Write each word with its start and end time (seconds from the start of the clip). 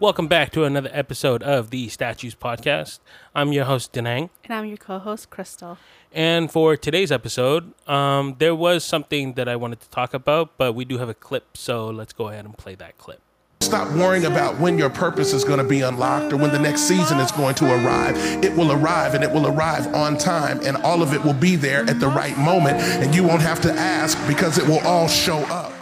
Welcome 0.00 0.28
back 0.28 0.50
to 0.52 0.64
another 0.64 0.88
episode 0.94 1.42
of 1.42 1.68
the 1.68 1.90
Statues 1.90 2.34
Podcast. 2.34 3.00
I'm 3.34 3.52
your 3.52 3.66
host, 3.66 3.92
Denang. 3.92 4.30
And 4.44 4.54
I'm 4.54 4.64
your 4.64 4.78
co 4.78 4.98
host, 4.98 5.28
Crystal. 5.28 5.76
And 6.10 6.50
for 6.50 6.74
today's 6.74 7.12
episode, 7.12 7.74
um, 7.86 8.36
there 8.38 8.54
was 8.54 8.82
something 8.82 9.34
that 9.34 9.46
I 9.46 9.56
wanted 9.56 9.80
to 9.80 9.90
talk 9.90 10.14
about, 10.14 10.56
but 10.56 10.74
we 10.74 10.86
do 10.86 10.96
have 10.96 11.10
a 11.10 11.14
clip, 11.14 11.54
so 11.54 11.90
let's 11.90 12.14
go 12.14 12.28
ahead 12.28 12.46
and 12.46 12.56
play 12.56 12.74
that 12.76 12.96
clip. 12.96 13.20
Stop 13.60 13.92
worrying 13.92 14.24
about 14.24 14.58
when 14.58 14.78
your 14.78 14.88
purpose 14.88 15.34
is 15.34 15.44
going 15.44 15.58
to 15.58 15.68
be 15.68 15.82
unlocked 15.82 16.32
or 16.32 16.38
when 16.38 16.50
the 16.50 16.58
next 16.58 16.80
season 16.80 17.18
is 17.18 17.30
going 17.32 17.54
to 17.56 17.66
arrive. 17.66 18.16
It 18.42 18.56
will 18.56 18.72
arrive 18.72 19.12
and 19.12 19.22
it 19.22 19.30
will 19.30 19.48
arrive 19.48 19.86
on 19.88 20.16
time, 20.16 20.60
and 20.62 20.78
all 20.78 21.02
of 21.02 21.12
it 21.12 21.22
will 21.22 21.34
be 21.34 21.56
there 21.56 21.82
at 21.82 22.00
the 22.00 22.08
right 22.08 22.38
moment, 22.38 22.78
and 22.78 23.14
you 23.14 23.22
won't 23.22 23.42
have 23.42 23.60
to 23.60 23.72
ask 23.74 24.16
because 24.26 24.56
it 24.56 24.66
will 24.66 24.80
all 24.80 25.08
show 25.08 25.40
up. 25.52 25.74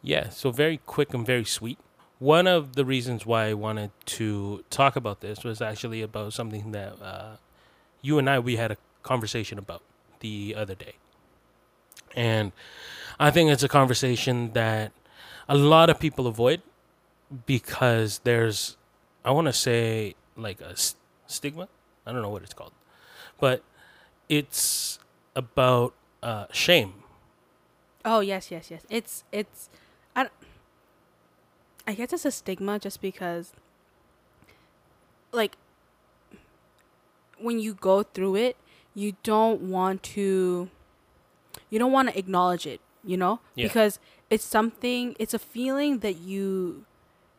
Yeah, 0.00 0.28
so 0.28 0.52
very 0.52 0.78
quick 0.86 1.12
and 1.12 1.26
very 1.26 1.44
sweet. 1.44 1.78
One 2.22 2.46
of 2.46 2.76
the 2.76 2.84
reasons 2.84 3.26
why 3.26 3.46
I 3.46 3.54
wanted 3.54 3.90
to 4.06 4.64
talk 4.70 4.94
about 4.94 5.20
this 5.22 5.42
was 5.42 5.60
actually 5.60 6.02
about 6.02 6.32
something 6.32 6.70
that 6.70 6.92
uh, 7.02 7.36
you 8.00 8.18
and 8.20 8.30
I 8.30 8.38
we 8.38 8.54
had 8.56 8.70
a 8.70 8.76
conversation 9.02 9.58
about 9.58 9.82
the 10.20 10.54
other 10.56 10.76
day, 10.76 10.94
and 12.14 12.52
I 13.18 13.30
think 13.32 13.50
it's 13.50 13.64
a 13.64 13.68
conversation 13.68 14.52
that 14.52 14.92
a 15.48 15.56
lot 15.56 15.90
of 15.90 15.98
people 15.98 16.28
avoid 16.28 16.62
because 17.44 18.20
there's, 18.22 18.76
I 19.24 19.32
want 19.32 19.48
to 19.48 19.52
say 19.52 20.14
like 20.36 20.60
a 20.60 20.70
s- 20.70 20.94
stigma. 21.26 21.66
I 22.06 22.12
don't 22.12 22.22
know 22.22 22.30
what 22.30 22.42
it's 22.42 22.54
called, 22.54 22.72
but 23.40 23.64
it's 24.28 25.00
about 25.34 25.92
uh, 26.22 26.46
shame. 26.52 26.94
Oh 28.04 28.20
yes, 28.20 28.50
yes, 28.50 28.70
yes. 28.70 28.82
It's 28.88 29.24
it's 29.32 29.68
I 31.86 31.94
guess 31.94 32.12
it's 32.12 32.24
a 32.24 32.30
stigma 32.30 32.78
just 32.78 33.00
because 33.00 33.52
like 35.32 35.56
when 37.38 37.58
you 37.58 37.74
go 37.74 38.02
through 38.02 38.36
it, 38.36 38.56
you 38.94 39.16
don't 39.22 39.62
want 39.62 40.02
to 40.02 40.68
you 41.70 41.78
don't 41.78 41.92
want 41.92 42.10
to 42.10 42.18
acknowledge 42.18 42.66
it, 42.66 42.80
you 43.04 43.16
know? 43.16 43.40
Yeah. 43.54 43.66
Because 43.66 43.98
it's 44.30 44.44
something 44.44 45.16
it's 45.18 45.34
a 45.34 45.38
feeling 45.38 45.98
that 46.00 46.18
you 46.18 46.84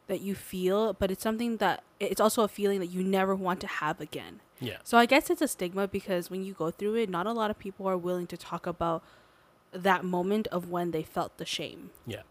that 0.08 0.22
you 0.22 0.36
feel, 0.36 0.94
but 0.94 1.10
it's 1.10 1.24
something 1.24 1.58
that 1.58 1.84
it's 2.00 2.20
also 2.20 2.44
a 2.44 2.48
feeling 2.48 2.80
that 2.80 2.88
you 2.88 3.04
never 3.04 3.34
want 3.34 3.62
to 3.62 3.68
have 3.68 4.02
again. 4.02 4.42
Yeah. 4.60 4.78
So 4.84 4.98
I 4.98 5.06
guess 5.06 5.30
it's 5.30 5.42
a 5.42 5.48
stigma 5.48 5.88
because 5.88 6.30
when 6.30 6.44
you 6.44 6.54
go 6.54 6.72
through 6.72 6.96
it, 6.96 7.10
not 7.10 7.26
a 7.26 7.32
lot 7.32 7.50
of 7.50 7.60
people 7.60 7.88
are 7.88 7.98
willing 7.98 8.28
to 8.28 8.38
talk 8.38 8.68
about 8.68 9.04
that 9.72 10.04
moment 10.04 10.48
of 10.48 10.70
when 10.70 10.92
they 10.92 11.04
felt 11.04 11.38
the 11.38 11.46
shame. 11.46 11.90
Yeah. 12.06 12.22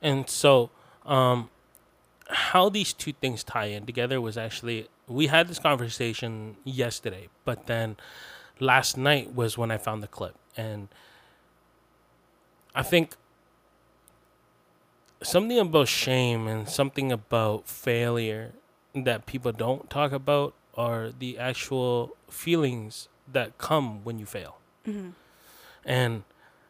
And 0.00 0.28
so, 0.28 0.70
um, 1.04 1.50
how 2.32 2.68
these 2.68 2.92
two 2.92 3.12
things 3.12 3.44
tie 3.44 3.66
in 3.66 3.86
together 3.86 4.20
was 4.20 4.36
actually, 4.36 4.88
we 5.06 5.26
had 5.26 5.48
this 5.48 5.58
conversation 5.58 6.56
yesterday, 6.64 7.28
but 7.44 7.66
then 7.66 7.96
last 8.58 8.96
night 8.96 9.34
was 9.34 9.58
when 9.58 9.70
I 9.70 9.78
found 9.78 10.02
the 10.02 10.08
clip. 10.08 10.34
And 10.56 10.88
I 12.74 12.82
think 12.82 13.16
something 15.22 15.58
about 15.58 15.88
shame 15.88 16.48
and 16.48 16.68
something 16.68 17.12
about 17.12 17.68
failure 17.68 18.52
that 18.94 19.26
people 19.26 19.52
don't 19.52 19.88
talk 19.88 20.12
about 20.12 20.54
are 20.74 21.10
the 21.16 21.38
actual 21.38 22.16
feelings 22.30 23.08
that 23.30 23.58
come 23.58 24.04
when 24.04 24.18
you 24.18 24.26
fail. 24.26 24.58
Mm-hmm. 24.86 25.10
And 25.84 26.24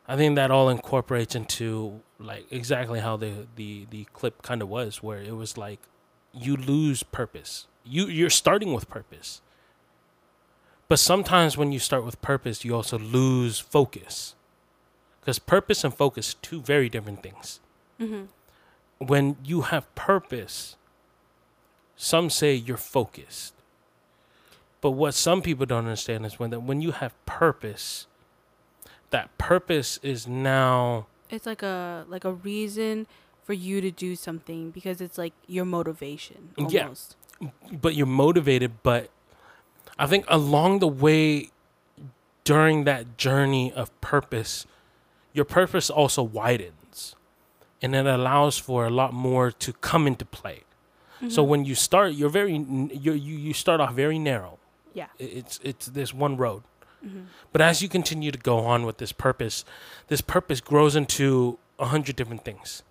I 0.07 0.17
think 0.17 0.35
that 0.37 0.51
all 0.51 0.69
incorporates 0.69 1.35
into 1.35 2.01
like 2.19 2.47
exactly 2.51 3.01
how 3.01 3.17
the 3.17 3.47
the 3.57 3.87
the 3.91 4.05
clip 4.13 4.43
kind 4.43 4.63
of 4.63 4.69
was, 4.69 5.03
where 5.03 5.23
it 5.23 5.37
was 5.37 5.57
like 5.57 5.81
you 6.33 6.57
lose 6.57 7.03
purpose. 7.03 7.67
You 7.85 8.07
you're 8.07 8.31
starting 8.31 8.73
with 8.75 8.89
purpose, 8.89 9.41
but 10.89 10.99
sometimes 10.99 11.57
when 11.57 11.73
you 11.73 11.79
start 11.79 12.05
with 12.05 12.21
purpose, 12.23 12.65
you 12.65 12.75
also 12.75 12.99
lose 12.99 13.59
focus, 13.59 14.35
because 15.21 15.39
purpose 15.39 15.85
and 15.85 15.95
focus 15.95 16.35
two 16.35 16.61
very 16.61 16.89
different 16.89 17.23
things. 17.23 17.61
Mm-hmm. 18.01 18.25
When 19.05 19.37
you 19.45 19.63
have 19.63 19.93
purpose, 19.95 20.77
some 21.97 22.31
say 22.31 22.55
you're 22.55 22.77
focused, 22.77 23.55
but 24.81 24.93
what 24.93 25.15
some 25.15 25.43
people 25.43 25.67
don't 25.67 25.85
understand 25.85 26.27
is 26.27 26.39
when 26.39 26.51
that 26.51 26.61
when 26.61 26.81
you 26.81 26.93
have 26.93 27.15
purpose, 27.27 28.07
that 29.13 29.37
purpose 29.39 29.99
is 30.03 30.27
now 30.27 31.07
It's 31.31 31.47
like 31.47 31.63
a 31.63 32.05
like 32.09 32.25
a 32.25 32.33
reason 32.33 33.07
for 33.45 33.53
you 33.55 33.81
to 33.81 33.91
do 33.91 34.17
something 34.17 34.71
because 34.71 35.01
it's 35.01 35.19
like 35.19 35.33
your 35.47 35.65
motivation 35.65 36.51
Yeah. 36.59 36.83
almost. 36.83 37.17
but 37.85 37.95
you're 37.95 38.07
motivated 38.27 38.83
but 38.83 39.11
i 39.99 40.07
think 40.07 40.25
along 40.29 40.79
the 40.79 40.89
way 40.89 41.51
during 42.45 42.85
that 42.85 43.17
journey 43.17 43.73
of 43.73 43.89
purpose 44.01 44.67
your 45.33 45.45
purpose 45.45 45.91
also 45.91 46.23
widens 46.23 47.17
and 47.81 47.95
it 47.97 48.07
allows 48.07 48.59
for 48.59 48.87
a 48.87 48.91
lot 48.91 49.13
more 49.13 49.51
to 49.51 49.73
come 49.73 50.07
into 50.07 50.25
play 50.25 50.63
so 51.29 51.43
mm-hmm. 51.43 51.51
when 51.51 51.65
you 51.65 51.75
start 51.75 52.13
you're 52.15 52.31
very 52.41 52.57
you're, 53.05 53.15
you 53.15 53.35
you 53.35 53.53
start 53.53 53.81
off 53.81 53.93
very 53.95 54.19
narrow 54.19 54.59
Yeah. 54.95 55.09
It's 55.19 55.59
it's 55.71 55.87
this 55.99 56.13
one 56.13 56.37
road 56.37 56.63
but 57.53 57.61
as 57.61 57.83
you 57.83 57.89
continue 57.89 58.31
to 58.31 58.39
go 58.39 58.59
on 58.59 58.87
with 58.87 58.99
this 58.99 59.13
purpose 59.13 59.65
this 60.09 60.21
purpose 60.21 60.61
grows 60.61 60.95
into 60.95 61.59
a 61.79 61.87
hundred 61.87 62.15
different 62.15 62.45
things 62.45 62.83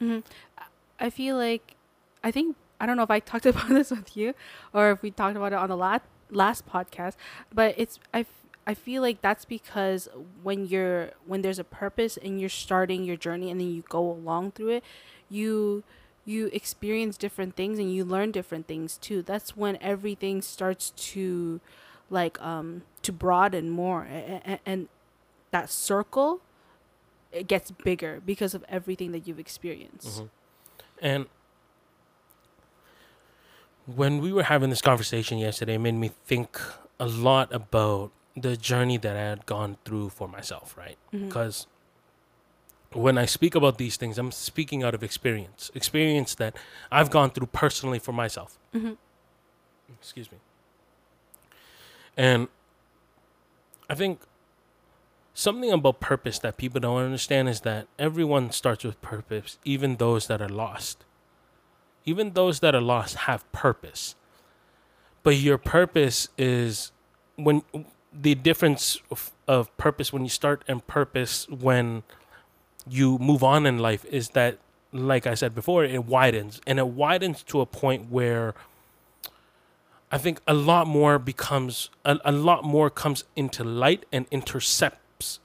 mm-hmm. 0.00 0.20
I 1.00 1.10
feel 1.10 1.36
like 1.36 1.74
I 2.22 2.30
think 2.30 2.56
I 2.80 2.86
don't 2.86 2.96
know 2.96 3.02
if 3.02 3.10
I 3.10 3.20
talked 3.20 3.46
about 3.52 3.68
this 3.68 3.90
with 3.90 4.16
you 4.16 4.34
or 4.72 4.90
if 4.90 5.02
we 5.02 5.10
talked 5.10 5.36
about 5.36 5.52
it 5.52 5.56
on 5.56 5.68
the 5.68 5.76
last 5.76 6.02
last 6.30 6.66
podcast, 6.68 7.14
but 7.52 7.74
it's 7.78 7.98
I, 8.12 8.26
I 8.66 8.74
feel 8.74 9.02
like 9.02 9.20
that's 9.20 9.44
because 9.44 10.08
when 10.42 10.66
you're 10.66 11.12
when 11.26 11.42
there's 11.42 11.58
a 11.58 11.64
purpose 11.64 12.16
and 12.16 12.40
you're 12.40 12.48
starting 12.48 13.04
your 13.04 13.16
journey 13.16 13.50
and 13.50 13.60
then 13.60 13.70
you 13.70 13.82
go 13.88 14.10
along 14.10 14.52
through 14.52 14.70
it, 14.70 14.84
you 15.30 15.84
you 16.24 16.50
experience 16.52 17.16
different 17.16 17.56
things 17.56 17.78
and 17.78 17.94
you 17.94 18.04
learn 18.04 18.30
different 18.30 18.66
things 18.66 18.98
too. 18.98 19.22
That's 19.22 19.56
when 19.56 19.78
everything 19.80 20.42
starts 20.42 20.90
to 20.90 21.60
like 22.10 22.40
um 22.40 22.82
to 23.02 23.12
broaden 23.12 23.70
more 23.70 24.02
and, 24.04 24.58
and 24.64 24.88
that 25.50 25.70
circle 25.70 26.40
it 27.32 27.46
gets 27.46 27.70
bigger 27.70 28.22
because 28.24 28.54
of 28.54 28.64
everything 28.68 29.12
that 29.12 29.26
you've 29.26 29.38
experienced. 29.38 30.20
Mm-hmm. 30.20 30.26
And 31.02 31.26
when 33.86 34.20
we 34.20 34.32
were 34.32 34.44
having 34.44 34.70
this 34.70 34.82
conversation 34.82 35.38
yesterday, 35.38 35.74
it 35.74 35.78
made 35.78 35.94
me 35.94 36.10
think 36.24 36.60
a 36.98 37.06
lot 37.06 37.52
about 37.52 38.12
the 38.36 38.56
journey 38.56 38.96
that 38.98 39.16
I 39.16 39.20
had 39.20 39.46
gone 39.46 39.76
through 39.84 40.10
for 40.10 40.28
myself, 40.28 40.76
right? 40.76 40.96
Mm-hmm. 41.12 41.28
Because 41.28 41.66
when 42.92 43.18
I 43.18 43.26
speak 43.26 43.54
about 43.54 43.78
these 43.78 43.96
things, 43.96 44.18
I'm 44.18 44.32
speaking 44.32 44.82
out 44.82 44.94
of 44.94 45.02
experience, 45.02 45.70
experience 45.74 46.34
that 46.36 46.56
I've 46.90 47.10
gone 47.10 47.30
through 47.30 47.48
personally 47.48 47.98
for 47.98 48.12
myself. 48.12 48.58
Mm-hmm. 48.74 48.92
Excuse 50.00 50.30
me. 50.30 50.38
And 52.18 52.48
I 53.88 53.94
think 53.94 54.20
something 55.32 55.70
about 55.70 56.00
purpose 56.00 56.40
that 56.40 56.56
people 56.56 56.80
don't 56.80 57.00
understand 57.00 57.48
is 57.48 57.60
that 57.60 57.86
everyone 57.96 58.50
starts 58.50 58.82
with 58.84 59.00
purpose, 59.00 59.56
even 59.64 59.96
those 59.96 60.26
that 60.26 60.42
are 60.42 60.48
lost. 60.48 61.04
Even 62.04 62.32
those 62.32 62.58
that 62.60 62.74
are 62.74 62.80
lost 62.80 63.14
have 63.14 63.50
purpose. 63.52 64.16
But 65.22 65.36
your 65.36 65.58
purpose 65.58 66.28
is 66.36 66.90
when 67.36 67.62
the 68.12 68.34
difference 68.34 69.00
of, 69.12 69.30
of 69.46 69.74
purpose 69.76 70.12
when 70.12 70.24
you 70.24 70.28
start 70.28 70.64
and 70.66 70.84
purpose 70.88 71.48
when 71.48 72.02
you 72.88 73.18
move 73.18 73.44
on 73.44 73.64
in 73.64 73.78
life 73.78 74.04
is 74.06 74.30
that 74.30 74.58
like 74.90 75.26
I 75.26 75.34
said 75.34 75.54
before, 75.54 75.84
it 75.84 76.06
widens 76.06 76.60
and 76.66 76.78
it 76.78 76.88
widens 76.88 77.42
to 77.44 77.60
a 77.60 77.66
point 77.66 78.10
where 78.10 78.54
I 80.10 80.18
think 80.18 80.40
a 80.46 80.54
lot 80.54 80.86
more 80.86 81.18
becomes 81.18 81.90
a, 82.04 82.18
a 82.24 82.32
lot 82.32 82.64
more 82.64 82.90
comes 82.90 83.24
into 83.36 83.62
light 83.62 84.06
and 84.12 84.26
intercepts 84.30 85.40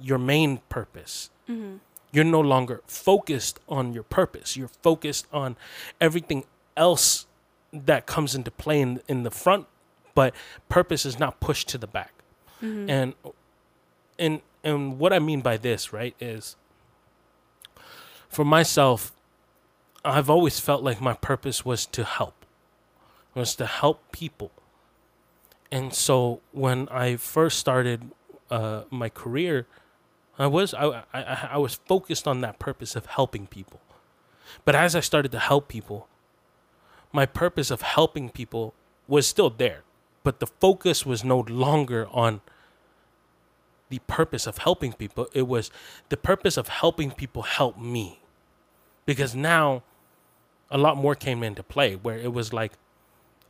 your 0.00 0.18
main 0.18 0.58
purpose. 0.68 1.30
Mm-hmm. 1.48 1.76
You're 2.12 2.24
no 2.24 2.40
longer 2.40 2.82
focused 2.86 3.58
on 3.68 3.94
your 3.94 4.02
purpose. 4.02 4.56
You're 4.56 4.68
focused 4.68 5.26
on 5.32 5.56
everything 6.00 6.44
else 6.76 7.26
that 7.72 8.06
comes 8.06 8.34
into 8.34 8.50
play 8.50 8.80
in, 8.82 9.00
in 9.08 9.22
the 9.22 9.30
front, 9.30 9.66
but 10.14 10.34
purpose 10.68 11.06
is 11.06 11.18
not 11.18 11.40
pushed 11.40 11.68
to 11.68 11.78
the 11.78 11.86
back. 11.86 12.12
Mm-hmm. 12.62 12.90
And 12.90 13.14
and 14.18 14.40
and 14.62 14.98
what 14.98 15.12
I 15.12 15.18
mean 15.18 15.40
by 15.40 15.56
this, 15.56 15.92
right, 15.92 16.14
is 16.20 16.56
for 18.28 18.44
myself, 18.44 19.12
I've 20.04 20.30
always 20.30 20.60
felt 20.60 20.82
like 20.82 21.00
my 21.00 21.14
purpose 21.14 21.64
was 21.64 21.86
to 21.86 22.04
help, 22.04 22.41
was 23.34 23.54
to 23.56 23.66
help 23.66 24.12
people. 24.12 24.50
And 25.70 25.94
so 25.94 26.40
when 26.52 26.88
I 26.90 27.16
first 27.16 27.58
started 27.58 28.10
uh, 28.50 28.82
my 28.90 29.08
career, 29.08 29.66
I 30.38 30.46
was 30.46 30.74
I, 30.74 31.04
I 31.12 31.48
I 31.52 31.58
was 31.58 31.74
focused 31.74 32.26
on 32.26 32.40
that 32.42 32.58
purpose 32.58 32.96
of 32.96 33.06
helping 33.06 33.46
people. 33.46 33.80
But 34.64 34.74
as 34.74 34.94
I 34.94 35.00
started 35.00 35.32
to 35.32 35.38
help 35.38 35.68
people, 35.68 36.08
my 37.12 37.26
purpose 37.26 37.70
of 37.70 37.82
helping 37.82 38.28
people 38.28 38.74
was 39.08 39.26
still 39.26 39.50
there, 39.50 39.82
but 40.24 40.40
the 40.40 40.46
focus 40.46 41.06
was 41.06 41.24
no 41.24 41.40
longer 41.48 42.08
on 42.12 42.40
the 43.88 44.00
purpose 44.06 44.46
of 44.46 44.58
helping 44.58 44.92
people. 44.94 45.28
It 45.34 45.46
was 45.46 45.70
the 46.08 46.16
purpose 46.16 46.56
of 46.56 46.68
helping 46.68 47.10
people 47.10 47.42
help 47.42 47.78
me. 47.78 48.20
Because 49.04 49.34
now 49.34 49.82
a 50.70 50.78
lot 50.78 50.96
more 50.96 51.14
came 51.14 51.42
into 51.42 51.62
play 51.62 51.96
where 51.96 52.18
it 52.18 52.32
was 52.32 52.52
like, 52.54 52.72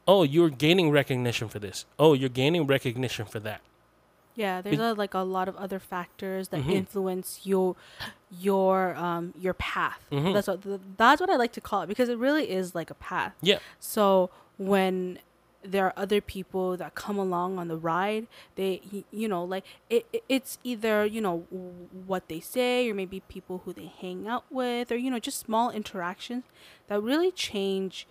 oh, 0.08 0.22
you're 0.22 0.50
gaining 0.50 0.90
recognition 0.90 1.49
for 1.49 1.58
this. 1.58 1.84
Oh, 1.99 2.12
you're 2.14 2.28
gaining 2.28 2.66
recognition 2.66 3.25
for 3.26 3.40
that. 3.40 3.60
Yeah, 4.34 4.62
there's 4.62 4.78
It- 4.78 4.82
a, 4.82 4.93
like 4.94 5.12
a 5.14 5.19
lot 5.20 5.46
of 5.49 5.56
other 5.56 5.78
factors 5.78 6.49
that 6.49 6.62
Mhm. 6.62 6.72
influence 6.72 7.40
your 7.44 7.76
your 8.31 8.94
um 8.96 9.34
your 9.38 9.54
path. 9.54 10.00
Mhm. 10.10 10.32
That's 10.32 10.49
what 10.49 10.96
that's 10.96 11.20
what 11.20 11.31
I 11.31 11.37
like 11.37 11.52
to 11.52 11.60
call 11.60 11.82
it 11.82 11.87
because 11.87 12.08
it 12.08 12.19
really 12.19 12.50
is 12.50 12.75
like 12.75 12.90
a 12.90 12.94
path. 12.94 13.34
Yeah. 13.43 13.58
So 13.78 14.31
when 14.58 15.19
there 15.64 15.84
are 15.87 15.93
other 15.96 16.20
people 16.20 16.76
that 16.76 16.94
come 16.94 17.19
along 17.19 17.58
on 17.58 17.69
the 17.69 17.76
ride, 17.76 18.26
they 18.56 18.81
you 19.10 19.28
know 19.28 19.44
like 19.44 19.64
it, 19.90 20.06
it 20.12 20.25
it's 20.28 20.58
either 20.64 21.05
you 21.05 21.20
know 21.20 21.40
what 22.06 22.28
they 22.28 22.40
say 22.40 22.88
or 22.90 22.94
maybe 22.94 23.20
people 23.28 23.60
who 23.64 23.72
they 23.72 23.93
hang 24.00 24.26
out 24.26 24.44
with 24.50 24.90
or 24.90 24.96
you 24.96 25.10
know 25.10 25.19
just 25.19 25.38
small 25.38 25.70
interactions 25.70 26.44
that 26.88 27.00
really 27.02 27.31
change 27.31 28.06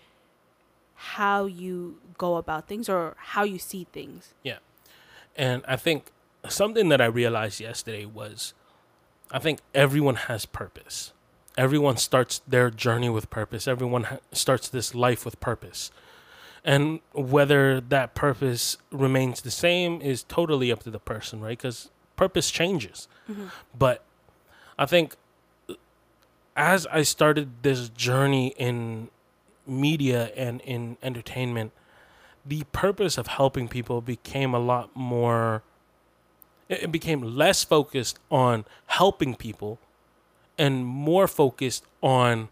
how 1.01 1.45
you 1.45 1.97
go 2.19 2.35
about 2.35 2.67
things 2.67 2.87
or 2.87 3.15
how 3.17 3.43
you 3.43 3.57
see 3.57 3.87
things. 3.91 4.35
Yeah. 4.43 4.59
And 5.35 5.63
I 5.67 5.75
think 5.75 6.11
something 6.47 6.89
that 6.89 7.01
I 7.01 7.05
realized 7.05 7.59
yesterday 7.59 8.05
was 8.05 8.53
I 9.31 9.39
think 9.39 9.59
everyone 9.73 10.15
has 10.15 10.45
purpose. 10.45 11.13
Everyone 11.57 11.97
starts 11.97 12.41
their 12.47 12.69
journey 12.69 13.09
with 13.09 13.31
purpose. 13.31 13.67
Everyone 13.67 14.03
ha- 14.03 14.17
starts 14.31 14.69
this 14.69 14.93
life 14.93 15.25
with 15.25 15.39
purpose. 15.39 15.91
And 16.63 16.99
whether 17.13 17.81
that 17.81 18.13
purpose 18.13 18.77
remains 18.91 19.41
the 19.41 19.51
same 19.51 20.01
is 20.01 20.21
totally 20.23 20.71
up 20.71 20.83
to 20.83 20.91
the 20.91 20.99
person, 20.99 21.41
right? 21.41 21.57
Because 21.57 21.89
purpose 22.15 22.51
changes. 22.51 23.07
Mm-hmm. 23.29 23.47
But 23.77 24.03
I 24.77 24.85
think 24.85 25.15
as 26.55 26.85
I 26.87 27.01
started 27.01 27.63
this 27.63 27.89
journey 27.89 28.53
in 28.57 29.09
media 29.71 30.31
and 30.35 30.61
in 30.61 30.97
entertainment, 31.01 31.71
the 32.45 32.63
purpose 32.71 33.17
of 33.17 33.27
helping 33.27 33.67
people 33.67 34.01
became 34.01 34.53
a 34.53 34.59
lot 34.59 34.89
more 34.95 35.63
it 36.69 36.91
became 36.91 37.21
less 37.21 37.65
focused 37.65 38.17
on 38.29 38.63
helping 38.87 39.35
people 39.35 39.77
and 40.57 40.85
more 40.85 41.27
focused 41.27 41.83
on 42.01 42.47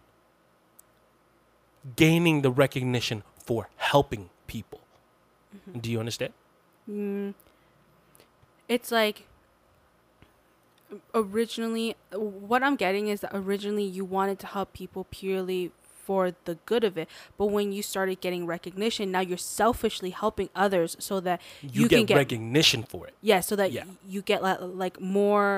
gaining 1.95 2.41
the 2.41 2.51
recognition 2.51 3.23
for 3.37 3.69
helping 3.77 4.29
people. 4.45 4.81
Do 5.79 5.89
you 5.89 5.99
understand? 5.99 6.33
Mm, 6.89 7.33
it's 8.67 8.91
like 8.91 9.25
originally 11.13 11.95
what 12.11 12.63
i'm 12.63 12.75
getting 12.75 13.09
is 13.09 13.21
that 13.21 13.29
originally 13.31 13.83
you 13.83 14.03
wanted 14.03 14.39
to 14.39 14.47
help 14.47 14.73
people 14.73 15.05
purely 15.11 15.71
for 16.09 16.23
the 16.49 16.55
good 16.71 16.83
of 16.89 16.93
it 17.01 17.07
but 17.39 17.47
when 17.55 17.67
you 17.75 17.81
started 17.93 18.17
getting 18.25 18.43
recognition 18.57 19.05
now 19.15 19.19
you're 19.29 19.45
selfishly 19.61 20.09
helping 20.23 20.49
others 20.65 20.91
so 21.07 21.15
that 21.27 21.37
You, 21.61 21.83
you, 21.83 21.87
get, 21.87 21.97
can 21.97 22.05
get 22.11 22.17
recognition 22.25 22.81
for 22.91 23.01
it. 23.07 23.13
yeah 23.21 23.41
so 23.49 23.53
that 23.61 23.69
Yeah. 23.71 23.83
you 24.13 24.21
get 24.31 24.39
like, 24.47 24.57
like 24.83 24.95
more 25.19 25.51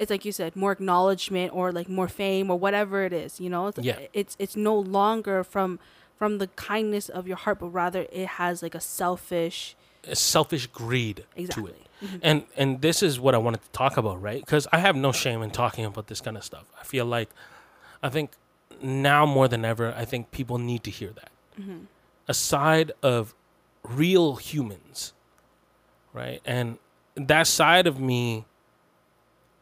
it's 0.00 0.10
like 0.14 0.24
you 0.28 0.32
said 0.40 0.50
more 0.64 0.72
acknowledgement 0.78 1.48
or 1.58 1.64
like 1.78 1.88
more 1.98 2.08
fame 2.22 2.46
or 2.52 2.58
whatever 2.64 2.96
it 3.08 3.12
is 3.24 3.30
you 3.44 3.50
know 3.54 3.62
it's, 3.70 3.78
Yeah. 3.90 3.98
it's 4.20 4.34
it's 4.44 4.56
no 4.70 4.76
longer 4.98 5.38
from 5.54 5.78
from 6.20 6.38
the 6.42 6.48
kindness 6.70 7.06
of 7.18 7.22
your 7.30 7.36
heart 7.44 7.58
but 7.62 7.70
rather 7.84 8.02
it 8.20 8.28
has 8.42 8.54
like 8.66 8.74
a 8.82 8.84
selfish 9.00 9.58
A 10.04 10.16
selfish 10.16 10.64
greed 10.80 11.18
exactly 11.36 11.62
to 11.62 11.68
it. 11.76 11.82
Mm-hmm. 12.04 12.28
And 12.28 12.38
and 12.60 12.68
this 12.86 12.98
is 13.08 13.12
what 13.24 13.32
I 13.38 13.40
wanted 13.46 13.60
to 13.66 13.70
talk 13.82 13.94
about, 14.02 14.16
right? 14.28 14.40
Because 14.46 14.64
I 14.76 14.78
have 14.86 14.96
no 15.06 15.10
shame 15.22 15.40
in 15.46 15.50
talking 15.62 15.84
about 15.92 16.06
this 16.10 16.20
kind 16.26 16.36
of 16.40 16.44
stuff. 16.50 16.66
I 16.80 16.84
feel 16.92 17.06
like, 17.16 17.28
I 18.06 18.08
think 18.14 18.28
now 18.82 19.26
more 19.26 19.48
than 19.48 19.64
ever, 19.64 19.94
I 19.96 20.04
think 20.04 20.30
people 20.30 20.58
need 20.58 20.84
to 20.84 20.90
hear 20.90 21.10
that. 21.10 21.30
Mm-hmm. 21.60 21.78
A 22.28 22.34
side 22.34 22.92
of 23.02 23.34
real 23.82 24.36
humans, 24.36 25.12
right? 26.12 26.40
And 26.44 26.78
that 27.14 27.46
side 27.46 27.86
of 27.86 28.00
me, 28.00 28.44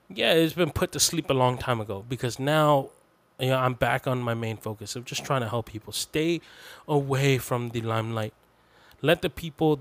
yeah, 0.08 0.32
it's 0.32 0.54
been 0.54 0.70
put 0.70 0.92
to 0.92 1.00
sleep 1.00 1.30
a 1.30 1.34
long 1.34 1.58
time 1.58 1.80
ago 1.80 2.04
because 2.08 2.38
now, 2.38 2.90
you 3.38 3.48
know, 3.48 3.58
I'm 3.58 3.74
back 3.74 4.06
on 4.06 4.20
my 4.20 4.34
main 4.34 4.56
focus 4.56 4.96
of 4.96 5.04
just 5.04 5.24
trying 5.24 5.42
to 5.42 5.48
help 5.48 5.66
people 5.66 5.92
stay 5.92 6.40
away 6.88 7.38
from 7.38 7.70
the 7.70 7.80
limelight. 7.80 8.34
Let 9.02 9.22
the 9.22 9.30
people 9.30 9.80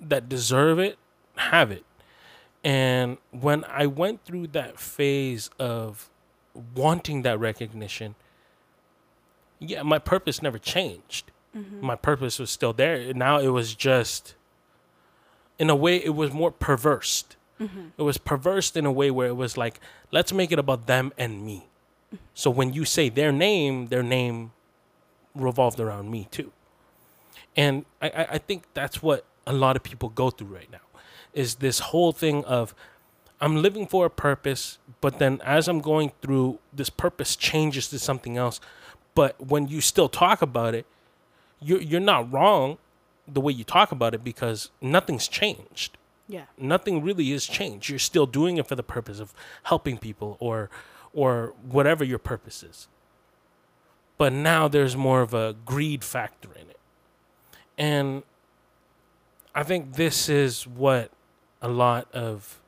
that 0.00 0.28
deserve 0.28 0.78
it 0.78 0.98
have 1.36 1.70
it. 1.70 1.84
And 2.64 3.18
when 3.30 3.64
I 3.64 3.86
went 3.86 4.24
through 4.24 4.48
that 4.48 4.78
phase 4.78 5.50
of 5.58 6.10
wanting 6.74 7.22
that 7.22 7.38
recognition, 7.40 8.14
yeah, 9.68 9.82
my 9.82 9.98
purpose 9.98 10.42
never 10.42 10.58
changed. 10.58 11.30
Mm-hmm. 11.56 11.84
My 11.84 11.96
purpose 11.96 12.38
was 12.38 12.50
still 12.50 12.72
there. 12.72 13.12
Now 13.14 13.38
it 13.38 13.48
was 13.48 13.74
just, 13.74 14.34
in 15.58 15.70
a 15.70 15.76
way, 15.76 15.96
it 15.96 16.14
was 16.14 16.32
more 16.32 16.50
perverse. 16.50 17.24
Mm-hmm. 17.60 17.88
It 17.96 18.02
was 18.02 18.18
perverse 18.18 18.74
in 18.74 18.86
a 18.86 18.92
way 18.92 19.10
where 19.10 19.28
it 19.28 19.36
was 19.36 19.56
like, 19.56 19.80
let's 20.10 20.32
make 20.32 20.50
it 20.50 20.58
about 20.58 20.86
them 20.86 21.12
and 21.16 21.44
me. 21.44 21.66
So 22.34 22.50
when 22.50 22.72
you 22.72 22.84
say 22.84 23.08
their 23.08 23.32
name, 23.32 23.86
their 23.86 24.02
name 24.02 24.52
revolved 25.34 25.80
around 25.80 26.10
me 26.10 26.28
too. 26.30 26.52
And 27.56 27.84
I, 28.00 28.08
I, 28.08 28.26
I 28.32 28.38
think 28.38 28.64
that's 28.74 29.02
what 29.02 29.24
a 29.46 29.52
lot 29.52 29.76
of 29.76 29.82
people 29.82 30.08
go 30.08 30.30
through 30.30 30.54
right 30.54 30.70
now 30.70 30.78
is 31.32 31.56
this 31.56 31.78
whole 31.78 32.12
thing 32.12 32.44
of 32.44 32.74
I'm 33.40 33.60
living 33.60 33.86
for 33.86 34.06
a 34.06 34.10
purpose, 34.10 34.78
but 35.00 35.18
then 35.18 35.40
as 35.44 35.66
I'm 35.66 35.80
going 35.80 36.12
through, 36.20 36.60
this 36.72 36.90
purpose 36.90 37.34
changes 37.34 37.88
to 37.88 37.98
something 37.98 38.36
else. 38.36 38.60
But 39.14 39.40
when 39.44 39.68
you 39.68 39.80
still 39.80 40.08
talk 40.08 40.42
about 40.42 40.74
it, 40.74 40.86
you're 41.60 41.80
you're 41.80 42.00
not 42.00 42.30
wrong 42.32 42.78
the 43.28 43.40
way 43.40 43.52
you 43.52 43.64
talk 43.64 43.92
about 43.92 44.14
it 44.14 44.24
because 44.24 44.70
nothing's 44.80 45.28
changed. 45.28 45.96
yeah 46.28 46.44
Nothing 46.58 47.02
really 47.02 47.32
is 47.32 47.46
changed. 47.46 47.88
You're 47.88 47.98
still 47.98 48.26
doing 48.26 48.56
it 48.56 48.66
for 48.66 48.74
the 48.74 48.82
purpose 48.82 49.20
of 49.20 49.32
helping 49.64 49.98
people 49.98 50.36
or 50.40 50.70
or 51.12 51.54
whatever 51.62 52.04
your 52.04 52.18
purpose 52.18 52.62
is. 52.62 52.88
But 54.18 54.32
now 54.32 54.68
there's 54.68 54.96
more 54.96 55.20
of 55.20 55.34
a 55.34 55.54
greed 55.64 56.04
factor 56.04 56.48
in 56.54 56.70
it. 56.70 56.78
And 57.76 58.22
I 59.54 59.62
think 59.62 59.94
this 59.94 60.28
is 60.28 60.66
what 60.66 61.10
a 61.60 61.68
lot 61.68 62.08
of 62.12 62.60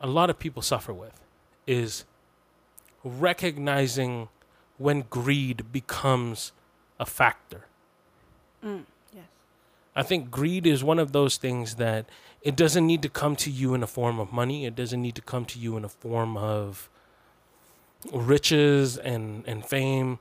a 0.00 0.06
lot 0.06 0.30
of 0.30 0.38
people 0.38 0.62
suffer 0.62 0.92
with 0.92 1.20
is 1.66 2.04
recognizing 3.02 4.28
when 4.78 5.04
greed 5.08 5.72
becomes 5.72 6.52
a 6.98 7.06
factor. 7.06 7.66
Mm, 8.64 8.84
yes 9.12 9.24
I 9.96 10.02
think 10.02 10.30
greed 10.30 10.66
is 10.66 10.84
one 10.84 10.98
of 10.98 11.12
those 11.12 11.38
things 11.38 11.76
that 11.76 12.04
it 12.42 12.54
doesn't 12.54 12.86
need 12.86 13.00
to 13.02 13.08
come 13.08 13.34
to 13.36 13.50
you 13.50 13.72
in 13.72 13.82
a 13.82 13.86
form 13.86 14.20
of 14.20 14.30
money. 14.30 14.66
It 14.66 14.76
doesn't 14.76 15.00
need 15.00 15.14
to 15.14 15.22
come 15.22 15.46
to 15.46 15.58
you 15.58 15.78
in 15.78 15.84
a 15.84 15.88
form 15.88 16.36
of 16.36 16.90
riches 18.12 18.98
and, 18.98 19.42
and 19.46 19.64
fame, 19.64 20.18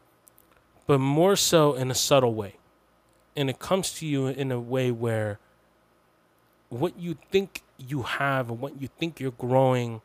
but 0.87 0.99
more 0.99 1.35
so 1.35 1.73
in 1.73 1.91
a 1.91 1.95
subtle 1.95 2.33
way. 2.33 2.55
And 3.35 3.49
it 3.49 3.59
comes 3.59 3.91
to 3.99 4.05
you 4.05 4.27
in 4.27 4.49
a 4.49 4.59
way 4.59 4.91
where 4.91 5.39
what 6.69 6.97
you 6.97 7.17
think 7.29 7.61
you 7.77 8.03
have 8.03 8.49
and 8.49 8.61
what 8.61 8.81
you 8.81 8.87
think 8.97 9.19
you're 9.19 9.31
growing 9.31 10.01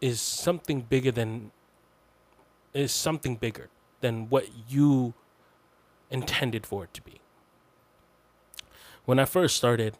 is 0.00 0.20
something 0.20 0.80
bigger 0.80 1.12
than 1.12 1.52
is 2.74 2.92
something 2.92 3.36
bigger 3.36 3.70
than 4.00 4.28
what 4.28 4.48
you 4.68 5.14
intended 6.10 6.66
for 6.66 6.84
it 6.84 6.92
to 6.94 7.02
be 7.02 7.20
when 9.04 9.18
I 9.18 9.24
first 9.24 9.56
started, 9.56 9.96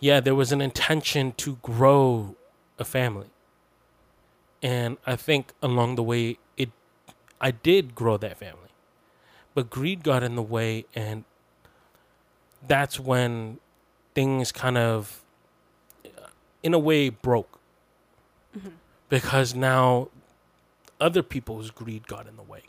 yeah, 0.00 0.20
there 0.20 0.34
was 0.34 0.52
an 0.52 0.60
intention 0.60 1.32
to 1.38 1.58
grow 1.62 2.36
a 2.78 2.84
family. 2.84 3.28
And 4.62 4.96
I 5.06 5.16
think 5.16 5.52
along 5.62 5.96
the 5.96 6.02
way 6.02 6.38
it 6.56 6.70
I 7.40 7.50
did 7.50 7.94
grow 7.94 8.16
that 8.16 8.38
family. 8.38 8.60
But 9.54 9.70
greed 9.70 10.02
got 10.02 10.22
in 10.22 10.36
the 10.36 10.42
way 10.42 10.86
and 10.94 11.24
that's 12.66 12.98
when 12.98 13.58
things 14.14 14.52
kind 14.52 14.78
of 14.78 15.22
in 16.62 16.72
a 16.72 16.78
way 16.78 17.10
broke. 17.10 17.58
Mm-hmm. 18.56 18.70
Because 19.10 19.54
now 19.54 20.08
other 21.00 21.22
people's 21.22 21.70
greed 21.70 22.06
got 22.08 22.26
in 22.28 22.36
the 22.36 22.42
way. 22.42 22.62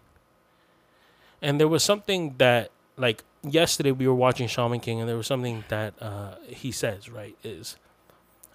And 1.42 1.60
there 1.60 1.68
was 1.68 1.84
something 1.84 2.36
that 2.40 2.72
like 2.98 3.24
yesterday 3.44 3.92
we 3.92 4.08
were 4.08 4.16
watching 4.16 4.48
Shaman 4.48 4.80
King 4.82 5.00
and 5.02 5.10
there 5.10 5.18
was 5.18 5.28
something 5.28 5.64
that 5.70 5.94
uh, 6.02 6.36
he 6.48 6.72
says, 6.72 7.10
right, 7.10 7.38
is 7.44 7.78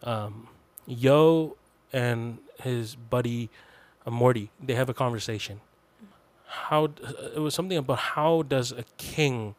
um, 0.03 0.49
Yoh 0.87 1.57
and 1.93 2.39
his 2.63 2.97
buddy 2.97 3.51
uh, 4.07 4.11
Morty, 4.11 4.51
they 4.63 4.75
have 4.75 4.89
a 4.89 4.95
conversation. 4.95 5.61
how 6.47 6.87
it 7.37 7.41
was 7.41 7.55
something 7.55 7.79
about 7.79 7.99
how 8.17 8.43
does 8.43 8.73
a 8.73 8.85
king 8.99 9.55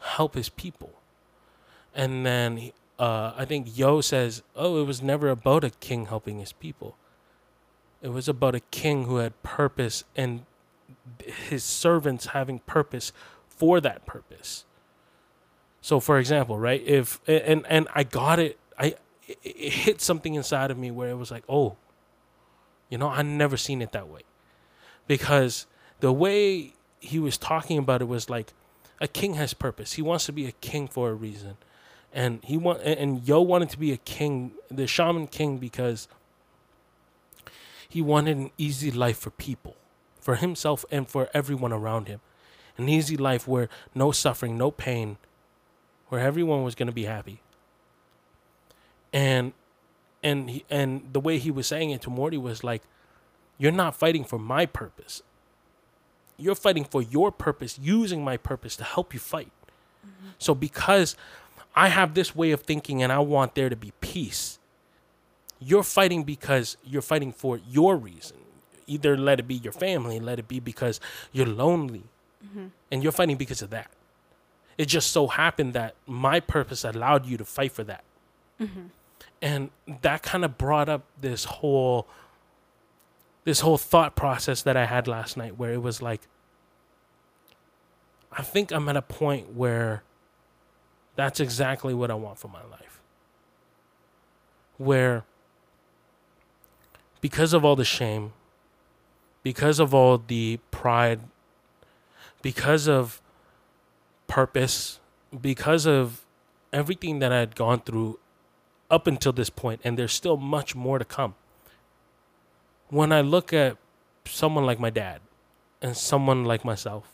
help 0.00 0.34
his 0.34 0.48
people 0.48 0.92
and 1.94 2.26
then 2.26 2.72
uh, 2.98 3.32
i 3.36 3.44
think 3.44 3.76
Yoh 3.78 4.00
says 4.00 4.42
oh 4.56 4.80
it 4.82 4.86
was 4.86 5.02
never 5.02 5.28
about 5.30 5.64
a 5.64 5.70
king 5.70 6.06
helping 6.06 6.38
his 6.38 6.52
people 6.52 6.96
it 8.02 8.08
was 8.08 8.28
about 8.28 8.54
a 8.54 8.60
king 8.60 9.04
who 9.04 9.16
had 9.16 9.40
purpose 9.42 10.04
and 10.16 10.44
his 11.24 11.62
servants 11.64 12.26
having 12.26 12.58
purpose 12.60 13.12
for 13.48 13.80
that 13.80 14.04
purpose. 14.06 14.64
So 15.80 16.00
for 16.00 16.18
example 16.18 16.58
right 16.58 16.82
if 16.86 17.20
and 17.26 17.64
and 17.68 17.88
i 17.94 18.04
got 18.04 18.38
it 18.38 18.58
i 18.78 18.94
it, 19.26 19.38
it 19.42 19.72
hit 19.72 20.00
something 20.00 20.34
inside 20.34 20.70
of 20.70 20.78
me 20.78 20.90
where 20.90 21.08
it 21.10 21.16
was 21.16 21.30
like 21.30 21.44
oh 21.48 21.76
you 22.88 22.98
know 22.98 23.08
i 23.08 23.22
never 23.22 23.56
seen 23.56 23.82
it 23.82 23.92
that 23.92 24.08
way. 24.08 24.22
Because 25.06 25.66
the 26.00 26.12
way 26.12 26.74
he 27.00 27.18
was 27.18 27.36
talking 27.36 27.78
about 27.78 28.00
it 28.00 28.06
was 28.06 28.30
like 28.30 28.52
a 29.00 29.08
king 29.08 29.34
has 29.34 29.52
purpose. 29.52 29.94
He 29.94 30.02
wants 30.02 30.26
to 30.26 30.32
be 30.32 30.46
a 30.46 30.52
king 30.52 30.86
for 30.86 31.10
a 31.10 31.14
reason, 31.14 31.56
and 32.12 32.40
he 32.44 32.56
want 32.56 32.80
and 32.82 33.26
Yoh 33.26 33.40
wanted 33.42 33.70
to 33.70 33.78
be 33.78 33.92
a 33.92 33.96
king, 33.96 34.52
the 34.70 34.86
shaman 34.86 35.26
king, 35.26 35.58
because 35.58 36.06
he 37.92 38.00
wanted 38.00 38.38
an 38.38 38.50
easy 38.56 38.90
life 38.90 39.18
for 39.18 39.28
people, 39.28 39.76
for 40.18 40.36
himself 40.36 40.82
and 40.90 41.06
for 41.06 41.28
everyone 41.34 41.74
around 41.74 42.08
him, 42.08 42.22
an 42.78 42.88
easy 42.88 43.18
life 43.18 43.46
where 43.46 43.68
no 43.94 44.12
suffering, 44.12 44.56
no 44.56 44.70
pain, 44.70 45.18
where 46.08 46.18
everyone 46.18 46.62
was 46.62 46.74
going 46.74 46.86
to 46.86 46.92
be 46.92 47.04
happy. 47.04 47.42
And 49.12 49.52
and 50.22 50.48
he, 50.48 50.64
and 50.70 51.12
the 51.12 51.20
way 51.20 51.36
he 51.36 51.50
was 51.50 51.66
saying 51.66 51.90
it 51.90 52.00
to 52.02 52.08
Morty 52.10 52.38
was 52.38 52.64
like 52.64 52.80
you're 53.58 53.70
not 53.70 53.94
fighting 53.94 54.24
for 54.24 54.38
my 54.38 54.64
purpose. 54.64 55.20
You're 56.38 56.54
fighting 56.54 56.84
for 56.84 57.02
your 57.02 57.30
purpose, 57.30 57.78
using 57.78 58.24
my 58.24 58.38
purpose 58.38 58.74
to 58.76 58.84
help 58.84 59.12
you 59.12 59.20
fight. 59.20 59.52
Mm-hmm. 60.00 60.30
So, 60.38 60.54
because 60.54 61.14
I 61.76 61.88
have 61.88 62.14
this 62.14 62.34
way 62.34 62.52
of 62.52 62.62
thinking 62.62 63.02
and 63.02 63.12
I 63.12 63.18
want 63.18 63.54
there 63.54 63.68
to 63.68 63.76
be 63.76 63.92
peace, 64.00 64.58
you're 65.66 65.82
fighting 65.82 66.24
because 66.24 66.76
you're 66.84 67.02
fighting 67.02 67.32
for 67.32 67.58
your 67.68 67.96
reason. 67.96 68.38
Either 68.86 69.16
let 69.16 69.38
it 69.38 69.48
be 69.48 69.54
your 69.54 69.72
family, 69.72 70.18
let 70.20 70.38
it 70.38 70.48
be 70.48 70.60
because 70.60 71.00
you're 71.32 71.46
lonely, 71.46 72.04
mm-hmm. 72.44 72.66
and 72.90 73.02
you're 73.02 73.12
fighting 73.12 73.36
because 73.36 73.62
of 73.62 73.70
that. 73.70 73.90
It 74.76 74.86
just 74.86 75.12
so 75.12 75.28
happened 75.28 75.74
that 75.74 75.94
my 76.06 76.40
purpose 76.40 76.84
allowed 76.84 77.26
you 77.26 77.36
to 77.36 77.44
fight 77.44 77.72
for 77.72 77.84
that. 77.84 78.04
Mm-hmm. 78.60 78.86
And 79.40 79.70
that 80.02 80.22
kind 80.22 80.44
of 80.44 80.58
brought 80.58 80.88
up 80.88 81.04
this 81.20 81.44
whole 81.44 82.06
this 83.44 83.60
whole 83.60 83.78
thought 83.78 84.14
process 84.14 84.62
that 84.62 84.76
I 84.76 84.86
had 84.86 85.08
last 85.08 85.36
night 85.36 85.58
where 85.58 85.72
it 85.72 85.82
was 85.82 86.00
like 86.00 86.28
I 88.30 88.42
think 88.42 88.70
I'm 88.72 88.88
at 88.88 88.96
a 88.96 89.02
point 89.02 89.54
where 89.54 90.02
that's 91.16 91.40
exactly 91.40 91.92
what 91.92 92.10
I 92.10 92.14
want 92.14 92.38
for 92.38 92.48
my 92.48 92.62
life. 92.64 93.00
Where 94.78 95.24
because 97.22 97.54
of 97.54 97.64
all 97.64 97.74
the 97.74 97.84
shame, 97.86 98.34
because 99.42 99.80
of 99.80 99.94
all 99.94 100.18
the 100.18 100.60
pride, 100.70 101.20
because 102.42 102.86
of 102.86 103.22
purpose, 104.26 105.00
because 105.40 105.86
of 105.86 106.26
everything 106.74 107.20
that 107.20 107.32
I 107.32 107.38
had 107.38 107.56
gone 107.56 107.80
through 107.80 108.18
up 108.90 109.06
until 109.06 109.32
this 109.32 109.48
point, 109.48 109.80
and 109.82 109.98
there's 109.98 110.12
still 110.12 110.36
much 110.36 110.74
more 110.74 110.98
to 110.98 111.04
come 111.06 111.34
when 112.92 113.10
I 113.10 113.22
look 113.22 113.54
at 113.54 113.78
someone 114.26 114.66
like 114.66 114.78
my 114.78 114.90
dad 114.90 115.22
and 115.80 115.96
someone 115.96 116.44
like 116.44 116.62
myself, 116.62 117.08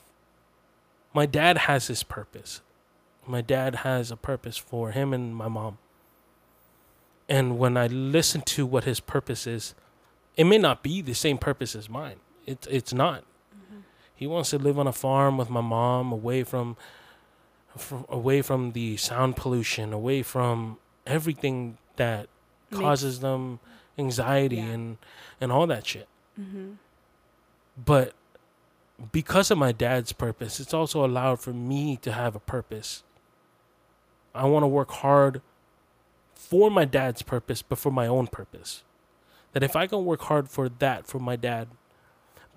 my 1.15 1.25
dad 1.25 1.57
has 1.57 1.87
his 1.87 2.03
purpose. 2.03 2.63
My 3.25 3.43
dad 3.43 3.77
has 3.77 4.11
a 4.11 4.17
purpose 4.17 4.57
for 4.57 4.91
him 4.91 5.13
and 5.13 5.37
my 5.37 5.47
mom. 5.47 5.79
And 7.29 7.61
when 7.61 7.77
I 7.77 7.87
listen 7.87 8.41
to 8.41 8.67
what 8.67 8.85
his 8.85 8.99
purpose 8.99 9.47
is, 9.47 9.77
it 10.39 10.45
may 10.45 10.57
not 10.57 10.83
be 10.83 11.03
the 11.03 11.15
same 11.15 11.37
purpose 11.37 11.75
as 11.75 11.91
mine. 11.91 12.17
It's 12.47 12.67
it's 12.69 12.95
not. 12.95 13.25
He 14.15 14.27
wants 14.27 14.51
to 14.51 14.59
live 14.59 14.79
on 14.79 14.87
a 14.89 14.93
farm 14.93 15.37
with 15.39 15.49
my 15.51 15.61
mom, 15.61 16.11
away 16.11 16.43
from, 16.43 16.77
from 17.77 18.05
away 18.09 18.41
from 18.43 18.73
the 18.73 18.97
sound 18.97 19.37
pollution, 19.37 19.93
away 19.93 20.23
from 20.23 20.79
everything 21.07 21.79
that 21.97 22.29
Makes- 22.71 22.81
causes 22.83 23.21
them 23.21 23.61
anxiety 23.99 24.57
Yeah. 24.57 24.65
and 24.65 24.99
and 25.41 25.53
all 25.53 25.67
that 25.69 25.87
shit. 25.87 26.09
Mm-hmm. 26.41 26.73
But 27.85 28.15
because 29.13 29.51
of 29.53 29.59
my 29.59 29.71
dad's 29.71 30.13
purpose, 30.13 30.59
it's 30.59 30.75
also 30.75 31.05
allowed 31.05 31.39
for 31.41 31.53
me 31.53 31.97
to 31.99 32.11
have 32.13 32.35
a 32.35 32.41
purpose. 32.41 33.05
I 34.35 34.47
want 34.47 34.65
to 34.65 34.69
work 34.69 34.91
hard 34.91 35.43
for 36.35 36.71
my 36.71 36.85
dad's 36.85 37.23
purpose, 37.23 37.63
but 37.63 37.79
for 37.79 37.93
my 37.93 38.07
own 38.09 38.27
purpose. 38.27 38.83
That 39.53 39.63
if 39.63 39.75
I 39.75 39.87
can 39.87 40.05
work 40.05 40.23
hard 40.23 40.49
for 40.51 40.69
that 40.69 41.07
for 41.07 41.19
my 41.19 41.37
dad, 41.37 41.69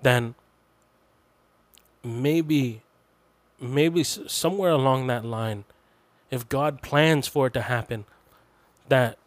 then 0.02 0.34
maybe, 2.04 2.82
maybe 3.60 4.04
somewhere 4.04 4.70
along 4.70 5.06
that 5.06 5.24
line, 5.24 5.64
if 6.30 6.48
God 6.48 6.82
plans 6.82 7.28
for 7.28 7.46
it 7.46 7.54
to 7.54 7.62
happen, 7.62 8.04
that 8.88 9.18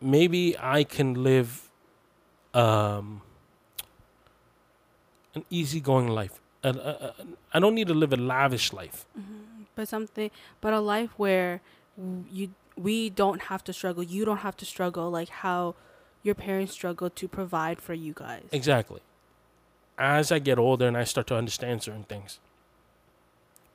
maybe 0.00 0.56
I 0.58 0.84
can 0.84 1.22
live 1.22 1.70
um, 2.54 3.22
an 5.34 5.44
easygoing 5.50 6.08
life. 6.08 6.40
I 6.62 7.58
don't 7.58 7.74
need 7.74 7.88
to 7.88 7.94
live 7.94 8.12
a 8.12 8.16
lavish 8.16 8.72
life. 8.72 9.06
But 9.74 9.88
something, 9.88 10.30
but 10.60 10.74
a 10.74 10.80
life 10.80 11.10
where 11.16 11.62
you 12.30 12.50
we 12.76 13.10
don't 13.10 13.42
have 13.42 13.62
to 13.64 13.72
struggle. 13.72 14.02
You 14.02 14.24
don't 14.24 14.38
have 14.38 14.56
to 14.58 14.64
struggle 14.64 15.10
like 15.10 15.28
how 15.28 15.74
your 16.22 16.34
parents 16.34 16.72
struggled 16.72 17.16
to 17.16 17.28
provide 17.28 17.80
for 17.80 17.94
you 17.94 18.12
guys. 18.14 18.44
Exactly. 18.52 19.00
As 19.98 20.30
I 20.32 20.38
get 20.38 20.58
older 20.58 20.86
and 20.86 20.96
I 20.96 21.04
start 21.04 21.26
to 21.28 21.36
understand 21.36 21.82
certain 21.82 22.04
things, 22.04 22.38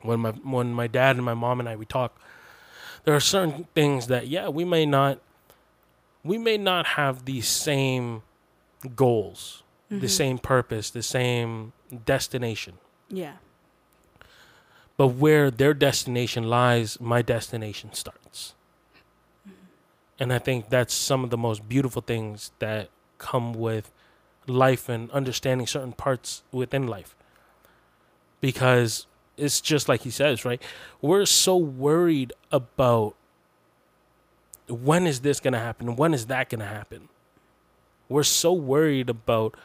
when 0.02 0.20
my 0.20 0.32
when 0.32 0.74
my 0.74 0.88
dad 0.88 1.16
and 1.16 1.26
my 1.26 1.34
mom 1.34 1.60
and 1.60 1.68
I 1.70 1.76
we 1.76 1.86
talk, 1.86 2.20
there 3.04 3.16
are 3.16 3.20
certain 3.20 3.68
things 3.76 4.08
that 4.08 4.28
yeah 4.28 4.48
we 4.48 4.66
may 4.66 4.86
not 4.86 5.20
we 6.24 6.38
may 6.38 6.58
not 6.58 6.86
have 6.88 7.26
the 7.26 7.42
same 7.42 8.24
goals, 8.96 9.62
the 9.90 9.98
Mhm. 10.08 10.10
same 10.10 10.38
purpose, 10.40 10.90
the 10.90 11.04
same 11.04 11.74
destination. 12.06 12.78
Yeah. 13.10 13.34
But 14.98 15.10
where 15.10 15.52
their 15.52 15.74
destination 15.74 16.50
lies, 16.50 17.00
my 17.00 17.22
destination 17.22 17.94
starts. 17.94 18.54
And 20.20 20.32
I 20.32 20.40
think 20.40 20.70
that's 20.70 20.94
some 20.94 21.24
of 21.24 21.30
the 21.30 21.38
most 21.38 21.68
beautiful 21.68 22.02
things 22.02 22.52
that 22.60 22.90
come 23.18 23.54
with 23.54 23.92
life 24.48 24.88
and 24.88 25.12
understanding 25.12 25.68
certain 25.68 25.94
parts 25.94 26.44
within 26.52 26.88
life. 26.88 27.16
Because 28.40 29.08
it's 29.38 29.60
just 29.60 29.90
like 29.90 30.02
he 30.02 30.10
says, 30.10 30.46
right? 30.46 30.62
We're 31.02 31.26
so 31.26 31.58
worried 31.58 32.32
about 32.52 33.16
when 34.68 35.06
is 35.06 35.22
this 35.22 35.40
going 35.40 35.54
to 35.54 35.60
happen? 35.60 35.96
When 35.96 36.14
is 36.14 36.28
that 36.28 36.50
going 36.50 36.60
to 36.60 36.66
happen? 36.66 37.10
We're 38.08 38.24
so 38.24 38.54
worried 38.54 39.10
about 39.10 39.56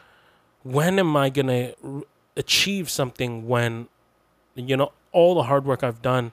when 0.63 0.99
am 0.99 1.15
I 1.15 1.29
going 1.29 1.47
to 1.47 2.05
achieve 2.35 2.89
something 2.89 3.47
when 3.47 3.87
you 4.55 4.77
know 4.77 4.91
all 5.11 5.35
the 5.35 5.43
hard 5.43 5.65
work 5.65 5.83
I've 5.83 6.01
done 6.01 6.31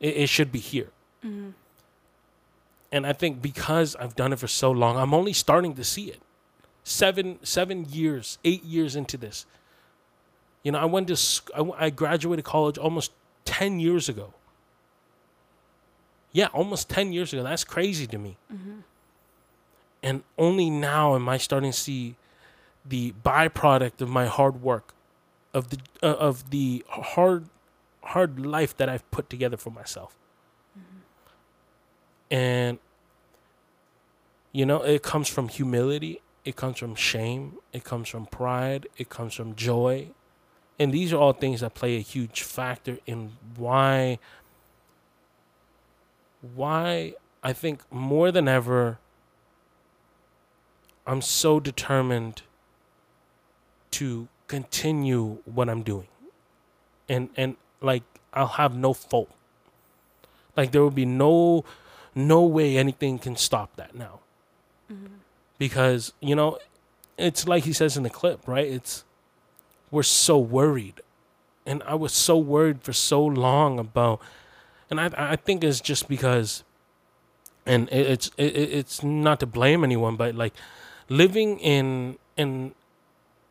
it, 0.00 0.16
it 0.16 0.28
should 0.28 0.52
be 0.52 0.58
here. 0.58 0.90
Mm-hmm. 1.24 1.50
And 2.94 3.04
I 3.08 3.12
think 3.12 3.42
because 3.42 3.96
I've 3.96 4.14
done 4.14 4.32
it 4.32 4.38
for 4.38 4.46
so 4.46 4.70
long, 4.70 4.96
I'm 4.96 5.12
only 5.12 5.32
starting 5.32 5.74
to 5.74 5.82
see 5.82 6.10
it. 6.10 6.20
Seven 6.84 7.40
seven 7.42 7.86
years, 7.90 8.38
eight 8.44 8.62
years 8.62 8.94
into 8.94 9.16
this. 9.16 9.46
You 10.62 10.70
know, 10.70 10.78
I 10.78 10.84
went 10.84 11.08
to 11.08 11.16
I, 11.54 11.58
w- 11.58 11.76
I 11.76 11.90
graduated 11.90 12.44
college 12.44 12.78
almost 12.78 13.10
ten 13.44 13.80
years 13.80 14.08
ago. 14.08 14.32
Yeah, 16.30 16.46
almost 16.52 16.88
ten 16.88 17.12
years 17.12 17.32
ago. 17.32 17.42
That's 17.42 17.64
crazy 17.64 18.06
to 18.06 18.16
me. 18.16 18.36
And 20.00 20.22
only 20.38 20.70
now 20.70 21.16
am 21.16 21.28
I 21.28 21.38
starting 21.38 21.72
to 21.72 21.76
see 21.76 22.14
the 22.84 23.12
byproduct 23.24 24.02
of 24.02 24.08
my 24.08 24.26
hard 24.26 24.62
work, 24.62 24.94
of 25.52 25.70
the 25.70 25.78
uh, 26.00 26.14
of 26.14 26.50
the 26.50 26.84
hard 26.88 27.46
hard 28.04 28.38
life 28.38 28.76
that 28.76 28.88
I've 28.88 29.10
put 29.10 29.28
together 29.28 29.56
for 29.56 29.70
myself. 29.70 30.14
And 32.30 32.78
you 34.54 34.64
know, 34.64 34.82
it 34.82 35.02
comes 35.02 35.28
from 35.28 35.48
humility, 35.48 36.22
it 36.44 36.54
comes 36.54 36.78
from 36.78 36.94
shame, 36.94 37.56
it 37.72 37.82
comes 37.82 38.08
from 38.08 38.26
pride, 38.26 38.86
it 38.96 39.10
comes 39.10 39.34
from 39.34 39.56
joy. 39.56 40.10
And 40.78 40.94
these 40.94 41.12
are 41.12 41.16
all 41.16 41.32
things 41.32 41.60
that 41.60 41.74
play 41.74 41.96
a 41.96 42.00
huge 42.00 42.42
factor 42.42 42.98
in 43.04 43.32
why 43.56 44.20
why 46.54 47.14
I 47.42 47.52
think 47.52 47.80
more 47.92 48.30
than 48.30 48.46
ever 48.46 48.98
I'm 51.04 51.20
so 51.20 51.58
determined 51.58 52.42
to 53.92 54.28
continue 54.46 55.38
what 55.44 55.68
I'm 55.68 55.82
doing. 55.82 56.08
And 57.08 57.30
and 57.36 57.56
like 57.80 58.04
I'll 58.32 58.46
have 58.46 58.76
no 58.76 58.92
fault. 58.92 59.30
Like 60.56 60.70
there 60.70 60.82
will 60.82 60.92
be 60.92 61.06
no 61.06 61.64
no 62.14 62.44
way 62.44 62.76
anything 62.76 63.18
can 63.18 63.34
stop 63.34 63.74
that 63.74 63.96
now. 63.96 64.20
Because, 65.58 66.12
you 66.20 66.34
know, 66.34 66.58
it's 67.16 67.46
like 67.46 67.64
he 67.64 67.72
says 67.72 67.96
in 67.96 68.02
the 68.02 68.10
clip, 68.10 68.46
right? 68.46 68.66
It's 68.66 69.04
we're 69.90 70.02
so 70.02 70.38
worried. 70.38 71.00
And 71.66 71.82
I 71.86 71.94
was 71.94 72.12
so 72.12 72.36
worried 72.36 72.82
for 72.82 72.92
so 72.92 73.24
long 73.24 73.78
about 73.78 74.20
and 74.90 75.00
I 75.00 75.10
I 75.16 75.36
think 75.36 75.64
it's 75.64 75.80
just 75.80 76.08
because 76.08 76.64
and 77.66 77.88
it, 77.90 78.06
it's 78.06 78.30
it, 78.36 78.56
it's 78.56 79.02
not 79.02 79.40
to 79.40 79.46
blame 79.46 79.84
anyone, 79.84 80.16
but 80.16 80.34
like 80.34 80.54
living 81.08 81.58
in 81.58 82.18
in 82.36 82.74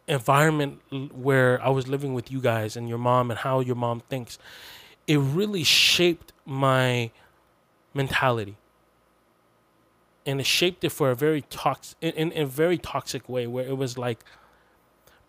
environment 0.08 0.82
where 1.14 1.62
I 1.62 1.70
was 1.70 1.88
living 1.88 2.14
with 2.14 2.32
you 2.32 2.42
guys 2.42 2.76
and 2.76 2.90
your 2.90 2.98
mom 2.98 3.32
and 3.32 3.40
how 3.40 3.62
your 3.62 3.76
mom 3.76 4.02
thinks, 4.02 4.38
it 5.08 5.18
really 5.18 5.64
shaped 5.64 6.34
my 6.46 7.12
mentality. 7.94 8.58
And 10.26 10.40
it 10.40 10.46
shaped 10.46 10.84
it 10.84 10.92
for 10.92 11.12
a 11.12 11.16
very 11.16 11.42
toxic 11.42 11.98
in, 12.02 12.32
in, 12.32 12.44
a 12.44 12.46
very 12.46 12.78
toxic 12.78 13.28
way 13.28 13.46
where 13.46 13.66
it 13.66 13.78
was 13.78 13.98
like 13.98 14.24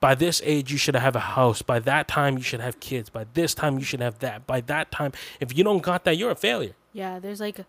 by 0.01 0.15
this 0.15 0.41
age 0.45 0.71
you 0.71 0.79
should 0.79 0.95
have 0.95 1.17
a 1.17 1.21
house. 1.21 1.63
By 1.63 1.81
that 1.81 2.07
time 2.07 2.37
you 2.37 2.45
should 2.45 2.61
have 2.61 2.79
kids. 2.79 3.11
By 3.11 3.27
this 3.35 3.55
time 3.55 3.79
you 3.79 3.85
should 3.85 4.01
have 4.01 4.21
that. 4.21 4.47
By 4.47 4.61
that 4.63 4.93
time 4.93 5.13
if 5.41 5.57
you 5.57 5.65
don't 5.65 5.83
got 5.83 6.05
that 6.05 6.17
you're 6.17 6.31
a 6.31 6.37
failure. 6.37 6.75
Yeah, 6.93 7.19
there's 7.19 7.41
like 7.41 7.59
a, 7.59 7.67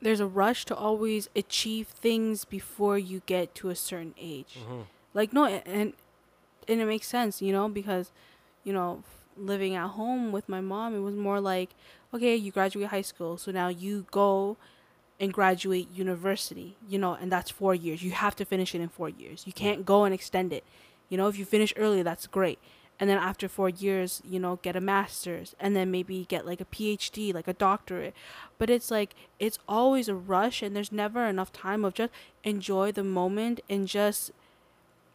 there's 0.00 0.20
a 0.20 0.26
rush 0.26 0.64
to 0.66 0.74
always 0.74 1.28
achieve 1.36 1.88
things 1.88 2.44
before 2.44 2.98
you 2.98 3.22
get 3.26 3.54
to 3.56 3.68
a 3.68 3.76
certain 3.76 4.14
age. 4.18 4.56
Mm-hmm. 4.58 4.82
Like 5.14 5.32
no, 5.32 5.46
and 5.46 5.92
and 6.68 6.80
it 6.80 6.86
makes 6.86 7.06
sense, 7.06 7.42
you 7.42 7.52
know, 7.52 7.68
because 7.68 8.10
you 8.64 8.72
know, 8.72 9.02
living 9.36 9.74
at 9.74 9.88
home 9.90 10.32
with 10.32 10.48
my 10.48 10.60
mom, 10.60 10.94
it 10.94 11.00
was 11.00 11.14
more 11.14 11.40
like, 11.40 11.70
okay, 12.14 12.36
you 12.36 12.52
graduate 12.52 12.88
high 12.88 13.02
school, 13.02 13.36
so 13.36 13.50
now 13.50 13.68
you 13.68 14.06
go 14.10 14.56
and 15.22 15.32
graduate 15.32 15.86
university, 15.94 16.76
you 16.88 16.98
know, 16.98 17.14
and 17.14 17.30
that's 17.30 17.48
4 17.48 17.76
years. 17.76 18.02
You 18.02 18.10
have 18.10 18.34
to 18.36 18.44
finish 18.44 18.74
it 18.74 18.80
in 18.80 18.88
4 18.88 19.08
years. 19.08 19.44
You 19.46 19.52
can't 19.52 19.86
go 19.86 20.02
and 20.04 20.12
extend 20.12 20.52
it. 20.52 20.64
You 21.08 21.16
know, 21.16 21.28
if 21.28 21.38
you 21.38 21.44
finish 21.44 21.72
early, 21.76 22.02
that's 22.02 22.26
great. 22.26 22.58
And 22.98 23.08
then 23.08 23.18
after 23.18 23.48
4 23.48 23.68
years, 23.68 24.20
you 24.28 24.40
know, 24.40 24.58
get 24.62 24.74
a 24.74 24.80
master's 24.80 25.54
and 25.60 25.76
then 25.76 25.92
maybe 25.92 26.26
get 26.28 26.44
like 26.44 26.60
a 26.60 26.64
PhD, 26.64 27.32
like 27.32 27.46
a 27.46 27.52
doctorate. 27.52 28.14
But 28.58 28.68
it's 28.68 28.90
like 28.90 29.14
it's 29.38 29.60
always 29.68 30.08
a 30.08 30.14
rush 30.14 30.60
and 30.60 30.74
there's 30.74 30.90
never 30.90 31.24
enough 31.26 31.52
time 31.52 31.84
of 31.84 31.94
just 31.94 32.12
enjoy 32.42 32.90
the 32.90 33.04
moment 33.04 33.60
and 33.70 33.86
just 33.86 34.32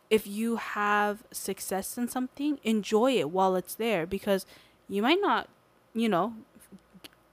if 0.10 0.26
you 0.26 0.56
have 0.56 1.24
success 1.32 1.98
in 1.98 2.08
something, 2.08 2.60
enjoy 2.64 3.12
it 3.18 3.30
while 3.30 3.58
it's 3.58 3.76
there 3.76 4.06
because 4.06 4.46
you 4.88 5.02
might 5.02 5.20
not, 5.20 5.50
you 5.94 6.08
know, 6.08 6.34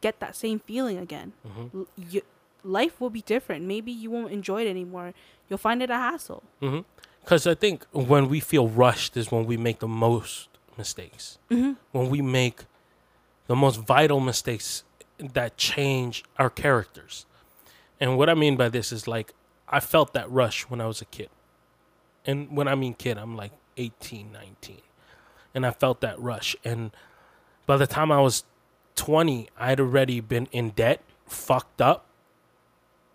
get 0.01 0.19
that 0.19 0.35
same 0.35 0.59
feeling 0.59 0.99
again. 0.99 1.35
Mm-hmm. 1.47 1.79
L- 1.79 1.87
you, 1.97 2.23
life 2.65 3.01
will 3.01 3.11
be 3.11 3.23
different. 3.23 3.65
Maybe 3.65 3.93
you 3.93 4.11
won't 4.11 4.33
enjoy 4.33 4.63
it 4.63 4.69
anymore. 4.69 5.15
You'll 5.49 5.59
find 5.59 5.83
it 5.83 5.91
a 5.91 5.97
hassle. 5.97 6.43
Mm-hmm. 6.63 6.81
Because 7.23 7.47
I 7.47 7.55
think 7.55 7.87
when 7.93 8.29
we 8.29 8.41
feel 8.41 8.69
rushed 8.69 9.17
is 9.17 9.31
when 9.31 9.47
we 9.47 9.57
make 9.57 9.79
the 9.79 9.89
most 9.89 10.49
mistakes. 10.77 11.39
Mm-hmm. 11.51 11.73
When 11.93 12.11
we 12.11 12.21
make 12.21 12.65
the 13.47 13.57
most 13.57 13.81
vital 13.81 14.21
mistakes 14.21 14.85
that 15.19 15.57
change 15.57 16.25
our 16.39 16.51
characters. 16.51 17.27
And 18.01 18.19
what 18.19 18.29
I 18.29 18.35
mean 18.35 18.57
by 18.57 18.69
this 18.69 18.93
is 18.93 19.07
like, 19.07 19.33
I 19.69 19.81
felt 19.81 20.13
that 20.13 20.31
rush 20.31 20.63
when 20.63 20.81
I 20.81 20.87
was 20.87 21.01
a 21.01 21.07
kid. 21.07 21.31
And 22.27 22.57
when 22.57 22.69
I 22.69 22.75
mean 22.75 22.95
kid, 22.95 23.19
I'm 23.19 23.37
like 23.37 23.53
18, 23.77 24.33
19. 24.33 24.79
And 25.55 25.65
I 25.65 25.71
felt 25.71 26.01
that 26.01 26.19
rush. 26.19 26.57
And 26.65 26.91
by 27.67 27.77
the 27.77 27.87
time 27.87 28.11
I 28.11 28.21
was 28.21 28.45
20, 28.97 29.49
I'd 29.59 29.81
already 29.81 30.21
been 30.21 30.47
in 30.53 30.71
debt, 30.71 31.03
fucked 31.27 31.81
up. 31.81 32.07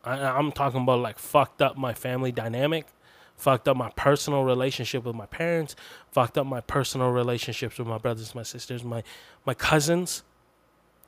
I, 0.04 0.18
I'm 0.18 0.52
talking 0.52 0.82
about 0.82 1.00
like 1.00 1.20
fucked 1.20 1.62
up 1.62 1.78
my 1.78 1.94
family 1.94 2.32
dynamic, 2.32 2.88
fucked 3.36 3.68
up 3.68 3.78
my 3.78 3.92
personal 3.96 4.44
relationship 4.44 5.06
with 5.06 5.16
my 5.16 5.26
parents, 5.26 5.76
fucked 6.12 6.38
up 6.38 6.46
my 6.48 6.62
personal 6.62 7.10
relationships 7.12 7.78
with 7.78 7.88
my 7.88 7.98
brothers, 7.98 8.34
my 8.36 8.44
sisters, 8.44 8.84
my 8.84 9.04
my 9.46 9.54
cousins. 9.54 10.24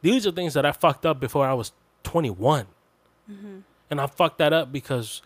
These 0.01 0.25
are 0.25 0.31
things 0.31 0.53
that 0.55 0.65
I 0.65 0.71
fucked 0.71 1.05
up 1.05 1.19
before 1.19 1.45
I 1.45 1.53
was 1.53 1.73
21. 2.03 2.65
Mm-hmm. 3.29 3.59
And 3.89 4.01
I 4.01 4.07
fucked 4.07 4.39
that 4.39 4.51
up 4.51 4.71
because 4.71 5.21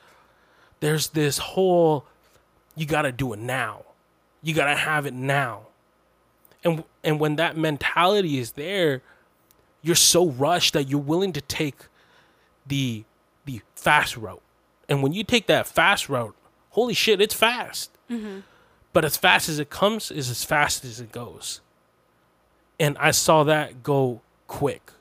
there's 0.80 1.10
this 1.10 1.38
whole 1.38 2.06
you 2.76 2.86
got 2.86 3.04
to 3.04 3.12
do 3.12 3.32
it 3.34 3.40
now. 3.40 3.84
You 4.42 4.54
got 4.54 4.66
to 4.66 4.76
have 4.76 5.06
it 5.06 5.14
now. 5.14 5.68
And 6.64 6.84
and 7.04 7.20
when 7.20 7.38
that 7.38 7.56
mentality 7.56 8.38
is 8.38 8.54
there, 8.54 9.02
you're 9.82 9.96
so 9.96 10.30
rushed 10.30 10.74
that 10.74 10.90
you're 10.90 11.00
willing 11.00 11.32
to 11.34 11.42
take 11.42 11.76
the 12.66 13.06
the 13.46 13.62
fast 13.76 14.18
route. 14.18 14.42
And 14.90 15.02
when 15.02 15.14
you 15.14 15.24
take 15.24 15.48
that 15.48 15.68
fast 15.68 16.10
route, 16.10 16.36
holy 16.72 16.94
shit, 16.94 17.22
it's 17.22 17.34
fast. 17.34 17.92
Mm-hmm. 18.10 18.40
But 18.94 19.06
as 19.06 19.18
fast 19.18 19.50
as 19.50 19.60
it 19.60 19.70
comes 19.70 20.12
is 20.12 20.30
as 20.30 20.44
fast 20.44 20.86
as 20.86 21.00
it 21.00 21.12
goes. 21.12 21.62
And 22.80 22.98
I 22.98 23.12
saw 23.12 23.44
that 23.44 23.84
go 23.84 24.22
quick. 24.48 24.92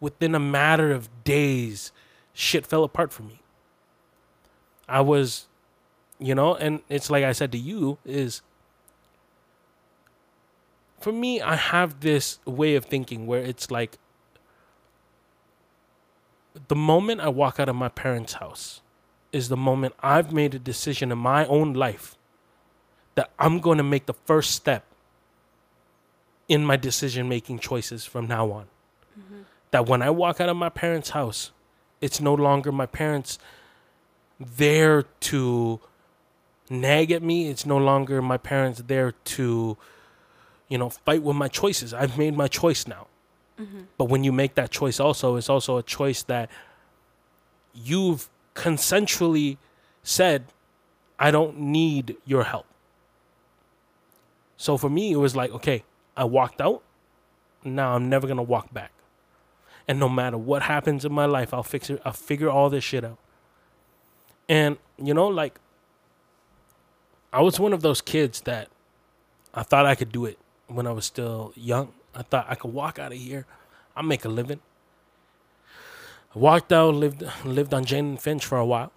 Within 0.00 0.34
a 0.34 0.40
matter 0.40 0.92
of 0.92 1.08
days, 1.24 1.92
shit 2.32 2.66
fell 2.66 2.84
apart 2.84 3.12
for 3.12 3.22
me. 3.22 3.40
I 4.88 5.02
was, 5.02 5.46
you 6.18 6.34
know, 6.34 6.54
and 6.54 6.80
it's 6.88 7.10
like 7.10 7.24
I 7.24 7.32
said 7.32 7.52
to 7.52 7.58
you 7.58 7.98
is 8.04 8.42
for 11.00 11.12
me, 11.12 11.40
I 11.40 11.56
have 11.56 12.00
this 12.00 12.38
way 12.44 12.74
of 12.74 12.84
thinking 12.84 13.26
where 13.26 13.40
it's 13.40 13.70
like 13.70 13.98
the 16.68 16.76
moment 16.76 17.20
I 17.20 17.28
walk 17.28 17.60
out 17.60 17.68
of 17.68 17.76
my 17.76 17.88
parents' 17.88 18.34
house 18.34 18.80
is 19.32 19.48
the 19.48 19.56
moment 19.56 19.94
I've 20.00 20.32
made 20.32 20.54
a 20.54 20.58
decision 20.58 21.12
in 21.12 21.18
my 21.18 21.46
own 21.46 21.72
life 21.72 22.16
that 23.14 23.30
I'm 23.38 23.60
going 23.60 23.78
to 23.78 23.84
make 23.84 24.06
the 24.06 24.14
first 24.14 24.52
step 24.52 24.84
in 26.48 26.64
my 26.64 26.76
decision 26.76 27.28
making 27.28 27.60
choices 27.60 28.04
from 28.04 28.26
now 28.26 28.50
on. 28.50 28.66
Mm-hmm. 29.18 29.42
That 29.70 29.86
when 29.86 30.02
I 30.02 30.10
walk 30.10 30.40
out 30.40 30.48
of 30.48 30.56
my 30.56 30.68
parents' 30.68 31.10
house, 31.10 31.52
it's 32.00 32.20
no 32.20 32.34
longer 32.34 32.72
my 32.72 32.86
parents 32.86 33.38
there 34.40 35.02
to 35.02 35.80
nag 36.68 37.12
at 37.12 37.22
me. 37.22 37.48
It's 37.48 37.66
no 37.66 37.76
longer 37.76 38.20
my 38.20 38.36
parents 38.36 38.82
there 38.86 39.12
to, 39.12 39.76
you 40.68 40.78
know, 40.78 40.88
fight 40.88 41.22
with 41.22 41.36
my 41.36 41.48
choices. 41.48 41.94
I've 41.94 42.18
made 42.18 42.36
my 42.36 42.48
choice 42.48 42.86
now. 42.86 43.06
Mm-hmm. 43.60 43.80
But 43.98 44.06
when 44.06 44.24
you 44.24 44.32
make 44.32 44.54
that 44.54 44.70
choice, 44.70 44.98
also, 44.98 45.36
it's 45.36 45.50
also 45.50 45.76
a 45.76 45.82
choice 45.82 46.22
that 46.24 46.50
you've 47.74 48.28
consensually 48.54 49.58
said, 50.02 50.46
I 51.18 51.30
don't 51.30 51.58
need 51.58 52.16
your 52.24 52.44
help. 52.44 52.66
So 54.56 54.76
for 54.76 54.88
me, 54.90 55.12
it 55.12 55.16
was 55.16 55.36
like, 55.36 55.50
okay, 55.52 55.84
I 56.16 56.24
walked 56.24 56.60
out. 56.60 56.82
Now 57.64 57.94
I'm 57.94 58.08
never 58.08 58.26
going 58.26 58.38
to 58.38 58.42
walk 58.42 58.72
back. 58.72 58.92
And 59.86 59.98
no 59.98 60.08
matter 60.08 60.38
what 60.38 60.62
happens 60.62 61.04
in 61.04 61.12
my 61.12 61.26
life, 61.26 61.52
I'll 61.52 61.62
fix 61.62 61.90
it. 61.90 62.00
I'll 62.04 62.12
figure 62.12 62.48
all 62.48 62.70
this 62.70 62.84
shit 62.84 63.04
out. 63.04 63.18
And, 64.48 64.78
you 65.02 65.14
know, 65.14 65.28
like, 65.28 65.58
I 67.32 67.42
was 67.42 67.60
one 67.60 67.72
of 67.72 67.82
those 67.82 68.00
kids 68.00 68.40
that 68.42 68.68
I 69.54 69.62
thought 69.62 69.86
I 69.86 69.94
could 69.94 70.12
do 70.12 70.24
it 70.24 70.38
when 70.68 70.86
I 70.86 70.92
was 70.92 71.04
still 71.04 71.52
young. 71.54 71.92
I 72.14 72.22
thought 72.22 72.46
I 72.48 72.54
could 72.54 72.72
walk 72.72 72.98
out 72.98 73.12
of 73.12 73.18
here. 73.18 73.46
I'll 73.96 74.02
make 74.02 74.24
a 74.24 74.28
living. 74.28 74.60
I 76.34 76.38
walked 76.38 76.72
out, 76.72 76.94
lived 76.94 77.24
lived 77.44 77.74
on 77.74 77.84
Jane 77.84 78.06
and 78.06 78.20
Finch 78.20 78.44
for 78.44 78.58
a 78.58 78.66
while. 78.66 78.92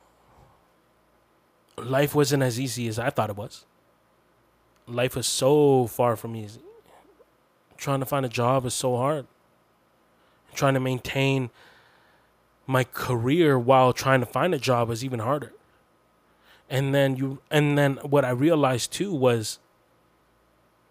Life 1.78 2.14
wasn't 2.14 2.44
as 2.44 2.60
easy 2.60 2.88
as 2.88 3.00
I 3.00 3.10
thought 3.10 3.30
it 3.30 3.36
was. 3.36 3.66
Life 4.88 5.16
was 5.16 5.28
so 5.28 5.88
far 5.88 6.16
from 6.16 6.36
easy. 6.36 6.62
Trying 7.78 8.00
to 8.00 8.06
find 8.06 8.26
a 8.26 8.30
job 8.30 8.66
is 8.66 8.74
so 8.74 8.96
hard. 8.98 9.26
Trying 10.54 10.76
to 10.76 10.80
maintain 10.80 11.50
my 12.68 12.84
career 12.84 13.58
while 13.58 13.94
trying 13.94 14.20
to 14.20 14.26
find 14.26 14.54
a 14.54 14.60
job 14.60 14.90
is 14.92 15.04
even 15.04 15.20
harder. 15.20 15.54
And 16.70 16.94
then 16.94 17.16
you 17.16 17.42
and 17.50 17.78
then 17.78 17.96
what 17.98 18.26
I 18.26 18.30
realized 18.30 18.92
too 18.94 19.14
was 19.14 19.60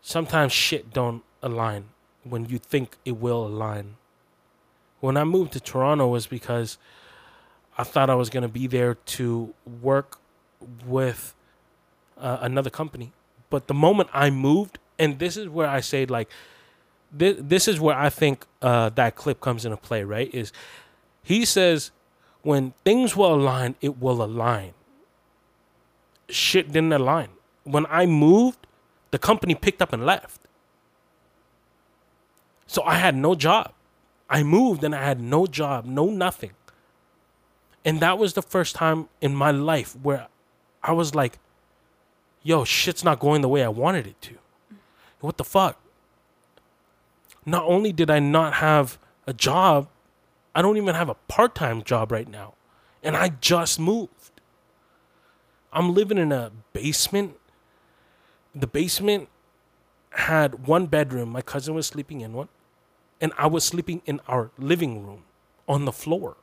sometimes 0.00 0.52
shit 0.52 0.92
don't 0.92 1.22
align 1.42 1.91
when 2.24 2.46
you 2.46 2.58
think 2.58 2.96
it 3.04 3.16
will 3.18 3.46
align. 3.46 3.96
When 5.00 5.16
I 5.16 5.24
moved 5.24 5.52
to 5.54 5.60
Toronto 5.60 6.06
was 6.08 6.26
because 6.26 6.78
I 7.76 7.84
thought 7.84 8.10
I 8.10 8.14
was 8.14 8.30
going 8.30 8.42
to 8.42 8.48
be 8.48 8.66
there 8.66 8.94
to 8.94 9.54
work 9.80 10.18
with 10.86 11.34
uh, 12.18 12.38
another 12.40 12.70
company. 12.70 13.12
But 13.50 13.66
the 13.66 13.74
moment 13.74 14.10
I 14.12 14.30
moved, 14.30 14.78
and 14.98 15.18
this 15.18 15.36
is 15.36 15.48
where 15.48 15.68
I 15.68 15.80
say 15.80 16.06
like, 16.06 16.30
this, 17.10 17.36
this 17.38 17.68
is 17.68 17.80
where 17.80 17.96
I 17.96 18.08
think 18.08 18.46
uh, 18.62 18.90
that 18.90 19.16
clip 19.16 19.40
comes 19.40 19.64
into 19.64 19.76
play. 19.76 20.04
Right? 20.04 20.32
Is 20.32 20.52
he 21.22 21.44
says 21.44 21.90
when 22.42 22.74
things 22.84 23.16
will 23.16 23.34
align, 23.34 23.76
it 23.80 24.00
will 24.00 24.22
align. 24.22 24.74
Shit 26.28 26.72
didn't 26.72 26.92
align. 26.92 27.28
when 27.64 27.86
I 27.86 28.06
moved, 28.06 28.66
the 29.12 29.18
company 29.18 29.54
picked 29.54 29.80
up 29.82 29.92
and 29.92 30.04
left. 30.04 30.40
So 32.72 32.82
I 32.84 32.94
had 32.94 33.14
no 33.14 33.34
job. 33.34 33.74
I 34.30 34.42
moved 34.42 34.82
and 34.82 34.94
I 34.94 35.04
had 35.04 35.20
no 35.20 35.46
job, 35.46 35.84
no 35.84 36.06
nothing. 36.06 36.52
And 37.84 38.00
that 38.00 38.16
was 38.16 38.32
the 38.32 38.40
first 38.40 38.74
time 38.74 39.10
in 39.20 39.34
my 39.34 39.50
life 39.50 39.94
where 40.02 40.28
I 40.82 40.92
was 40.92 41.14
like, 41.14 41.38
yo, 42.42 42.64
shit's 42.64 43.04
not 43.04 43.20
going 43.20 43.42
the 43.42 43.48
way 43.48 43.62
I 43.62 43.68
wanted 43.68 44.06
it 44.06 44.18
to. 44.22 44.38
What 45.20 45.36
the 45.36 45.44
fuck? 45.44 45.78
Not 47.44 47.62
only 47.66 47.92
did 47.92 48.08
I 48.08 48.20
not 48.20 48.54
have 48.54 48.98
a 49.26 49.34
job, 49.34 49.88
I 50.54 50.62
don't 50.62 50.78
even 50.78 50.94
have 50.94 51.10
a 51.10 51.14
part 51.28 51.54
time 51.54 51.82
job 51.82 52.10
right 52.10 52.26
now. 52.26 52.54
And 53.02 53.18
I 53.18 53.34
just 53.42 53.78
moved. 53.78 54.40
I'm 55.74 55.92
living 55.92 56.16
in 56.16 56.32
a 56.32 56.52
basement. 56.72 57.36
The 58.54 58.66
basement 58.66 59.28
had 60.12 60.66
one 60.66 60.86
bedroom. 60.86 61.28
My 61.28 61.42
cousin 61.42 61.74
was 61.74 61.86
sleeping 61.86 62.22
in 62.22 62.32
one. 62.32 62.48
And 63.22 63.32
I 63.38 63.46
was 63.46 63.64
sleeping 63.64 64.02
in 64.04 64.20
our 64.28 64.50
living 64.58 65.06
room 65.06 65.22
on 65.66 65.86
the 65.86 65.92
floor. 65.92 66.36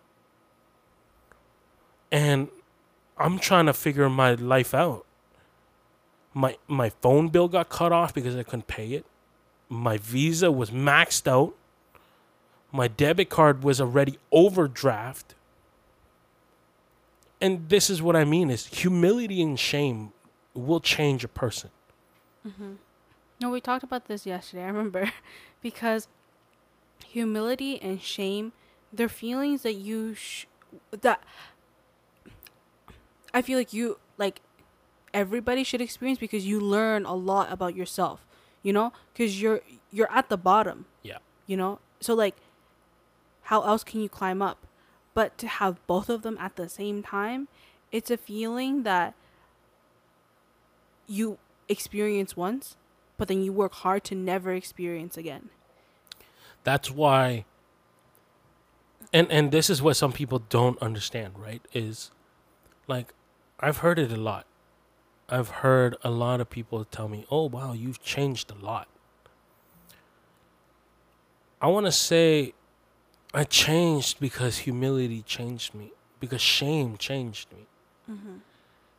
And 2.11 2.47
I'm 3.17 3.37
trying 3.37 3.67
to 3.67 3.73
figure 3.73 4.09
my 4.09 4.33
life 4.33 4.73
out. 4.73 5.05
My 6.33 6.57
my 6.67 6.89
phone 6.89 7.27
bill 7.27 7.47
got 7.47 7.69
cut 7.69 7.91
off 7.91 8.13
because 8.13 8.35
I 8.35 8.43
couldn't 8.43 8.67
pay 8.67 8.93
it. 8.93 9.05
My 9.67 9.97
visa 9.97 10.51
was 10.51 10.71
maxed 10.71 11.27
out. 11.27 11.53
My 12.71 12.87
debit 12.87 13.29
card 13.29 13.63
was 13.63 13.81
already 13.81 14.17
overdraft. 14.31 15.35
And 17.41 17.69
this 17.69 17.89
is 17.89 18.01
what 18.01 18.15
I 18.15 18.25
mean 18.25 18.49
is 18.49 18.67
humility 18.67 19.41
and 19.41 19.59
shame 19.59 20.13
will 20.53 20.79
change 20.79 21.23
a 21.23 21.27
person. 21.27 21.71
Mhm. 22.47 22.77
No, 23.41 23.49
we 23.49 23.61
talked 23.61 23.83
about 23.83 24.05
this 24.07 24.25
yesterday. 24.25 24.63
I 24.63 24.67
remember 24.67 25.11
because 25.61 26.07
humility 27.05 27.81
and 27.81 28.01
shame, 28.01 28.53
they're 28.91 29.09
feelings 29.09 29.63
that 29.63 29.73
you 29.73 30.15
sh- 30.15 30.45
that 31.01 31.21
I 33.33 33.41
feel 33.41 33.57
like 33.57 33.73
you 33.73 33.99
like 34.17 34.41
everybody 35.13 35.63
should 35.63 35.81
experience 35.81 36.19
because 36.19 36.45
you 36.45 36.59
learn 36.59 37.05
a 37.05 37.13
lot 37.15 37.51
about 37.51 37.75
yourself. 37.75 38.25
You 38.61 38.73
know, 38.73 38.91
because 39.13 39.41
you're 39.41 39.61
you're 39.91 40.11
at 40.11 40.29
the 40.29 40.37
bottom. 40.37 40.85
Yeah. 41.01 41.19
You 41.47 41.57
know, 41.57 41.79
so 41.99 42.13
like, 42.13 42.35
how 43.43 43.61
else 43.63 43.83
can 43.83 44.01
you 44.01 44.09
climb 44.09 44.41
up? 44.41 44.67
But 45.13 45.37
to 45.39 45.47
have 45.47 45.85
both 45.87 46.09
of 46.09 46.21
them 46.21 46.37
at 46.39 46.55
the 46.55 46.69
same 46.69 47.01
time, 47.01 47.47
it's 47.91 48.11
a 48.11 48.17
feeling 48.17 48.83
that 48.83 49.15
you 51.07 51.39
experience 51.67 52.37
once, 52.37 52.77
but 53.17 53.27
then 53.27 53.41
you 53.41 53.51
work 53.51 53.73
hard 53.73 54.03
to 54.05 54.15
never 54.15 54.53
experience 54.53 55.17
again. 55.17 55.49
That's 56.63 56.91
why 56.91 57.45
and 59.11 59.31
and 59.31 59.51
this 59.51 59.69
is 59.69 59.81
what 59.81 59.95
some 59.95 60.11
people 60.11 60.39
don't 60.49 60.79
understand, 60.81 61.33
right? 61.37 61.61
Is 61.73 62.11
like 62.87 63.13
I've 63.59 63.77
heard 63.77 63.99
it 63.99 64.11
a 64.11 64.17
lot. 64.17 64.45
I've 65.27 65.49
heard 65.49 65.95
a 66.03 66.09
lot 66.09 66.41
of 66.41 66.49
people 66.49 66.85
tell 66.85 67.07
me, 67.07 67.25
"Oh, 67.29 67.47
wow, 67.47 67.73
you've 67.73 68.01
changed 68.01 68.51
a 68.51 68.65
lot." 68.65 68.87
I 71.61 71.67
want 71.67 71.85
to 71.85 71.91
say 71.91 72.53
I 73.33 73.43
changed 73.43 74.19
because 74.19 74.59
humility 74.59 75.21
changed 75.21 75.75
me, 75.75 75.91
because 76.19 76.41
shame 76.41 76.97
changed 76.97 77.51
me. 77.51 77.65
Mm-hmm. 78.09 78.37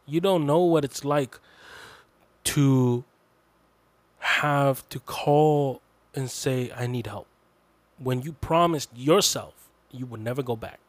You 0.07 0.21
don't 0.21 0.47
know 0.47 0.61
what 0.61 0.85
it's 0.85 1.05
like 1.05 1.39
to 2.45 3.05
have 4.19 4.89
to 4.91 5.01
call 5.01 5.81
and 6.15 6.31
say, 6.31 6.71
I 6.77 6.87
need 6.87 7.07
help. 7.07 7.27
When 8.01 8.23
you 8.23 8.33
promised 8.33 8.91
yourself 8.97 9.61
you 9.93 10.07
would 10.07 10.21
never 10.21 10.43
go 10.43 10.57
back. 10.57 10.81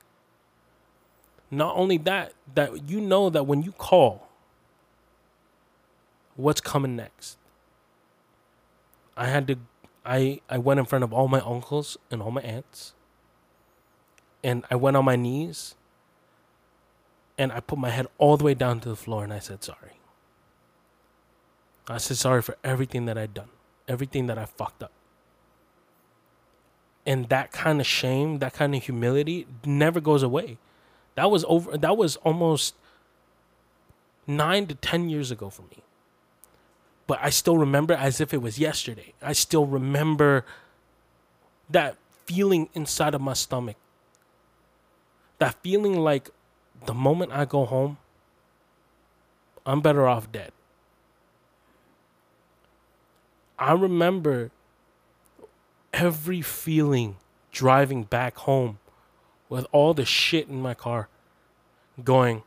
Not 1.50 1.76
only 1.76 1.98
that, 2.00 2.34
that 2.56 2.90
you 2.90 3.02
know 3.02 3.30
that 3.30 3.46
when 3.46 3.62
you 3.62 3.74
call, 3.74 4.30
what's 6.36 6.62
coming 6.62 6.96
next. 6.96 7.38
I 9.18 9.28
had 9.28 9.48
to 9.48 9.58
I 10.06 10.42
I 10.50 10.58
went 10.58 10.80
in 10.80 10.86
front 10.86 11.04
of 11.04 11.14
all 11.14 11.28
my 11.28 11.42
uncles 11.42 11.98
and 12.10 12.22
all 12.22 12.32
my 12.32 12.42
aunts. 12.42 12.94
And 14.44 14.66
I 14.72 14.76
went 14.76 14.98
on 14.98 15.06
my 15.06 15.16
knees 15.16 15.76
and 17.38 17.52
I 17.52 17.60
put 17.60 17.78
my 17.78 17.90
head 17.90 18.08
all 18.18 18.38
the 18.38 18.44
way 18.44 18.54
down 18.54 18.80
to 18.80 18.90
the 18.90 18.96
floor 18.96 19.24
and 19.24 19.34
I 19.34 19.40
said 19.40 19.64
sorry. 19.64 20.00
I 21.88 21.98
said 21.98 22.18
sorry 22.18 22.42
for 22.42 22.58
everything 22.64 23.06
that 23.06 23.18
I'd 23.18 23.34
done, 23.34 23.50
everything 23.88 24.28
that 24.28 24.38
I 24.38 24.46
fucked 24.46 24.82
up. 24.82 24.92
And 27.06 27.30
that 27.30 27.52
kind 27.52 27.80
of 27.80 27.88
shame, 27.88 28.40
that 28.40 28.54
kind 28.54 28.76
of 28.76 28.84
humility 28.84 29.48
never 29.66 30.00
goes 30.00 30.24
away. 30.24 30.58
That 31.16 31.32
was 31.32 31.44
over 31.48 31.78
that 31.78 31.98
was 31.98 32.16
almost 32.18 32.76
9 34.28 34.68
to 34.68 34.76
10 34.76 35.10
years 35.10 35.32
ago 35.32 35.50
for 35.50 35.64
me. 35.64 35.84
But 37.08 37.20
I 37.22 37.30
still 37.30 37.58
remember 37.58 37.94
as 37.94 38.22
if 38.22 38.34
it 38.34 38.42
was 38.42 38.60
yesterday. 38.60 39.14
I 39.22 39.34
still 39.34 39.66
remember 39.66 40.46
that 41.70 41.98
feeling 42.26 42.70
inside 42.74 43.14
of 43.14 43.22
my 43.22 43.34
stomach. 43.34 43.76
That 45.40 45.56
feeling 45.64 46.00
like 46.00 46.30
the 46.86 46.94
moment 46.94 47.32
I 47.32 47.46
go 47.46 47.66
home, 47.66 47.98
I'm 49.66 49.82
better 49.82 50.08
off 50.08 50.32
dead. 50.32 50.52
I 53.60 53.74
remember 53.74 54.52
every 55.94 56.42
feeling 56.42 57.18
driving 57.52 58.04
back 58.04 58.38
home 58.38 58.80
with 59.50 59.66
all 59.72 59.94
the 59.94 60.06
shit 60.06 60.48
in 60.48 60.62
my 60.62 60.74
car 60.74 61.10
going, 62.04 62.44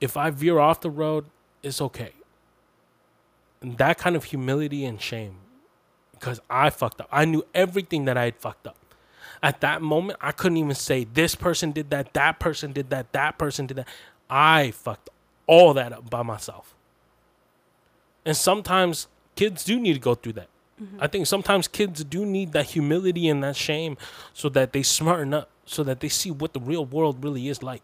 if 0.00 0.16
I 0.16 0.30
veer 0.30 0.58
off 0.58 0.80
the 0.80 0.90
road, 0.90 1.26
it's 1.62 1.80
okay. 1.80 2.12
And 3.60 3.76
that 3.78 3.98
kind 3.98 4.16
of 4.16 4.24
humility 4.24 4.84
and 4.84 5.00
shame 5.00 5.36
because 6.12 6.40
I 6.48 6.70
fucked 6.70 7.00
up. 7.00 7.08
I 7.10 7.24
knew 7.24 7.44
everything 7.54 8.04
that 8.04 8.16
I 8.16 8.24
had 8.24 8.36
fucked 8.36 8.66
up. 8.66 8.76
At 9.42 9.60
that 9.62 9.80
moment, 9.80 10.18
I 10.20 10.32
couldn't 10.32 10.58
even 10.58 10.74
say 10.74 11.04
this 11.04 11.34
person 11.34 11.72
did 11.72 11.90
that, 11.90 12.12
that 12.12 12.38
person 12.38 12.72
did 12.72 12.90
that, 12.90 13.12
that 13.12 13.38
person 13.38 13.66
did 13.66 13.78
that. 13.78 13.88
I 14.28 14.70
fucked 14.70 15.08
all 15.46 15.74
that 15.74 15.92
up 15.92 16.10
by 16.10 16.22
myself. 16.22 16.74
And 18.24 18.36
sometimes 18.36 19.08
kids 19.34 19.64
do 19.64 19.80
need 19.80 19.94
to 19.94 19.98
go 19.98 20.14
through 20.14 20.34
that. 20.34 20.48
I 20.98 21.06
think 21.06 21.26
sometimes 21.26 21.68
kids 21.68 22.04
do 22.04 22.24
need 22.24 22.52
that 22.52 22.66
humility 22.66 23.28
and 23.28 23.42
that 23.44 23.56
shame 23.56 23.96
so 24.32 24.48
that 24.50 24.72
they 24.72 24.82
smarten 24.82 25.34
up, 25.34 25.50
so 25.64 25.82
that 25.84 26.00
they 26.00 26.08
see 26.08 26.30
what 26.30 26.52
the 26.52 26.60
real 26.60 26.84
world 26.84 27.22
really 27.22 27.48
is 27.48 27.62
like. 27.62 27.82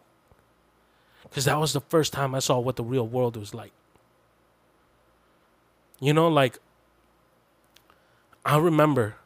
Because 1.23 1.45
that 1.45 1.59
was 1.59 1.73
the 1.73 1.81
first 1.81 2.13
time 2.13 2.35
I 2.35 2.39
saw 2.39 2.59
what 2.59 2.77
the 2.77 2.85
real 2.85 3.07
world 3.07 3.37
was 3.37 3.53
like. 3.53 3.73
You 6.01 6.13
know, 6.13 6.29
like, 6.29 6.59
I 8.45 8.59
remember 8.59 9.17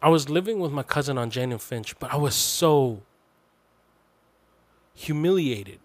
I 0.00 0.08
was 0.08 0.28
living 0.28 0.60
with 0.60 0.72
my 0.72 0.82
cousin 0.82 1.18
on 1.18 1.30
Jane 1.30 1.52
and 1.52 1.60
Finch, 1.60 1.98
but 1.98 2.12
I 2.12 2.16
was 2.16 2.34
so 2.34 3.02
humiliated 4.94 5.80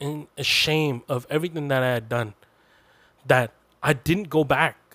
and 0.00 0.26
ashamed 0.36 1.02
of 1.08 1.26
everything 1.28 1.68
that 1.68 1.82
I 1.82 1.88
had 1.92 2.08
done 2.08 2.34
that 3.26 3.52
I 3.82 3.92
didn't 3.92 4.30
go 4.30 4.44
back. 4.44 4.87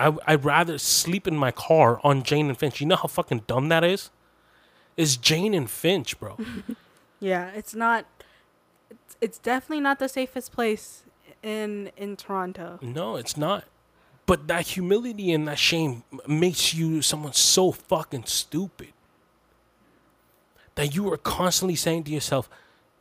I, 0.00 0.16
I'd 0.26 0.44
rather 0.44 0.78
sleep 0.78 1.28
in 1.28 1.36
my 1.36 1.50
car 1.50 2.00
on 2.02 2.22
Jane 2.22 2.48
and 2.48 2.58
Finch. 2.58 2.80
You 2.80 2.86
know 2.86 2.96
how 2.96 3.06
fucking 3.06 3.42
dumb 3.46 3.68
that 3.68 3.84
is? 3.84 4.08
It's 4.96 5.16
Jane 5.16 5.52
and 5.54 5.70
Finch, 5.70 6.18
bro. 6.18 6.36
Yeah, 7.22 7.50
it's 7.50 7.74
not. 7.74 8.06
It's, 8.90 9.16
it's 9.20 9.38
definitely 9.38 9.80
not 9.80 9.98
the 9.98 10.08
safest 10.08 10.52
place 10.52 11.02
in 11.42 11.90
in 11.94 12.16
Toronto. 12.16 12.78
No, 12.80 13.16
it's 13.16 13.36
not. 13.36 13.64
But 14.24 14.48
that 14.48 14.68
humility 14.68 15.30
and 15.30 15.46
that 15.46 15.58
shame 15.58 16.02
makes 16.26 16.72
you 16.72 17.02
someone 17.02 17.34
so 17.34 17.72
fucking 17.72 18.24
stupid 18.24 18.94
that 20.76 20.94
you 20.94 21.12
are 21.12 21.18
constantly 21.18 21.76
saying 21.76 22.04
to 22.04 22.10
yourself, 22.10 22.48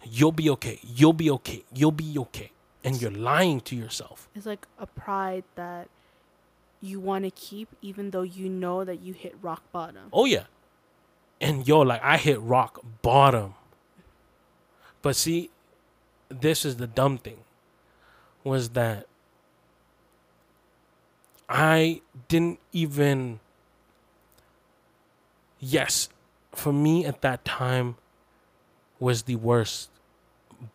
"You'll 0.04 0.34
be 0.34 0.50
okay. 0.50 0.80
You'll 0.84 1.14
be 1.14 1.32
okay. 1.32 1.64
You'll 1.74 1.92
be 1.94 2.20
okay," 2.20 2.52
and 2.84 3.02
you're 3.02 3.12
lying 3.12 3.62
to 3.62 3.74
yourself. 3.76 4.28
It's 4.36 4.46
like 4.46 4.68
a 4.78 4.86
pride 4.86 5.46
that 5.56 5.88
you 6.82 7.00
want 7.00 7.26
to 7.26 7.32
keep, 7.32 7.70
even 7.82 8.12
though 8.12 8.22
you 8.22 8.50
know 8.50 8.84
that 8.84 9.02
you 9.02 9.14
hit 9.14 9.36
rock 9.42 9.64
bottom. 9.72 10.10
Oh 10.14 10.26
yeah, 10.26 10.46
and 11.42 11.68
yo, 11.68 11.82
like 11.82 12.04
I 12.04 12.18
hit 12.18 12.40
rock 12.42 12.80
bottom. 13.02 13.56
But 15.02 15.16
see, 15.16 15.50
this 16.30 16.66
is 16.66 16.78
the 16.78 16.88
dumb 16.88 17.18
thing, 17.18 17.40
was 18.44 18.70
that 18.70 19.08
I 21.48 22.02
didn't 22.28 22.60
even. 22.72 23.40
Yes, 25.60 26.10
for 26.54 26.72
me 26.72 27.06
at 27.06 27.22
that 27.22 27.44
time 27.44 27.98
was 29.00 29.24
the 29.24 29.36
worst. 29.36 29.90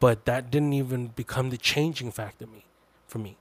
but 0.00 0.24
that 0.24 0.50
didn't 0.50 0.72
even 0.72 1.08
become 1.08 1.50
the 1.50 1.58
changing 1.58 2.10
factor 2.10 2.46
me 2.46 2.64
for 3.06 3.18
me. 3.18 3.36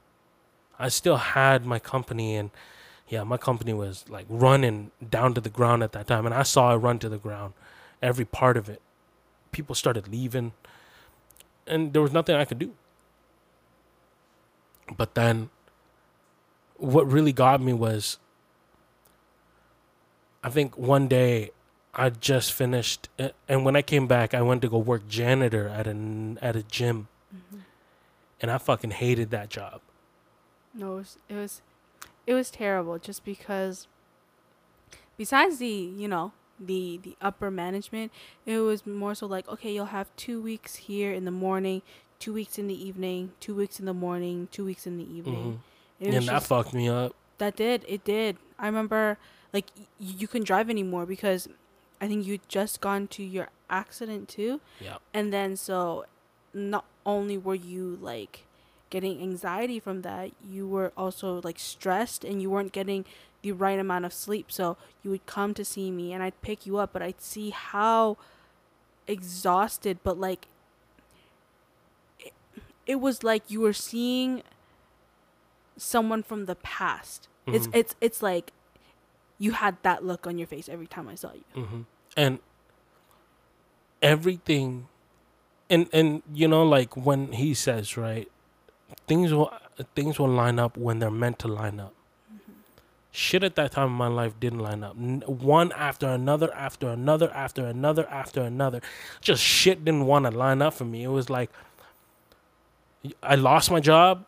I 0.83 0.89
still 0.89 1.15
had 1.15 1.65
my 1.65 1.79
company 1.79 2.35
and 2.35 2.51
yeah, 3.07 3.23
my 3.23 3.37
company 3.37 3.71
was 3.71 4.03
like 4.09 4.25
running 4.27 4.91
down 5.09 5.33
to 5.33 5.39
the 5.39 5.49
ground 5.49 5.81
at 5.81 5.93
that 5.93 6.07
time 6.07 6.25
and 6.25 6.35
I 6.35 6.43
saw 6.43 6.73
it 6.73 6.77
run 6.77 6.99
to 6.99 7.07
the 7.07 7.17
ground. 7.17 7.53
Every 8.01 8.25
part 8.25 8.57
of 8.57 8.67
it. 8.67 8.81
People 9.53 9.75
started 9.75 10.09
leaving 10.09 10.51
and 11.65 11.93
there 11.93 12.01
was 12.01 12.11
nothing 12.11 12.35
I 12.35 12.43
could 12.43 12.59
do. 12.59 12.73
But 14.97 15.15
then 15.15 15.51
what 16.75 17.09
really 17.09 17.31
got 17.31 17.61
me 17.61 17.71
was 17.71 18.19
I 20.43 20.49
think 20.49 20.77
one 20.77 21.07
day 21.07 21.51
I 21.93 22.09
just 22.09 22.51
finished, 22.51 23.07
and 23.47 23.63
when 23.63 23.77
I 23.77 23.81
came 23.81 24.07
back, 24.07 24.33
I 24.33 24.41
went 24.41 24.61
to 24.63 24.67
go 24.67 24.79
work 24.79 25.07
janitor 25.07 25.69
at 25.69 25.87
a 25.87 25.95
at 26.41 26.55
a 26.57 26.63
gym, 26.63 27.07
mm-hmm. 27.33 27.59
and 28.41 28.51
I 28.51 28.57
fucking 28.57 28.91
hated 28.91 29.29
that 29.29 29.49
job. 29.49 29.79
No, 30.73 30.93
it 30.93 30.97
was, 30.97 31.17
it 31.29 31.35
was 31.35 31.61
it 32.25 32.33
was 32.33 32.49
terrible 32.51 32.97
just 32.99 33.23
because. 33.23 33.87
Besides 35.15 35.59
the 35.59 35.67
you 35.67 36.07
know 36.07 36.31
the 36.59 36.99
the 37.03 37.15
upper 37.21 37.51
management, 37.51 38.11
it 38.45 38.59
was 38.59 38.85
more 38.85 39.13
so 39.13 39.27
like 39.27 39.47
okay, 39.47 39.71
you'll 39.71 39.85
have 39.85 40.09
two 40.15 40.41
weeks 40.41 40.75
here 40.75 41.13
in 41.13 41.25
the 41.25 41.31
morning, 41.31 41.81
two 42.19 42.33
weeks 42.33 42.57
in 42.57 42.67
the 42.67 42.87
evening, 42.87 43.31
two 43.39 43.53
weeks 43.53 43.79
in 43.79 43.85
the 43.85 43.93
morning, 43.93 44.47
two 44.51 44.65
weeks 44.65 44.87
in 44.87 44.97
the 44.97 45.03
evening. 45.03 45.61
Mm-hmm. 46.01 46.15
And 46.15 46.27
that 46.27 46.43
fucked 46.43 46.73
me 46.73 46.89
up. 46.89 47.13
That 47.37 47.55
did 47.55 47.85
it 47.87 48.03
did. 48.03 48.37
I 48.57 48.65
remember 48.65 49.17
like 49.53 49.67
y- 49.77 49.85
you 49.99 50.27
couldn't 50.27 50.45
drive 50.47 50.69
anymore 50.69 51.05
because 51.05 51.47
I 52.01 52.07
think 52.07 52.25
you 52.25 52.39
just 52.47 52.81
gone 52.81 53.07
to 53.09 53.23
your 53.23 53.49
accident 53.69 54.29
too. 54.29 54.61
Yeah. 54.79 54.97
And 55.13 55.31
then 55.31 55.55
so 55.55 56.05
not 56.53 56.85
only 57.05 57.37
were 57.37 57.55
you 57.55 57.97
like 58.01 58.45
getting 58.93 59.19
anxiety 59.23 59.79
from 59.79 60.03
that, 60.03 60.29
you 60.47 60.67
were 60.67 60.93
also 60.95 61.41
like 61.43 61.57
stressed 61.57 62.23
and 62.23 62.43
you 62.43 62.49
weren't 62.51 62.71
getting 62.71 63.05
the 63.41 63.51
right 63.51 63.79
amount 63.79 64.05
of 64.05 64.13
sleep. 64.13 64.51
So 64.51 64.77
you 65.01 65.09
would 65.09 65.25
come 65.25 65.55
to 65.55 65.65
see 65.65 65.89
me 65.89 66.13
and 66.13 66.21
I'd 66.21 66.39
pick 66.43 66.67
you 66.67 66.77
up, 66.77 66.93
but 66.93 67.01
I'd 67.01 67.19
see 67.19 67.49
how 67.49 68.17
exhausted, 69.07 69.97
but 70.03 70.19
like 70.19 70.45
it, 72.19 72.33
it 72.85 72.95
was 72.97 73.23
like 73.23 73.49
you 73.49 73.61
were 73.61 73.73
seeing 73.73 74.43
someone 75.75 76.21
from 76.21 76.45
the 76.45 76.55
past. 76.55 77.27
Mm-hmm. 77.47 77.55
It's 77.55 77.67
it's 77.73 77.95
it's 77.99 78.21
like 78.21 78.53
you 79.39 79.53
had 79.53 79.77
that 79.81 80.05
look 80.05 80.27
on 80.27 80.37
your 80.37 80.47
face 80.47 80.69
every 80.69 80.85
time 80.85 81.07
I 81.09 81.15
saw 81.15 81.33
you. 81.33 81.63
Mm-hmm. 81.63 81.81
And 82.15 82.37
everything, 84.03 84.87
and 85.67 85.89
and 85.91 86.21
you 86.31 86.47
know, 86.47 86.63
like 86.63 86.95
when 86.95 87.31
he 87.31 87.55
says, 87.55 87.97
right, 87.97 88.29
things 89.07 89.33
will 89.33 89.51
things 89.95 90.19
will 90.19 90.29
line 90.29 90.59
up 90.59 90.77
when 90.77 90.99
they're 90.99 91.11
meant 91.11 91.39
to 91.39 91.47
line 91.47 91.79
up. 91.79 91.93
Mm-hmm. 92.33 92.51
Shit 93.11 93.43
at 93.43 93.55
that 93.55 93.71
time 93.71 93.87
in 93.87 93.93
my 93.93 94.07
life 94.07 94.39
didn't 94.39 94.59
line 94.59 94.83
up. 94.83 94.95
One 94.95 95.71
after 95.73 96.07
another, 96.07 96.53
after 96.53 96.89
another, 96.89 97.31
after 97.33 97.65
another, 97.65 98.07
after 98.09 98.41
another. 98.41 98.81
Just 99.21 99.43
shit 99.43 99.83
didn't 99.83 100.05
want 100.05 100.25
to 100.25 100.31
line 100.31 100.61
up 100.61 100.73
for 100.73 100.85
me. 100.85 101.03
It 101.03 101.09
was 101.09 101.29
like 101.29 101.49
I 103.21 103.35
lost 103.35 103.71
my 103.71 103.79
job. 103.79 104.25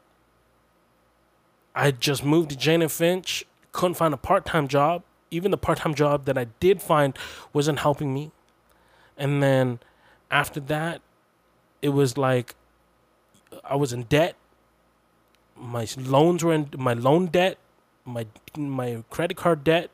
I 1.74 1.92
just 1.92 2.24
moved 2.24 2.52
to 2.52 2.58
Jane 2.58 2.82
and 2.82 2.92
Finch 2.92 3.46
couldn't 3.72 3.96
find 3.96 4.14
a 4.14 4.18
part 4.18 4.46
time 4.46 4.68
job. 4.68 5.04
Even 5.30 5.52
the 5.52 5.58
part 5.58 5.80
time 5.80 5.94
job 5.94 6.26
that 6.26 6.38
I 6.38 6.46
did 6.60 6.82
find 6.82 7.18
wasn't 7.52 7.80
helping 7.80 8.14
me. 8.14 8.32
And 9.18 9.44
then 9.44 9.80
after 10.32 10.60
that, 10.62 11.02
it 11.82 11.90
was 11.90 12.18
like 12.18 12.56
I 13.64 13.76
was 13.76 13.94
in 13.94 14.04
debt. 14.04 14.36
My 15.56 15.88
loans 15.98 16.44
were 16.44 16.54
in 16.54 16.70
my 16.78 16.94
loan 16.94 17.28
debt, 17.28 17.58
my 18.04 18.28
my 18.58 19.04
credit 19.10 19.38
card 19.38 19.64
debt, 19.64 19.90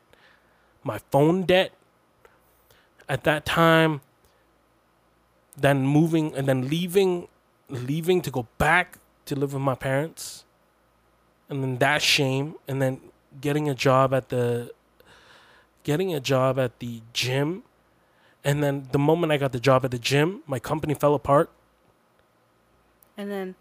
my 0.82 0.98
phone 1.10 1.42
debt. 1.42 1.72
At 3.08 3.24
that 3.24 3.44
time, 3.44 4.00
then 5.56 5.86
moving 5.86 6.34
and 6.34 6.46
then 6.46 6.68
leaving 6.68 7.28
leaving 7.68 8.20
to 8.22 8.30
go 8.30 8.46
back 8.58 8.98
to 9.26 9.34
live 9.34 9.52
with 9.52 9.62
my 9.62 9.74
parents 9.74 10.44
and 11.48 11.62
then 11.62 11.78
that 11.78 12.02
shame 12.02 12.54
and 12.68 12.82
then 12.82 13.00
getting 13.40 13.68
a 13.68 13.74
job 13.74 14.12
at 14.12 14.28
the 14.28 14.70
getting 15.82 16.14
a 16.14 16.20
job 16.20 16.58
at 16.58 16.78
the 16.80 17.02
gym 17.12 17.62
and 18.44 18.62
then 18.62 18.88
the 18.92 18.98
moment 18.98 19.32
I 19.32 19.36
got 19.36 19.52
the 19.52 19.60
job 19.60 19.84
at 19.84 19.90
the 19.90 19.98
gym, 19.98 20.42
my 20.46 20.58
company 20.58 20.94
fell 20.94 21.14
apart. 21.14 21.50
And 23.16 23.30
then 23.30 23.54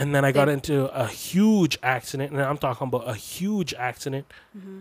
and 0.00 0.14
then 0.14 0.24
I 0.24 0.32
got 0.32 0.48
into 0.48 0.86
a 0.98 1.06
huge 1.06 1.78
accident, 1.82 2.32
and 2.32 2.40
I'm 2.40 2.56
talking 2.56 2.88
about 2.88 3.06
a 3.06 3.14
huge 3.14 3.74
accident 3.74 4.26
mm-hmm. 4.56 4.80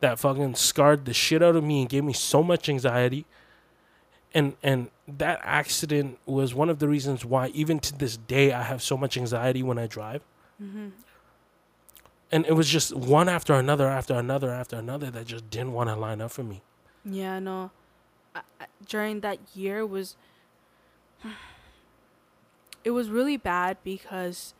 that 0.00 0.18
fucking 0.18 0.56
scarred 0.56 1.04
the 1.04 1.14
shit 1.14 1.42
out 1.42 1.54
of 1.54 1.62
me 1.62 1.82
and 1.82 1.88
gave 1.88 2.02
me 2.02 2.12
so 2.12 2.42
much 2.42 2.68
anxiety. 2.68 3.24
And 4.34 4.54
and 4.62 4.90
that 5.06 5.40
accident 5.44 6.18
was 6.26 6.54
one 6.54 6.68
of 6.70 6.80
the 6.80 6.88
reasons 6.88 7.24
why, 7.24 7.48
even 7.48 7.78
to 7.80 7.96
this 7.96 8.16
day, 8.16 8.52
I 8.52 8.62
have 8.62 8.82
so 8.82 8.96
much 8.96 9.16
anxiety 9.16 9.62
when 9.62 9.78
I 9.78 9.86
drive. 9.86 10.22
Mm-hmm 10.60 10.88
and 12.32 12.46
it 12.46 12.54
was 12.54 12.68
just 12.68 12.96
one 12.96 13.28
after 13.28 13.52
another 13.52 13.86
after 13.86 14.14
another 14.14 14.50
after 14.50 14.76
another 14.76 15.10
that 15.10 15.26
just 15.26 15.50
didn't 15.50 15.74
want 15.74 15.90
to 15.90 15.94
line 15.94 16.20
up 16.20 16.30
for 16.30 16.42
me 16.42 16.62
yeah 17.04 17.38
no 17.38 17.70
I, 18.34 18.40
during 18.86 19.20
that 19.20 19.38
year 19.54 19.84
was 19.84 20.16
it 22.84 22.90
was 22.90 23.08
really 23.08 23.36
bad 23.36 23.76
because 23.84 24.54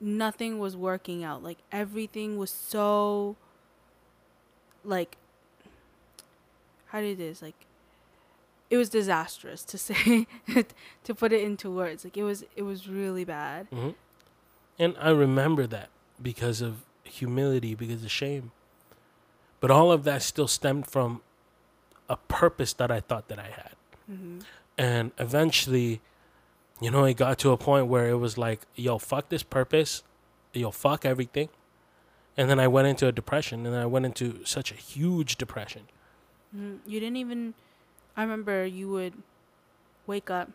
nothing 0.00 0.58
was 0.58 0.76
working 0.76 1.24
out 1.24 1.42
like 1.42 1.58
everything 1.72 2.36
was 2.36 2.50
so 2.50 3.36
like 4.84 5.16
how 6.86 7.00
do 7.00 7.06
did 7.06 7.18
this 7.18 7.40
like 7.40 7.54
it 8.70 8.76
was 8.76 8.88
disastrous 8.88 9.64
to 9.64 9.78
say 9.88 10.26
to 11.04 11.14
put 11.14 11.32
it 11.32 11.42
into 11.42 11.70
words 11.70 12.04
like 12.04 12.16
it 12.16 12.24
was 12.24 12.44
it 12.56 12.62
was 12.62 12.88
really 12.88 13.24
bad 13.24 13.70
mm-hmm. 13.70 13.90
and 14.78 14.94
i 15.00 15.08
remember 15.10 15.66
that 15.66 15.88
because 16.20 16.60
of 16.60 16.84
humility, 17.04 17.74
because 17.74 18.02
of 18.04 18.10
shame. 18.10 18.52
But 19.60 19.70
all 19.70 19.92
of 19.92 20.04
that 20.04 20.22
still 20.22 20.48
stemmed 20.48 20.86
from 20.86 21.22
a 22.08 22.16
purpose 22.16 22.72
that 22.74 22.90
I 22.90 23.00
thought 23.00 23.28
that 23.28 23.38
I 23.38 23.46
had. 23.46 23.72
Mm-hmm. 24.10 24.38
And 24.76 25.12
eventually, 25.18 26.00
you 26.84 26.90
know, 26.90 27.06
it 27.06 27.16
got 27.16 27.38
to 27.38 27.50
a 27.50 27.56
point 27.56 27.86
where 27.86 28.10
it 28.10 28.16
was 28.16 28.36
like, 28.36 28.60
yo, 28.74 28.98
fuck 28.98 29.30
this 29.30 29.42
purpose. 29.42 30.02
Yo, 30.52 30.70
fuck 30.70 31.06
everything. 31.06 31.48
And 32.36 32.50
then 32.50 32.60
I 32.60 32.68
went 32.68 32.88
into 32.88 33.06
a 33.06 33.12
depression 33.12 33.64
and 33.64 33.74
I 33.74 33.86
went 33.86 34.04
into 34.04 34.44
such 34.44 34.70
a 34.70 34.74
huge 34.74 35.36
depression. 35.36 35.84
Mm, 36.54 36.80
you 36.86 37.00
didn't 37.00 37.16
even, 37.16 37.54
I 38.18 38.22
remember 38.22 38.66
you 38.66 38.90
would 38.90 39.14
wake 40.06 40.28
up, 40.28 40.50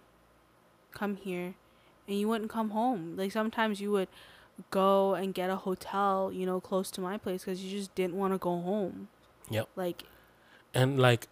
come 0.94 1.16
here, 1.16 1.56
and 2.08 2.20
you 2.20 2.28
wouldn't 2.28 2.52
come 2.52 2.70
home. 2.70 3.16
Like 3.18 3.32
sometimes 3.32 3.82
you 3.82 3.90
would 3.90 4.08
go 4.70 5.16
and 5.16 5.34
get 5.34 5.50
a 5.50 5.56
hotel, 5.56 6.32
you 6.32 6.46
know, 6.46 6.62
close 6.62 6.92
to 6.92 7.02
my 7.02 7.18
place 7.18 7.44
because 7.44 7.64
you 7.64 7.76
just 7.76 7.96
didn't 7.96 8.14
want 8.14 8.36
to 8.36 8.38
go 8.38 8.62
home. 8.62 9.08
Yep. 9.50 9.68
Like, 9.76 10.04
and 10.76 11.00
like, 11.00 11.28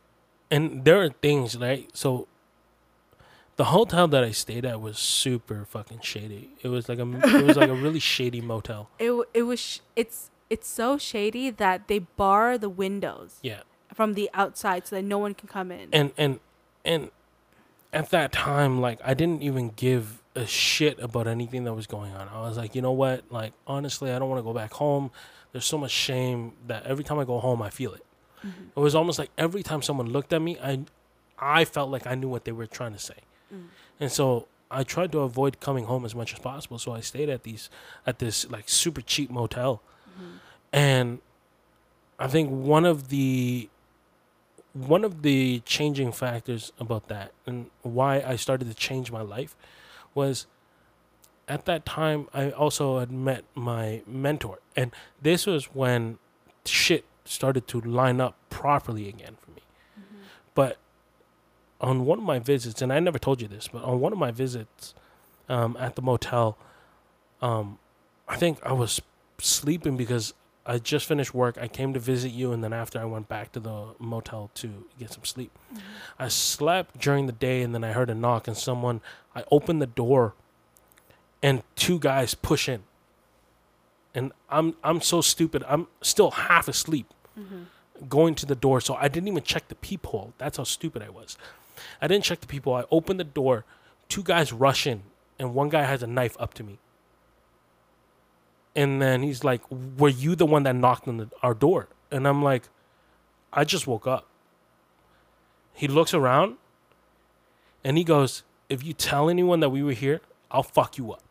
and 0.50 0.86
there 0.86 1.00
are 1.04 1.10
things 1.10 1.56
right. 1.56 1.88
So, 1.96 2.28
the 3.58 3.66
hotel 3.66 4.08
that 4.08 4.24
I 4.24 4.32
stayed 4.32 4.66
at 4.66 4.82
was 4.82 4.98
super 4.98 5.66
fucking 5.66 6.00
shady. 6.02 6.52
It 6.62 6.70
was 6.70 6.88
like 6.88 7.00
a 7.00 7.38
it 7.38 7.46
was 7.46 7.58
like 7.58 7.70
a 7.70 7.76
really 7.76 8.00
shady 8.16 8.42
motel. 8.42 8.90
It 9.00 9.12
it 9.34 9.44
was 9.44 9.60
sh- 9.60 9.80
it's 9.96 10.30
it's 10.50 10.68
so 10.68 10.98
shady 10.98 11.50
that 11.50 11.88
they 11.88 12.00
bar 12.00 12.58
the 12.58 12.70
windows. 12.70 13.40
Yeah. 13.42 13.62
From 13.94 14.14
the 14.14 14.30
outside 14.34 14.88
so 14.88 14.96
that 14.96 15.04
no 15.04 15.18
one 15.18 15.34
can 15.34 15.48
come 15.50 15.72
in. 15.72 15.90
And 15.92 16.12
and 16.18 16.40
and 16.86 17.12
at 17.92 18.12
that 18.12 18.32
time, 18.32 18.80
like 18.80 19.00
I 19.04 19.14
didn't 19.14 19.42
even 19.42 19.70
give 19.76 20.22
a 20.36 20.46
shit 20.46 21.00
about 21.00 21.28
anything 21.28 21.64
that 21.64 21.74
was 21.74 21.88
going 21.88 22.14
on. 22.14 22.30
I 22.30 22.42
was 22.42 22.58
like, 22.58 22.76
you 22.76 22.82
know 22.82 22.92
what? 22.92 23.24
Like, 23.32 23.54
honestly, 23.66 24.12
I 24.12 24.20
don't 24.20 24.30
want 24.30 24.40
to 24.40 24.44
go 24.44 24.54
back 24.54 24.74
home. 24.74 25.10
There's 25.52 25.66
so 25.66 25.80
much 25.80 25.92
shame 25.92 26.54
that 26.68 26.86
every 26.86 27.04
time 27.04 27.18
I 27.18 27.26
go 27.26 27.40
home, 27.40 27.62
I 27.62 27.72
feel 27.72 27.94
it. 27.94 28.06
Mm-hmm. 28.46 28.64
It 28.76 28.80
was 28.80 28.94
almost 28.94 29.18
like 29.18 29.32
every 29.38 29.64
time 29.64 29.82
someone 29.82 30.10
looked 30.10 30.32
at 30.32 30.42
me, 30.42 30.60
I, 30.62 30.82
I 31.40 31.66
felt 31.66 31.90
like 31.90 32.06
I 32.06 32.14
knew 32.14 32.30
what 32.30 32.46
they 32.46 32.52
were 32.52 32.68
trying 32.68 32.94
to 32.94 33.00
say, 33.00 33.16
mm. 33.54 33.66
and 34.00 34.12
so 34.12 34.48
I 34.70 34.84
tried 34.84 35.12
to 35.14 35.20
avoid 35.20 35.60
coming 35.60 35.86
home 35.86 36.06
as 36.06 36.14
much 36.14 36.34
as 36.34 36.40
possible. 36.40 36.78
So 36.78 36.92
I 36.94 37.00
stayed 37.00 37.30
at 37.30 37.44
these, 37.44 37.70
at 38.06 38.20
this 38.20 38.50
like 38.50 38.68
super 38.68 39.02
cheap 39.02 39.30
motel, 39.30 39.82
mm-hmm. 40.10 40.38
and 40.74 41.20
I 42.20 42.28
think 42.28 42.50
one 42.50 42.86
of 42.86 43.10
the 43.10 43.70
one 44.74 45.04
of 45.04 45.24
the 45.24 45.60
changing 45.66 46.12
factors 46.12 46.72
about 46.80 47.08
that 47.08 47.32
and 47.48 47.68
why 47.82 48.22
I 48.22 48.36
started 48.36 48.68
to 48.68 48.76
change 48.76 49.12
my 49.12 49.22
life 49.22 49.56
was 50.14 50.46
at 51.48 51.66
that 51.66 51.84
time 51.84 52.28
I 52.32 52.52
also 52.52 53.00
had 53.00 53.12
met 53.12 53.44
my 53.56 54.04
mentor 54.06 54.60
and 54.76 54.92
this 55.20 55.48
was 55.48 55.66
when 55.74 56.20
shit 56.64 57.06
started 57.26 57.68
to 57.70 57.82
line 57.82 58.22
up 58.22 58.36
properly 58.52 59.10
again 59.10 59.38
for 59.42 59.52
me. 59.52 59.62
Mm-hmm. 60.00 60.18
But 60.54 60.78
on 61.80 62.06
one 62.06 62.18
of 62.20 62.24
my 62.24 62.40
visits, 62.40 62.82
and 62.82 62.92
I 62.92 63.00
never 63.00 63.20
told 63.20 63.42
you 63.42 63.48
this, 63.48 63.68
but 63.68 63.84
on 63.84 64.00
one 64.00 64.12
of 64.12 64.20
my 64.20 64.32
visits 64.32 64.94
um, 65.48 65.78
at 65.80 65.96
the 65.96 66.02
motel, 66.02 66.58
um, 67.42 67.78
I 68.28 68.36
think 68.36 68.60
I 68.64 68.74
was 68.74 69.02
sleeping 69.38 69.96
because 69.96 70.34
I 70.66 70.80
just 70.80 71.06
finished 71.06 71.34
work. 71.34 71.58
I 71.60 71.68
came 71.68 71.94
to 71.94 72.00
visit 72.00 72.30
you, 72.30 72.52
and 72.52 72.64
then 72.64 72.74
after 72.74 73.00
I 73.00 73.06
went 73.06 73.30
back 73.30 73.54
to 73.54 73.60
the 73.60 73.94
motel 74.00 74.52
to 74.56 74.86
get 75.00 75.14
some 75.14 75.24
sleep. 75.24 75.52
Mm-hmm. 75.72 75.82
I 76.20 76.28
slept 76.28 77.00
during 77.00 77.26
the 77.26 77.32
day, 77.32 77.62
and 77.62 77.74
then 77.74 77.84
I 77.84 77.94
heard 77.94 78.10
a 78.10 78.16
knock, 78.16 78.48
and 78.48 78.58
someone. 78.58 79.02
I 79.36 79.44
opened 79.52 79.82
the 79.82 79.88
door, 79.88 80.34
and 81.42 81.64
two 81.76 82.00
guys 82.00 82.34
push 82.34 82.68
in. 82.68 82.84
And 84.14 84.32
I'm 84.50 84.76
I'm 84.84 85.00
so 85.00 85.22
stupid. 85.22 85.64
I'm 85.68 85.88
still 86.02 86.32
half 86.32 86.68
asleep, 86.68 87.14
going 88.10 88.36
to 88.36 88.46
the 88.46 88.56
door. 88.56 88.82
So 88.82 88.96
I 88.96 89.08
didn't 89.08 89.28
even 89.28 89.44
check 89.44 89.68
the 89.68 89.76
peephole. 89.76 90.34
That's 90.38 90.58
how 90.58 90.64
stupid 90.64 91.02
I 91.04 91.10
was. 91.10 91.38
I 92.02 92.08
didn't 92.08 92.24
check 92.24 92.42
the 92.42 92.48
people. 92.48 92.74
I 92.74 92.86
opened 92.92 93.20
the 93.20 93.24
door. 93.24 93.66
Two 94.10 94.24
guys 94.24 94.54
rush 94.54 94.88
in, 94.88 95.04
and 95.38 95.54
one 95.54 95.70
guy 95.70 95.84
has 95.84 96.04
a 96.04 96.08
knife 96.08 96.36
up 96.40 96.54
to 96.56 96.64
me. 96.64 96.80
And 98.76 99.02
then 99.02 99.24
he's 99.24 99.44
like, 99.44 99.62
"Were 99.72 100.10
you 100.10 100.36
the 100.36 100.46
one 100.46 100.64
that 100.64 100.76
knocked 100.76 101.08
on 101.08 101.18
the, 101.18 101.30
our 101.42 101.54
door?" 101.54 101.90
And 102.12 102.28
I'm 102.28 102.44
like, 102.44 102.70
"I 103.52 103.64
just 103.64 103.88
woke 103.88 104.08
up." 104.08 104.28
He 105.74 105.88
looks 105.88 106.14
around, 106.14 106.58
and 107.84 107.98
he 107.98 108.04
goes, 108.04 108.44
"If 108.70 108.84
you 108.84 108.94
tell 108.94 109.30
anyone 109.30 109.60
that 109.60 109.70
we 109.70 109.84
were 109.84 109.94
here, 109.94 110.22
I'll 110.52 110.64
fuck 110.64 110.98
you 110.98 111.12
up." 111.12 111.24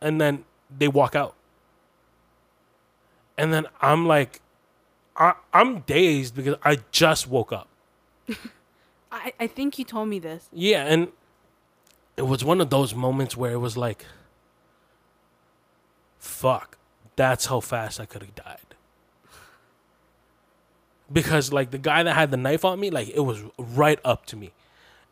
And 0.00 0.20
then 0.20 0.44
they 0.70 0.88
walk 0.88 1.14
out. 1.16 1.34
And 3.36 3.52
then 3.52 3.66
I'm 3.80 4.06
like, 4.06 4.40
I, 5.16 5.34
I'm 5.52 5.80
dazed 5.80 6.34
because 6.34 6.56
I 6.64 6.78
just 6.90 7.28
woke 7.28 7.52
up. 7.52 7.67
I, 9.12 9.32
I 9.40 9.46
think 9.46 9.78
you 9.78 9.84
told 9.84 10.08
me 10.08 10.18
this. 10.18 10.48
Yeah, 10.52 10.84
and 10.84 11.08
it 12.16 12.26
was 12.26 12.44
one 12.44 12.60
of 12.60 12.70
those 12.70 12.94
moments 12.94 13.36
where 13.36 13.52
it 13.52 13.58
was 13.58 13.76
like, 13.76 14.04
fuck, 16.18 16.76
that's 17.16 17.46
how 17.46 17.60
fast 17.60 18.00
I 18.00 18.06
could 18.06 18.22
have 18.22 18.34
died. 18.34 18.58
Because 21.10 21.52
like 21.52 21.70
the 21.70 21.78
guy 21.78 22.02
that 22.02 22.14
had 22.14 22.30
the 22.30 22.36
knife 22.36 22.64
on 22.64 22.78
me, 22.78 22.90
like 22.90 23.08
it 23.08 23.20
was 23.20 23.42
right 23.56 23.98
up 24.04 24.26
to 24.26 24.36
me. 24.36 24.52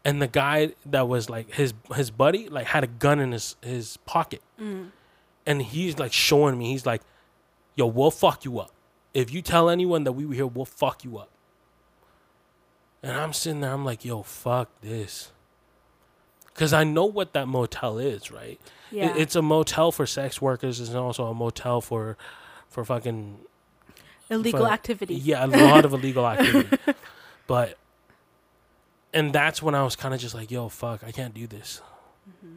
And 0.05 0.21
the 0.21 0.29
guy 0.29 0.75
that 0.85 1.09
was 1.09 1.31
like 1.31 1.55
his 1.55 1.73
his 1.95 2.11
buddy, 2.11 2.49
like 2.49 2.67
had 2.67 2.85
a 2.85 2.87
gun 2.87 3.19
in 3.19 3.33
his 3.33 3.57
his 3.63 3.97
pocket. 3.99 4.43
Mm. 4.61 4.91
And 5.47 5.63
he's 5.63 5.99
like 5.99 6.13
showing 6.13 6.59
me, 6.59 6.73
he's 6.73 6.85
like, 6.85 7.03
yo, 7.77 7.87
we'll 7.87 8.11
fuck 8.11 8.45
you 8.45 8.59
up. 8.59 8.73
If 9.15 9.33
you 9.33 9.41
tell 9.43 9.71
anyone 9.71 10.05
that 10.05 10.13
we 10.13 10.27
were 10.27 10.35
here, 10.35 10.47
we'll 10.47 10.65
fuck 10.65 11.03
you 11.05 11.19
up. 11.19 11.31
And 13.03 13.13
I'm 13.13 13.33
sitting 13.33 13.61
there, 13.61 13.73
I'm 13.73 13.85
like, 13.85 14.05
yo, 14.05 14.23
fuck 14.23 14.69
this. 14.81 15.31
Because 16.47 16.73
I 16.73 16.85
know 16.85 17.05
what 17.05 17.35
that 17.35 17.47
motel 17.49 17.99
is, 17.99 18.31
right? 18.31 18.59
It- 18.91 18.97
Yeah. 18.97 19.15
it's 19.17 19.37
a 19.37 19.43
motel 19.43 19.93
for 19.93 20.07
sex 20.07 20.41
workers. 20.41 20.81
It's 20.81 20.95
also 20.95 21.27
a 21.27 21.35
motel 21.35 21.81
for, 21.81 22.17
for 22.69 22.85
fucking 22.85 23.39
Illegal 24.31 24.67
for- 24.67 24.73
activity. 24.73 25.15
Yeah, 25.15 25.45
a 25.45 25.47
lot 25.47 25.85
of 25.85 25.93
illegal 25.95 26.27
activity. 26.27 26.77
But, 27.47 27.77
and 29.13 29.33
that's 29.33 29.63
when 29.63 29.75
I 29.75 29.83
was 29.85 29.95
kind 29.97 30.15
of 30.15 30.21
just 30.21 30.35
like, 30.35 30.51
yo, 30.51 30.69
fuck, 30.69 31.05
I 31.05 31.13
can't 31.13 31.35
do 31.35 31.47
this. 31.47 31.81
Mm-hmm. 32.29 32.57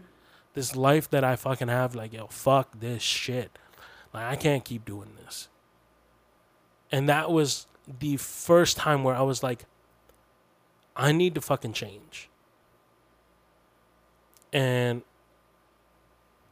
This 0.55 0.75
life 0.75 1.09
that 1.11 1.23
I 1.23 1.35
fucking 1.35 1.67
have, 1.67 1.93
like, 1.93 2.13
yo, 2.13 2.27
fuck 2.27 2.79
this 2.79 3.03
shit. 3.03 3.51
Like, 4.13 4.23
I 4.25 4.35
can't 4.35 4.65
keep 4.65 4.83
doing 4.85 5.11
this. 5.23 5.47
And 6.91 7.07
that 7.07 7.29
was 7.31 7.67
the 7.99 8.17
first 8.17 8.77
time 8.77 9.03
where 9.03 9.13
I 9.15 9.21
was 9.21 9.43
like, 9.43 9.65
I 10.95 11.11
need 11.11 11.35
to 11.35 11.41
fucking 11.41 11.73
change. 11.73 12.29
And 14.51 15.03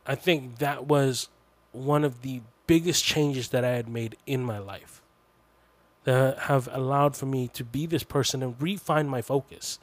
I 0.05 0.15
think 0.15 0.59
that 0.59 0.85
was 0.85 1.29
one 1.71 2.03
of 2.03 2.21
the 2.21 2.41
biggest 2.65 3.03
changes 3.03 3.49
that 3.49 3.63
I 3.63 3.71
had 3.71 3.87
made 3.87 4.17
in 4.25 4.43
my 4.43 4.57
life 4.57 5.01
that 6.03 6.37
have 6.39 6.69
allowed 6.71 7.17
for 7.17 7.25
me 7.25 7.49
to 7.49 7.63
be 7.65 7.85
this 7.85 8.03
person 8.03 8.41
and 8.41 8.55
refine 8.61 9.09
my 9.09 9.21
focus. 9.21 9.79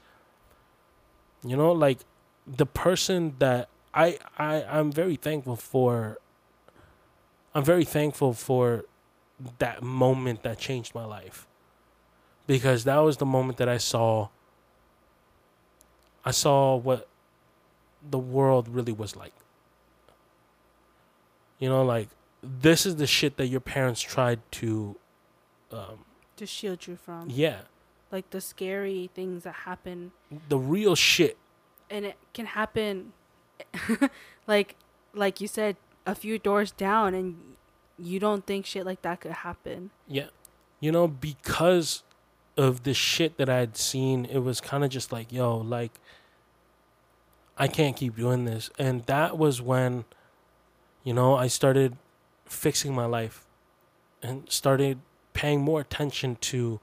You 1.45 1.57
know, 1.57 1.73
like 1.73 1.99
the 2.47 2.65
person 2.65 3.35
that 3.39 3.69
I 3.93 4.19
I 4.39 4.65
I'm 4.65 4.91
very 4.91 5.17
thankful 5.17 5.57
for 5.57 6.19
I'm 7.55 7.65
very 7.65 7.85
thankful 7.85 8.33
for 8.33 8.87
that 9.59 9.83
moment 9.83 10.43
that 10.43 10.59
changed 10.59 10.95
my 10.95 11.05
life. 11.05 11.47
Because 12.47 12.85
that 12.85 12.99
was 12.99 13.19
the 13.19 13.27
moment 13.27 13.59
that 13.59 13.69
I 13.69 13.79
saw 13.79 14.29
I 16.25 16.31
saw 16.31 16.77
what 16.77 17.09
the 18.09 18.19
world 18.19 18.69
really 18.69 18.93
was 18.93 19.15
like. 19.17 19.33
You 21.59 21.69
know, 21.69 21.85
like 21.85 22.09
this 22.43 22.85
is 22.87 22.97
the 22.97 23.07
shit 23.07 23.37
that 23.37 23.47
your 23.47 23.61
parents 23.61 24.01
tried 24.01 24.41
to 24.53 24.97
um 25.73 26.05
To 26.37 26.47
shield 26.47 26.87
you 26.87 26.97
from 26.97 27.29
yeah, 27.31 27.61
like 28.13 28.31
the 28.31 28.41
scary 28.41 29.11
things 29.15 29.45
that 29.45 29.55
happen 29.65 30.13
the 30.49 30.59
real 30.59 30.95
shit. 30.95 31.39
and 31.91 32.05
it 32.05 32.17
can 32.35 32.47
happen 32.47 33.13
like 34.47 34.77
like 35.15 35.41
you 35.41 35.49
said 35.49 35.77
a 36.07 36.15
few 36.15 36.39
doors 36.39 36.71
down 36.73 37.15
and 37.15 37.57
you 37.99 38.19
don't 38.19 38.45
think 38.47 38.67
shit 38.67 38.85
like 38.85 39.01
that 39.03 39.21
could 39.21 39.33
happen 39.33 39.91
Yeah. 40.09 40.29
You 40.81 40.93
know, 40.93 41.09
because 41.09 42.03
of 42.57 42.85
the 42.85 42.95
shit 42.95 43.37
that 43.39 43.49
I 43.49 43.59
had 43.59 43.77
seen, 43.77 44.25
it 44.27 44.39
was 44.39 44.61
kind 44.61 44.85
of 44.85 44.91
just 44.91 45.13
like, 45.13 45.33
yo, 45.33 45.57
like, 45.59 45.93
I 47.57 47.69
can't 47.69 47.97
keep 47.97 48.17
doing 48.17 48.45
this. 48.45 48.71
And 48.79 49.05
that 49.07 49.39
was 49.39 49.61
when, 49.63 50.05
you 51.03 51.13
know, 51.13 51.37
I 51.37 51.47
started 51.47 51.97
fixing 52.47 52.95
my 52.95 53.07
life 53.07 53.45
and 54.23 54.51
started 54.51 54.99
paying 55.33 55.61
more 55.61 55.81
attention 55.81 56.37
to 56.37 56.81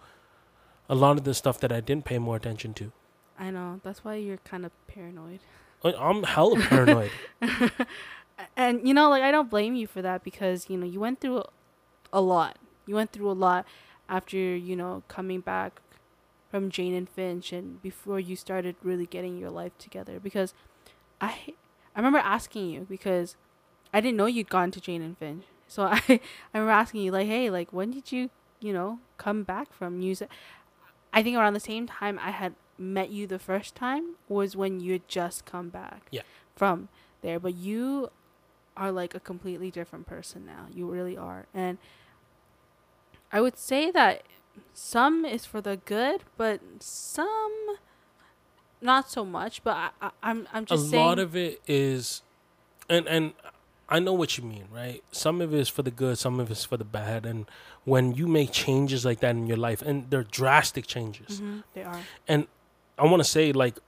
a 0.90 0.96
lot 0.96 1.18
of 1.18 1.24
the 1.24 1.34
stuff 1.34 1.60
that 1.62 1.72
I 1.72 1.80
didn't 1.80 2.06
pay 2.06 2.18
more 2.20 2.36
attention 2.36 2.74
to. 2.76 2.92
i 3.40 3.50
know 3.50 3.80
that's 3.84 4.04
why 4.04 4.16
you're 4.16 4.38
kind 4.44 4.66
of 4.66 4.72
paranoid 4.88 5.40
I'm 5.84 6.24
hella 6.24 6.60
paranoid. 6.60 7.12
and 8.58 8.86
you 8.88 8.94
know 8.94 9.10
like 9.10 9.24
i 9.24 9.32
don't 9.32 9.50
blame 9.50 9.74
you 9.76 9.88
for 9.88 10.02
that 10.02 10.24
because 10.24 10.70
you 10.70 10.78
know 10.78 10.86
you 10.86 11.00
went 11.00 11.22
through 11.22 11.44
a 12.12 12.22
lot 12.22 12.58
you 12.86 12.94
went 12.96 13.12
through 13.14 13.32
a 13.32 13.40
lot 13.48 13.66
after 14.12 14.38
you 14.38 14.76
know 14.76 15.02
coming 15.08 15.40
back 15.40 15.82
from 16.52 16.70
jane 16.70 16.94
and 16.94 17.10
finch 17.10 17.54
and 17.54 17.82
before 17.82 18.20
you 18.20 18.36
started 18.36 18.76
really 18.84 19.06
getting 19.08 19.38
your 19.38 19.50
life 19.50 19.72
together. 19.80 20.20
Because 20.20 20.54
i 21.22 21.56
i 21.96 22.00
remember 22.00 22.20
asking 22.20 22.70
you 22.70 22.86
because 22.90 23.36
i 23.94 24.02
didn't 24.02 24.18
know 24.18 24.26
you'd 24.28 24.50
gone 24.50 24.70
to 24.72 24.82
jane 24.82 25.02
and 25.02 25.18
finch. 25.18 25.46
So 25.68 25.84
i 25.98 26.02
i 26.08 26.20
remember 26.54 26.72
asking 26.72 27.02
you 27.02 27.12
like 27.12 27.28
hey 27.28 27.50
like 27.50 27.72
when 27.74 27.90
did 27.92 28.12
you 28.12 28.30
you 28.60 28.74
know 28.74 29.00
come 29.18 29.44
back 29.44 29.74
from? 29.74 29.98
Music 29.98 30.30
i 31.14 31.24
think 31.24 31.36
around 31.38 31.54
the 31.54 31.60
same 31.60 31.88
time 31.88 32.20
i 32.20 32.32
had 32.32 32.54
met 32.78 33.10
you 33.12 33.28
the 33.28 33.40
first 33.40 33.76
time 33.76 34.16
was 34.28 34.56
when 34.56 34.80
you 34.80 34.94
had 34.94 35.08
just 35.08 35.46
come 35.46 35.70
back 35.70 36.08
Yeah. 36.12 36.24
from 36.56 36.90
there. 37.22 37.40
But 37.40 37.54
you 37.56 38.10
are 38.76 38.92
like 38.92 39.14
a 39.14 39.20
completely 39.20 39.70
different 39.70 40.08
person 40.08 40.46
now. 40.46 40.66
You 40.74 40.90
really 40.90 41.16
are. 41.16 41.46
And 41.54 41.78
i 43.32 43.40
would 43.42 43.58
say 43.58 43.92
that 43.92 44.24
some 44.74 45.26
is 45.26 45.46
for 45.46 45.62
the 45.62 45.78
good 45.78 46.24
but 46.38 46.60
some 46.80 47.78
not 48.82 49.10
so 49.10 49.24
much 49.24 49.64
but 49.64 49.76
I, 49.76 49.90
I, 50.02 50.12
i'm 50.24 50.48
i'm 50.54 50.64
a 50.64 50.66
just 50.66 50.90
saying 50.90 51.04
a 51.04 51.08
lot 51.08 51.20
of 51.20 51.36
it 51.36 51.62
is 51.68 52.22
and 52.90 53.08
and 53.08 53.34
I 53.94 54.00
know 54.00 54.14
what 54.14 54.38
you 54.38 54.46
mean, 54.46 54.68
right? 54.72 55.04
Some 55.12 55.42
of 55.42 55.54
it 55.54 55.60
is 55.60 55.68
for 55.68 55.82
the 55.84 55.92
good, 55.92 56.18
some 56.18 56.40
of 56.40 56.50
it 56.50 56.54
is 56.54 56.64
for 56.64 56.78
the 56.78 56.86
bad. 56.86 57.26
And 57.26 57.46
when 57.84 58.14
you 58.14 58.26
make 58.26 58.54
changes 58.54 59.04
like 59.04 59.20
that 59.20 59.32
in 59.32 59.48
your 59.48 59.58
life, 59.58 59.82
and 59.82 60.10
they're 60.10 60.24
drastic 60.24 60.88
changes, 60.88 61.42
Mhm, 61.42 61.64
they 61.74 61.84
are 61.84 62.00
and 62.26 62.48
I 62.98 63.04
want 63.04 63.20
to 63.22 63.28
say, 63.30 63.52
like, 63.52 63.80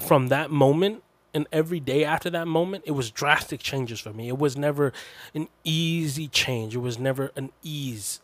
from 0.00 0.26
that 0.28 0.50
moment 0.50 1.04
and 1.32 1.46
every 1.52 1.78
day 1.78 2.02
after 2.04 2.30
that 2.30 2.48
moment, 2.48 2.82
it 2.84 2.92
was 2.92 3.12
drastic 3.12 3.60
changes 3.60 4.00
for 4.00 4.12
me. 4.12 4.26
It 4.26 4.38
was 4.38 4.56
never 4.56 4.92
an 5.34 5.46
easy 5.62 6.26
change, 6.26 6.74
it 6.74 6.80
was 6.80 6.98
never 6.98 7.30
an 7.36 7.52
ease 7.62 8.20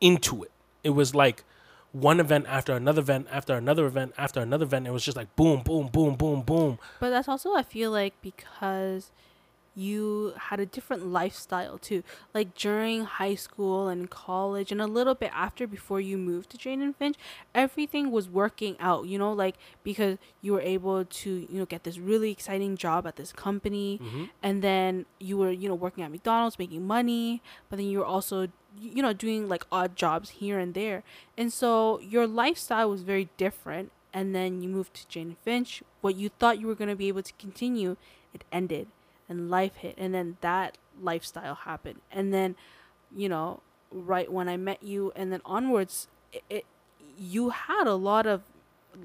into 0.00 0.42
it. 0.42 0.52
It 0.84 0.90
was 0.90 1.14
like 1.14 1.44
one 1.92 2.20
event 2.20 2.46
after 2.48 2.74
another 2.74 3.00
event 3.00 3.26
after 3.30 3.54
another 3.54 3.86
event 3.86 4.12
after 4.18 4.40
another 4.40 4.64
event. 4.64 4.86
It 4.86 4.92
was 4.92 5.04
just 5.04 5.16
like 5.16 5.34
boom, 5.36 5.62
boom, 5.62 5.88
boom, 5.88 6.16
boom, 6.16 6.42
boom. 6.42 6.78
But 7.00 7.10
that's 7.10 7.28
also 7.28 7.54
I 7.54 7.62
feel 7.62 7.90
like 7.90 8.14
because 8.22 9.10
you 9.78 10.34
had 10.48 10.58
a 10.58 10.66
different 10.66 11.06
lifestyle 11.06 11.78
too. 11.78 12.02
Like 12.34 12.54
during 12.54 13.04
high 13.04 13.36
school 13.36 13.86
and 13.88 14.10
college 14.10 14.72
and 14.72 14.80
a 14.80 14.86
little 14.86 15.14
bit 15.14 15.30
after 15.32 15.66
before 15.66 16.00
you 16.00 16.18
moved 16.18 16.50
to 16.50 16.58
Jane 16.58 16.82
and 16.82 16.96
Finch, 16.96 17.16
everything 17.54 18.10
was 18.10 18.28
working 18.28 18.76
out, 18.80 19.06
you 19.06 19.18
know, 19.18 19.32
like 19.32 19.54
because 19.84 20.18
you 20.42 20.52
were 20.52 20.60
able 20.60 21.04
to, 21.04 21.30
you 21.48 21.58
know, 21.58 21.64
get 21.66 21.84
this 21.84 21.98
really 21.98 22.30
exciting 22.32 22.76
job 22.76 23.06
at 23.06 23.16
this 23.16 23.32
company 23.32 24.00
Mm-hmm. 24.02 24.24
and 24.42 24.62
then 24.62 25.06
you 25.18 25.36
were, 25.38 25.50
you 25.50 25.68
know, 25.68 25.74
working 25.74 26.02
at 26.04 26.10
McDonald's 26.10 26.58
making 26.58 26.86
money, 26.86 27.42
but 27.68 27.76
then 27.78 27.86
you 27.86 27.98
were 27.98 28.04
also 28.04 28.48
you 28.80 29.02
know 29.02 29.12
doing 29.12 29.48
like 29.48 29.64
odd 29.72 29.96
jobs 29.96 30.30
here 30.30 30.58
and 30.58 30.74
there. 30.74 31.02
And 31.36 31.52
so 31.52 32.00
your 32.00 32.26
lifestyle 32.26 32.90
was 32.90 33.02
very 33.02 33.28
different 33.36 33.92
and 34.12 34.34
then 34.34 34.62
you 34.62 34.68
moved 34.68 34.94
to 34.94 35.08
Jane 35.08 35.28
and 35.28 35.38
Finch. 35.38 35.82
What 36.00 36.16
you 36.16 36.28
thought 36.28 36.58
you 36.60 36.66
were 36.66 36.74
going 36.74 36.88
to 36.90 36.96
be 36.96 37.08
able 37.08 37.22
to 37.22 37.32
continue, 37.38 37.96
it 38.34 38.44
ended 38.52 38.88
and 39.28 39.50
life 39.50 39.76
hit 39.76 39.94
and 39.98 40.14
then 40.14 40.36
that 40.40 40.78
lifestyle 41.00 41.54
happened 41.54 42.00
and 42.10 42.32
then 42.34 42.56
you 43.14 43.28
know 43.28 43.60
right 43.90 44.30
when 44.32 44.48
i 44.48 44.56
met 44.56 44.82
you 44.82 45.12
and 45.16 45.32
then 45.32 45.40
onwards 45.44 46.08
it, 46.32 46.42
it 46.50 46.64
you 47.16 47.50
had 47.50 47.86
a 47.86 47.94
lot 47.94 48.26
of 48.26 48.42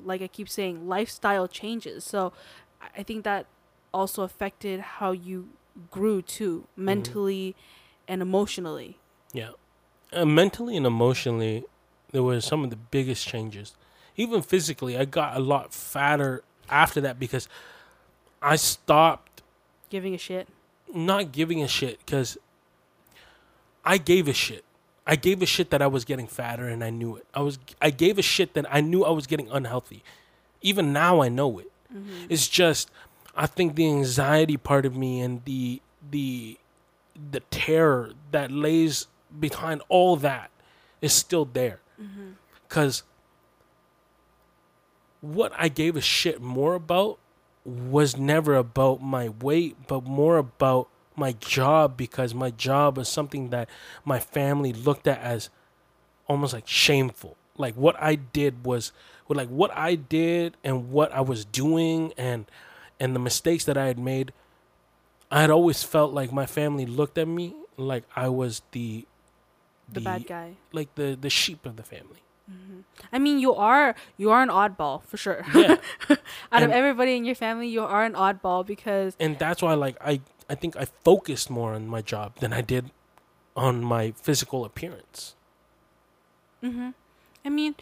like 0.04 0.22
i 0.22 0.28
keep 0.28 0.50
saying 0.50 0.88
lifestyle 0.88 1.48
changes 1.48 2.04
so 2.04 2.32
I- 2.98 3.04
think 3.04 3.24
that 3.24 3.46
also 3.94 4.24
affected 4.24 4.80
how 4.80 5.12
you 5.12 5.50
grew 5.92 6.22
too 6.22 6.68
mentally 6.76 7.56
and 8.08 8.22
emotionally 8.22 8.98
Yeah. 9.34 9.52
Uh, 10.12 10.26
mentally 10.26 10.78
and 10.78 10.86
emotionally, 10.86 11.64
there 12.12 12.22
were 12.22 12.40
some 12.40 12.64
of 12.64 12.70
the 12.70 12.76
biggest 12.76 13.28
changes. 13.28 13.74
Even 14.16 14.44
physically, 14.44 14.96
I 14.96 15.06
got 15.06 15.36
a 15.36 15.40
lot 15.40 15.74
fatter 15.74 16.44
after 16.70 17.02
that 17.02 17.18
because 17.18 17.48
I 18.42 18.56
stopped 18.58 19.33
giving 19.94 20.14
a 20.14 20.18
shit 20.18 20.48
not 20.94 21.32
giving 21.32 21.62
a 21.62 21.68
shit 21.68 22.00
because 22.06 22.38
I 23.84 23.98
gave 23.98 24.28
a 24.28 24.34
shit. 24.34 24.64
I 25.06 25.16
gave 25.18 25.42
a 25.42 25.46
shit 25.46 25.70
that 25.72 25.82
I 25.82 25.88
was 25.88 26.06
getting 26.06 26.28
fatter 26.28 26.68
and 26.68 26.84
I 26.84 26.90
knew 26.90 27.18
it. 27.18 27.26
I 27.34 27.42
was 27.42 27.60
I 27.82 27.90
gave 27.90 28.18
a 28.18 28.22
shit 28.22 28.54
that 28.54 28.66
I 28.70 28.80
knew 28.82 29.04
I 29.04 29.10
was 29.10 29.28
getting 29.28 29.50
unhealthy. 29.52 30.04
Even 30.62 30.94
now 30.94 31.22
I 31.22 31.30
know 31.30 31.60
it. 31.60 31.72
Mm-hmm. 31.94 32.28
It's 32.30 32.48
just 32.48 32.90
I 33.36 33.48
think 33.48 33.76
the 33.76 33.88
anxiety 33.90 34.56
part 34.56 34.86
of 34.86 34.96
me 34.96 35.20
and 35.20 35.44
the 35.44 35.82
the 36.10 36.58
the 37.32 37.42
terror 37.52 38.14
that 38.32 38.52
lays 38.52 39.08
behind 39.38 39.82
all 39.90 40.16
that 40.18 40.52
is 41.02 41.12
still 41.12 41.46
there. 41.46 41.82
Mm-hmm. 42.02 42.32
Cuz 42.70 43.04
what 45.20 45.52
I 45.58 45.68
gave 45.68 45.96
a 45.96 46.02
shit 46.02 46.42
more 46.42 46.76
about 46.76 47.18
was 47.66 48.18
never 48.18 48.56
about 48.56 49.02
my 49.02 49.30
weight, 49.30 49.78
but 49.88 50.04
more 50.04 50.38
about 50.38 50.90
my 51.16 51.34
job 51.34 51.96
because 51.96 52.34
my 52.34 52.50
job 52.52 52.98
was 52.98 53.08
something 53.08 53.50
that 53.50 53.70
my 54.04 54.20
family 54.20 54.74
looked 54.74 55.08
at 55.08 55.20
as 55.20 55.50
almost 56.28 56.54
like 56.54 56.68
shameful. 56.68 57.38
Like 57.58 57.76
what 57.76 57.96
I 58.02 58.16
did 58.16 58.66
was 58.66 58.92
like 59.30 59.48
what 59.50 59.72
I 59.76 59.96
did 59.96 60.58
and 60.64 60.92
what 60.92 61.12
I 61.12 61.22
was 61.22 61.46
doing 61.46 62.14
and 62.18 62.46
and 63.00 63.16
the 63.16 63.20
mistakes 63.20 63.66
that 63.66 63.78
I 63.78 63.88
had 63.88 64.00
made. 64.00 64.34
I 65.32 65.42
had 65.42 65.50
always 65.50 65.84
felt 65.84 66.14
like 66.14 66.32
my 66.32 66.46
family 66.46 66.86
looked 66.86 67.18
at 67.18 67.28
me 67.28 67.56
like 67.78 68.04
I 68.16 68.30
was 68.30 68.62
the 68.72 69.06
the 69.92 70.02
bad 70.02 70.28
guy 70.28 70.56
like 70.72 70.94
the 70.96 71.18
the 71.20 71.30
sheep 71.30 71.66
of 71.66 71.76
the 71.76 71.84
family. 71.84 72.23
I 73.12 73.18
mean 73.18 73.40
you 73.40 73.54
are 73.56 73.96
you 74.18 74.30
are 74.30 74.42
an 74.44 74.50
oddball 74.50 75.02
for 75.06 75.18
sure 75.18 75.46
Yeah. 75.56 75.78
out 76.52 76.64
of 76.64 76.72
everybody 76.72 77.16
in 77.16 77.24
your 77.24 77.36
family 77.36 77.68
you 77.68 77.82
are 77.84 78.04
an 78.04 78.14
oddball 78.14 78.66
because 78.66 79.16
and 79.20 79.40
that's 79.40 79.62
why 79.62 79.74
like 79.74 79.96
I 80.02 80.20
I 80.50 80.56
think 80.56 80.76
I 80.76 80.86
focused 80.86 81.50
more 81.50 81.74
on 81.74 81.88
my 81.88 82.02
job 82.02 82.36
than 82.40 82.54
I 82.54 82.62
did 82.62 82.92
on 83.56 83.82
my 83.84 84.12
physical 84.12 84.66
appearance. 84.66 85.36
Mm-hmm. 86.64 86.90
I 87.46 87.50
mean, 87.50 87.76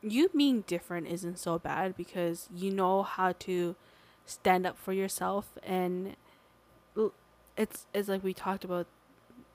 you 0.00 0.28
being 0.28 0.62
different 0.62 1.08
isn't 1.08 1.38
so 1.38 1.58
bad 1.58 1.96
because 1.96 2.48
you 2.54 2.70
know 2.70 3.02
how 3.02 3.32
to 3.40 3.74
stand 4.26 4.66
up 4.66 4.78
for 4.78 4.92
yourself, 4.92 5.50
and 5.62 6.16
it's 7.56 7.86
it's 7.92 8.08
like 8.08 8.22
we 8.24 8.32
talked 8.34 8.64
about 8.64 8.86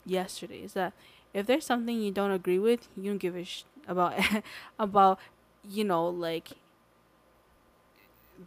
yesterday. 0.06 0.62
Is 0.64 0.74
that 0.74 0.94
if 1.34 1.46
there's 1.46 1.66
something 1.66 2.02
you 2.02 2.12
don't 2.12 2.32
agree 2.32 2.60
with, 2.60 2.88
you 2.96 3.12
don't 3.12 3.18
give 3.18 3.36
a 3.36 3.44
sh- 3.44 3.64
about 3.88 4.20
about 4.80 5.20
you 5.68 5.84
know 5.84 6.08
like 6.08 6.50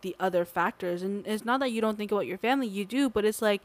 the 0.03 0.15
other 0.21 0.45
factors, 0.45 1.03
and 1.03 1.27
it's 1.27 1.45
not 1.45 1.61
that 1.61 1.73
you 1.73 1.81
don't 1.81 1.97
think 1.97 2.13
about 2.13 2.27
your 2.27 2.39
family, 2.39 2.67
you 2.67 2.85
do, 2.85 3.09
but 3.09 3.25
it's 3.25 3.43
like 3.43 3.63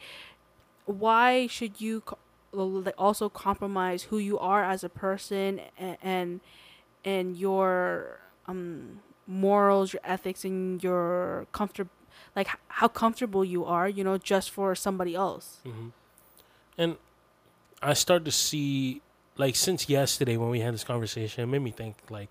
why 0.86 1.48
should 1.48 1.82
you 1.82 2.04
also 2.98 3.30
compromise 3.30 4.04
who 4.04 4.18
you 4.18 4.38
are 4.40 4.64
as 4.64 4.84
a 4.84 4.90
person 4.90 5.60
and 5.78 5.98
and, 6.02 6.40
and 7.04 7.38
your 7.38 8.20
um 8.48 9.00
morals 9.28 9.94
your 9.94 10.02
ethics 10.04 10.46
and 10.46 10.84
your 10.84 11.48
comfort 11.52 11.88
like 12.36 12.48
how 12.68 12.88
comfortable 12.88 13.44
you 13.44 13.66
are 13.66 13.90
you 13.90 14.04
know 14.04 14.18
just 14.18 14.52
for 14.52 14.76
somebody 14.76 15.16
else? 15.16 15.58
Hmm 15.64 15.90
And 16.78 16.98
I 17.82 17.94
start 17.94 18.26
to 18.26 18.32
see, 18.32 19.02
like, 19.38 19.56
since 19.56 19.90
yesterday 19.90 20.38
when 20.38 20.50
we 20.50 20.62
had 20.62 20.74
this 20.74 20.84
conversation, 20.84 21.44
it 21.44 21.48
made 21.48 21.62
me 21.62 21.72
think, 21.72 21.98
like, 22.10 22.30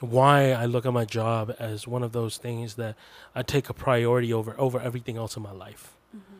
why 0.00 0.52
I 0.52 0.64
look 0.64 0.86
at 0.86 0.92
my 0.92 1.04
job 1.04 1.54
as 1.58 1.86
one 1.86 2.02
of 2.02 2.12
those 2.12 2.38
things 2.38 2.74
that 2.76 2.96
I 3.34 3.42
take 3.42 3.68
a 3.68 3.74
priority 3.74 4.32
over 4.32 4.54
over 4.58 4.80
everything 4.80 5.18
else 5.18 5.36
in 5.36 5.42
my 5.42 5.52
life. 5.52 5.92
Mm-hmm. 6.16 6.34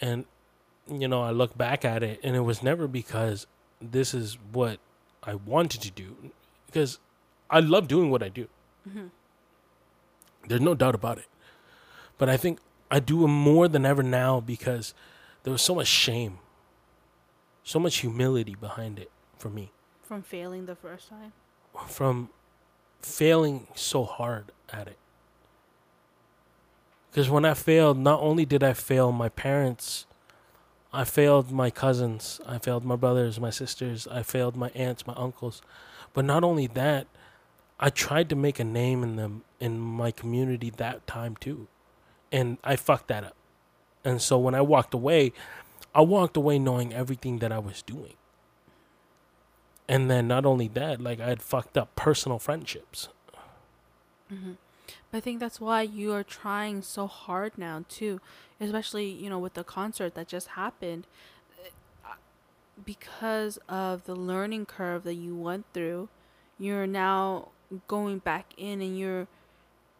And 0.00 0.24
you 0.88 1.06
know, 1.06 1.22
I 1.22 1.30
look 1.30 1.56
back 1.56 1.84
at 1.84 2.02
it, 2.02 2.18
and 2.24 2.34
it 2.34 2.40
was 2.40 2.62
never 2.62 2.88
because 2.88 3.46
this 3.80 4.12
is 4.12 4.38
what 4.52 4.80
I 5.22 5.34
wanted 5.34 5.82
to 5.82 5.90
do, 5.90 6.16
because 6.66 6.98
I 7.48 7.60
love 7.60 7.86
doing 7.86 8.10
what 8.10 8.22
I 8.22 8.28
do. 8.28 8.48
Mm-hmm. 8.88 9.06
There's 10.48 10.60
no 10.60 10.74
doubt 10.74 10.94
about 10.94 11.18
it. 11.18 11.26
But 12.18 12.28
I 12.28 12.36
think 12.36 12.58
I 12.90 12.98
do 12.98 13.24
it 13.24 13.28
more 13.28 13.68
than 13.68 13.86
ever 13.86 14.02
now 14.02 14.40
because 14.40 14.94
there 15.44 15.52
was 15.52 15.62
so 15.62 15.74
much 15.74 15.86
shame, 15.86 16.38
so 17.70 17.78
much 17.78 17.98
humility 17.98 18.56
behind 18.60 18.98
it 18.98 19.10
for 19.38 19.48
me 19.48 19.70
from 20.02 20.22
failing 20.22 20.66
the 20.66 20.74
first 20.74 21.08
time 21.08 21.32
from 21.86 22.28
failing 23.00 23.66
so 23.74 24.04
hard 24.04 24.52
at 24.70 24.86
it. 24.86 24.98
Because 27.10 27.28
when 27.28 27.44
I 27.44 27.54
failed, 27.54 27.98
not 27.98 28.20
only 28.20 28.44
did 28.44 28.62
I 28.62 28.72
fail 28.72 29.10
my 29.10 29.28
parents, 29.28 30.06
I 30.92 31.04
failed 31.04 31.50
my 31.50 31.70
cousins, 31.70 32.40
I 32.46 32.58
failed 32.58 32.84
my 32.84 32.96
brothers, 32.96 33.40
my 33.40 33.50
sisters, 33.50 34.06
I 34.08 34.22
failed 34.22 34.56
my 34.56 34.70
aunts, 34.70 35.06
my 35.06 35.14
uncles. 35.14 35.62
But 36.12 36.24
not 36.24 36.44
only 36.44 36.66
that, 36.68 37.06
I 37.78 37.90
tried 37.90 38.28
to 38.30 38.36
make 38.36 38.58
a 38.58 38.64
name 38.64 39.02
in 39.02 39.16
them 39.16 39.42
in 39.58 39.78
my 39.78 40.10
community 40.10 40.70
that 40.76 41.06
time 41.06 41.36
too. 41.36 41.66
And 42.30 42.58
I 42.62 42.76
fucked 42.76 43.08
that 43.08 43.24
up. 43.24 43.36
And 44.04 44.22
so 44.22 44.38
when 44.38 44.54
I 44.54 44.60
walked 44.60 44.94
away, 44.94 45.32
I 45.94 46.02
walked 46.02 46.36
away 46.36 46.58
knowing 46.58 46.92
everything 46.92 47.38
that 47.38 47.52
I 47.52 47.58
was 47.58 47.82
doing. 47.82 48.14
And 49.88 50.10
then 50.10 50.28
not 50.28 50.46
only 50.46 50.68
that, 50.68 51.00
like 51.00 51.20
I 51.20 51.28
had 51.28 51.42
fucked 51.42 51.76
up 51.76 51.94
personal 51.96 52.38
friendships. 52.38 53.08
I 55.12 55.20
think 55.20 55.40
that's 55.40 55.60
why 55.60 55.82
you 55.82 56.12
are 56.12 56.22
trying 56.22 56.82
so 56.82 57.06
hard 57.06 57.58
now 57.58 57.84
too, 57.88 58.20
especially 58.60 59.08
you 59.10 59.28
know 59.28 59.38
with 59.38 59.54
the 59.54 59.64
concert 59.64 60.14
that 60.14 60.28
just 60.28 60.48
happened, 60.48 61.06
Uh, 62.04 62.14
because 62.84 63.58
of 63.68 64.04
the 64.04 64.14
learning 64.14 64.66
curve 64.66 65.02
that 65.04 65.14
you 65.14 65.34
went 65.36 65.66
through. 65.74 66.08
You're 66.58 66.86
now 66.86 67.48
going 67.88 68.18
back 68.18 68.54
in 68.56 68.80
and 68.80 68.98
you're 68.98 69.26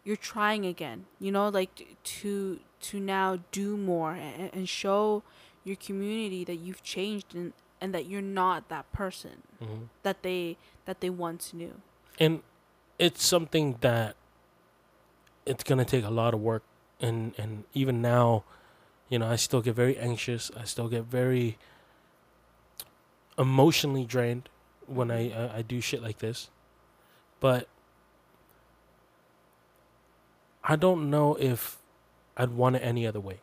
you're 0.05 0.17
trying 0.17 0.65
again. 0.67 1.07
You 1.19 1.33
know, 1.33 1.49
like 1.49 1.97
to 2.05 2.61
to 2.81 3.01
now 3.01 3.41
do 3.53 3.77
more 3.77 4.13
and, 4.13 4.51
and 4.55 4.69
show 4.69 5.23
your 5.65 5.77
community 5.77 6.45
that 6.45 6.57
you've 6.57 6.83
changed 6.83 7.35
and 7.35 7.53
and 7.81 7.95
that 7.95 8.07
you're 8.07 8.23
not 8.23 8.69
that 8.69 8.91
person 8.93 9.43
Mm-hmm. 9.63 9.85
that 10.03 10.23
they 10.23 10.57
that 10.87 11.01
they 11.01 11.11
once 11.11 11.53
knew. 11.55 11.75
and 12.19 12.43
it's 12.99 13.25
something 13.25 13.77
that 13.81 14.17
it's 15.47 15.65
gonna 15.65 15.85
take 15.85 16.05
a 16.05 16.11
lot 16.11 16.35
of 16.35 16.41
work 16.41 16.63
and 17.01 17.35
and 17.39 17.65
even 17.75 18.01
now 18.03 18.45
you 19.09 19.19
know 19.19 19.27
i 19.27 19.37
still 19.37 19.61
get 19.63 19.75
very 19.75 19.97
anxious 19.99 20.51
i 20.57 20.65
still 20.65 20.89
get 20.89 21.05
very 21.05 21.57
emotionally 23.39 24.05
drained 24.05 24.49
when 24.87 25.11
i 25.11 25.31
i, 25.33 25.59
I 25.59 25.63
do 25.63 25.81
shit 25.81 26.03
like 26.03 26.19
this 26.19 26.51
but 27.41 27.69
i 30.65 30.77
don't 30.77 31.09
know 31.11 31.37
if 31.37 31.79
i'd 32.37 32.51
want 32.51 32.77
it 32.77 32.81
any 32.81 33.07
other 33.07 33.21
way 33.21 33.41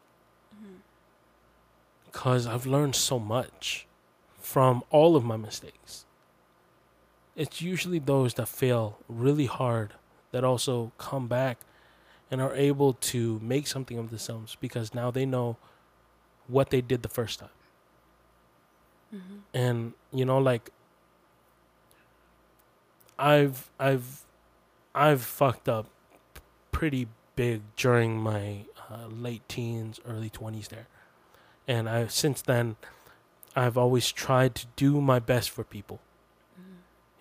because 2.18 2.48
i've 2.48 2.66
learned 2.66 2.96
so 2.96 3.20
much 3.20 3.88
from 4.40 4.84
all 4.92 5.16
of 5.18 5.26
my 5.26 5.38
mistakes. 5.38 6.06
It's 7.36 7.62
usually 7.62 8.00
those 8.00 8.34
that 8.36 8.48
fail 8.48 8.98
really 9.08 9.46
hard 9.46 9.94
that 10.32 10.44
also 10.44 10.92
come 10.98 11.28
back 11.28 11.60
and 12.32 12.42
are 12.42 12.56
able 12.56 12.94
to 12.94 13.40
make 13.44 13.68
something 13.68 13.98
of 13.98 14.10
themselves 14.10 14.56
because 14.60 14.94
now 14.94 15.12
they 15.12 15.26
know 15.26 15.58
what 16.48 16.70
they 16.72 16.82
did 16.82 17.04
the 17.04 17.10
first 17.10 17.40
time. 17.40 17.50
And 19.54 19.94
you 20.12 20.26
know, 20.26 20.38
like 20.40 20.72
I've 23.20 23.70
I've 23.80 24.26
I've 24.96 25.22
fucked 25.22 25.70
up 25.70 25.88
pretty 26.72 27.08
big 27.36 27.62
during 27.76 28.18
my 28.18 28.66
uh, 28.90 29.08
late 29.08 29.48
teens, 29.50 30.00
early 30.08 30.30
twenties 30.30 30.70
there, 30.70 30.88
and 31.68 31.90
I 31.90 32.08
since 32.08 32.42
then 32.42 32.76
I've 33.56 33.78
always 33.78 34.12
tried 34.12 34.54
to 34.56 34.68
do 34.76 35.02
my 35.02 35.20
best 35.20 35.50
for 35.50 35.64
people. 35.64 36.00
Mm-hmm. 36.60 36.74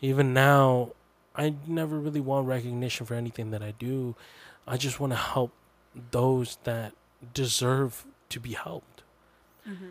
Even 0.02 0.34
now, 0.34 0.92
I 1.34 1.54
never 1.66 1.98
really 1.98 2.20
want 2.20 2.46
recognition 2.46 3.06
for 3.06 3.14
anything 3.14 3.50
that 3.52 3.62
I 3.62 3.72
do. 3.78 4.14
I 4.66 4.76
just 4.76 5.00
want 5.00 5.12
to 5.14 5.16
help 5.16 5.52
those 6.10 6.58
that 6.64 6.92
deserve 7.32 8.04
to 8.28 8.38
be 8.38 8.52
helped. 8.52 9.02
Mm-hmm. 9.66 9.90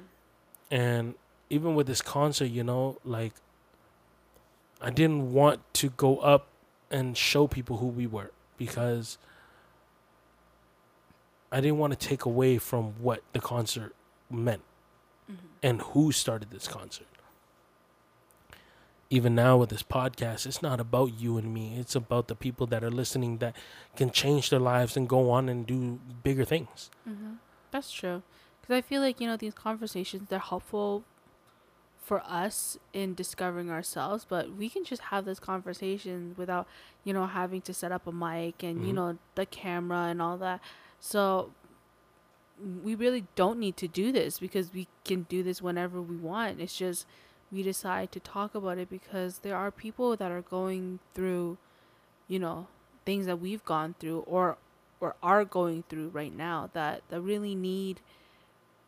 And 0.70 1.16
even 1.50 1.74
with 1.74 1.88
this 1.88 2.02
concert, 2.02 2.46
you 2.46 2.64
know, 2.64 3.00
like 3.04 3.34
I 4.80 4.92
didn't 4.92 5.34
want 5.34 5.62
to 5.76 5.90
go 5.90 6.18
up 6.20 6.48
and 6.92 7.18
show 7.18 7.48
people 7.48 7.78
who 7.78 7.88
we 7.88 8.06
were 8.06 8.30
because 8.58 9.18
I 11.52 11.60
didn't 11.60 11.80
want 11.80 11.98
to 12.00 12.08
take 12.08 12.26
away 12.26 12.60
from 12.60 12.94
what 13.02 13.24
the 13.34 13.40
concert 13.40 13.95
meant 14.30 14.64
and 15.64 15.82
who 15.82 16.12
started 16.12 16.52
this 16.52 16.68
concert. 16.68 17.08
Even 19.10 19.36
now 19.36 19.56
with 19.58 19.70
this 19.70 19.84
podcast, 19.84 20.46
it's 20.46 20.62
not 20.62 20.80
about 20.80 21.20
you 21.20 21.38
and 21.38 21.54
me. 21.54 21.78
It's 21.78 21.96
about 21.96 22.28
the 22.28 22.36
people 22.36 22.66
that 22.68 22.84
are 22.84 22.92
listening 22.92 23.38
that 23.38 23.56
can 23.96 24.10
change 24.10 24.50
their 24.50 24.60
lives 24.60 24.98
and 24.98 25.08
go 25.08 25.30
on 25.32 25.48
and 25.48 25.66
do 25.66 26.00
bigger 26.24 26.44
things. 26.44 26.90
That's 27.72 27.92
true. 27.92 28.24
Because 28.62 28.78
I 28.78 28.82
feel 28.82 29.02
like, 29.02 29.22
you 29.22 29.28
know, 29.28 29.38
these 29.38 29.54
conversations, 29.54 30.30
they're 30.30 30.40
helpful 30.40 31.04
for 32.02 32.22
us 32.26 32.78
in 32.94 33.14
discovering 33.16 33.70
ourselves, 33.72 34.26
but 34.28 34.56
we 34.56 34.70
can 34.70 34.84
just 34.84 35.04
have 35.04 35.26
this 35.26 35.40
conversation 35.40 36.36
without, 36.38 36.68
you 37.04 37.14
know, 37.14 37.26
having 37.26 37.62
to 37.62 37.74
set 37.74 37.92
up 37.92 38.06
a 38.06 38.12
mic 38.12 38.64
and, 38.64 38.86
you 38.88 38.92
Mhm. 38.92 38.96
know, 38.96 39.18
the 39.36 39.46
camera 39.46 40.04
and 40.06 40.22
all 40.22 40.38
that. 40.38 40.62
So 41.00 41.52
we 42.84 42.96
really 42.96 43.26
don't 43.36 43.60
need 43.60 43.78
to 43.78 43.88
do 43.88 44.12
this 44.12 44.40
because 44.40 44.74
we 44.74 44.88
can 45.04 45.24
do 45.24 45.44
this 45.44 45.62
whenever 45.62 46.02
we 46.02 46.16
want. 46.16 46.62
It's 46.62 46.78
just 46.78 47.06
we 47.52 47.64
decide 47.64 48.12
to 48.14 48.20
talk 48.20 48.56
about 48.56 48.78
it 48.78 48.90
because 48.90 49.40
there 49.40 49.56
are 49.56 49.72
people 49.72 50.16
that 50.16 50.32
are 50.32 50.42
going 50.42 51.00
through, 51.14 51.58
you 52.28 52.40
know, 52.40 52.68
things 53.06 53.26
that 53.26 53.40
we've 53.40 53.64
gone 53.66 53.96
through 54.00 54.20
or 54.22 54.58
or 55.00 55.16
are 55.22 55.46
going 55.46 55.84
through 55.90 56.10
right 56.10 56.36
now 56.36 56.70
that 56.74 57.02
that 57.10 57.22
really 57.22 57.56
need 57.56 58.00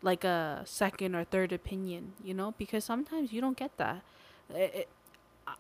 like 0.01 0.23
a 0.23 0.61
second 0.65 1.15
or 1.15 1.23
third 1.23 1.51
opinion, 1.51 2.13
you 2.23 2.33
know, 2.33 2.53
because 2.57 2.83
sometimes 2.83 3.33
you 3.33 3.41
don't 3.41 3.57
get 3.57 3.75
that. 3.77 4.01
It, 4.53 4.75
it, 4.75 4.89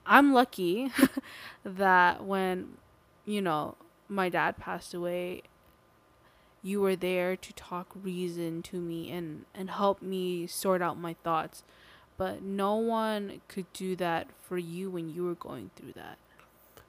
I'm 0.05 0.33
lucky 0.33 0.91
that 1.65 2.23
when, 2.23 2.77
you 3.25 3.41
know, 3.41 3.75
my 4.07 4.29
dad 4.29 4.57
passed 4.57 4.93
away, 4.93 5.43
you 6.67 6.81
were 6.81 6.95
there 6.95 7.35
to 7.35 7.53
talk 7.53 7.87
reason 8.03 8.61
to 8.61 8.77
me 8.77 9.09
and 9.11 9.45
and 9.55 9.69
help 9.69 10.01
me 10.01 10.47
sort 10.47 10.81
out 10.81 10.97
my 10.99 11.15
thoughts. 11.23 11.63
But 12.17 12.41
no 12.41 12.75
one 12.75 13.41
could 13.47 13.71
do 13.73 13.95
that 13.97 14.27
for 14.41 14.57
you 14.57 14.89
when 14.89 15.09
you 15.09 15.23
were 15.23 15.35
going 15.35 15.69
through 15.75 15.93
that. 15.93 16.17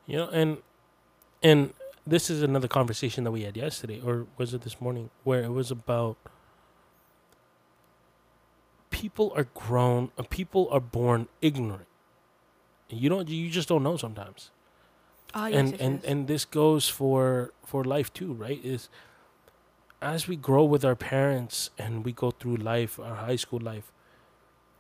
You 0.07 0.17
know, 0.19 0.29
and 0.31 0.59
and 1.43 1.75
this 2.07 2.31
is 2.31 2.43
another 2.43 2.69
conversation 2.69 3.25
that 3.25 3.31
we 3.31 3.43
had 3.43 3.57
yesterday, 3.57 4.01
or 4.05 4.27
was 4.37 4.55
it 4.55 4.63
this 4.63 4.81
morning, 4.81 5.11
where 5.25 5.43
it 5.43 5.53
was 5.53 5.71
about 5.71 6.17
people 8.91 9.33
are 9.37 9.47
grown, 9.55 10.11
uh, 10.19 10.23
people 10.29 10.69
are 10.71 10.81
born 10.81 11.29
ignorant. 11.43 11.87
You 12.89 13.11
don't, 13.11 13.29
you 13.29 13.51
just 13.51 13.69
don't 13.69 13.83
know 13.83 13.99
sometimes. 13.99 14.51
Ah, 15.35 15.47
and 15.47 15.79
and 15.79 16.03
and 16.05 16.27
this 16.27 16.47
goes 16.47 16.89
for 16.89 17.53
for 17.65 17.85
life 17.85 18.11
too, 18.15 18.33
right? 18.33 18.65
Is 18.65 18.89
as 20.01 20.29
we 20.29 20.37
grow 20.37 20.65
with 20.65 20.85
our 20.85 20.95
parents 20.95 21.71
and 21.79 22.05
we 22.05 22.13
go 22.13 22.31
through 22.31 22.57
life, 22.57 22.99
our 23.01 23.17
high 23.17 23.37
school 23.37 23.61
life, 23.61 23.91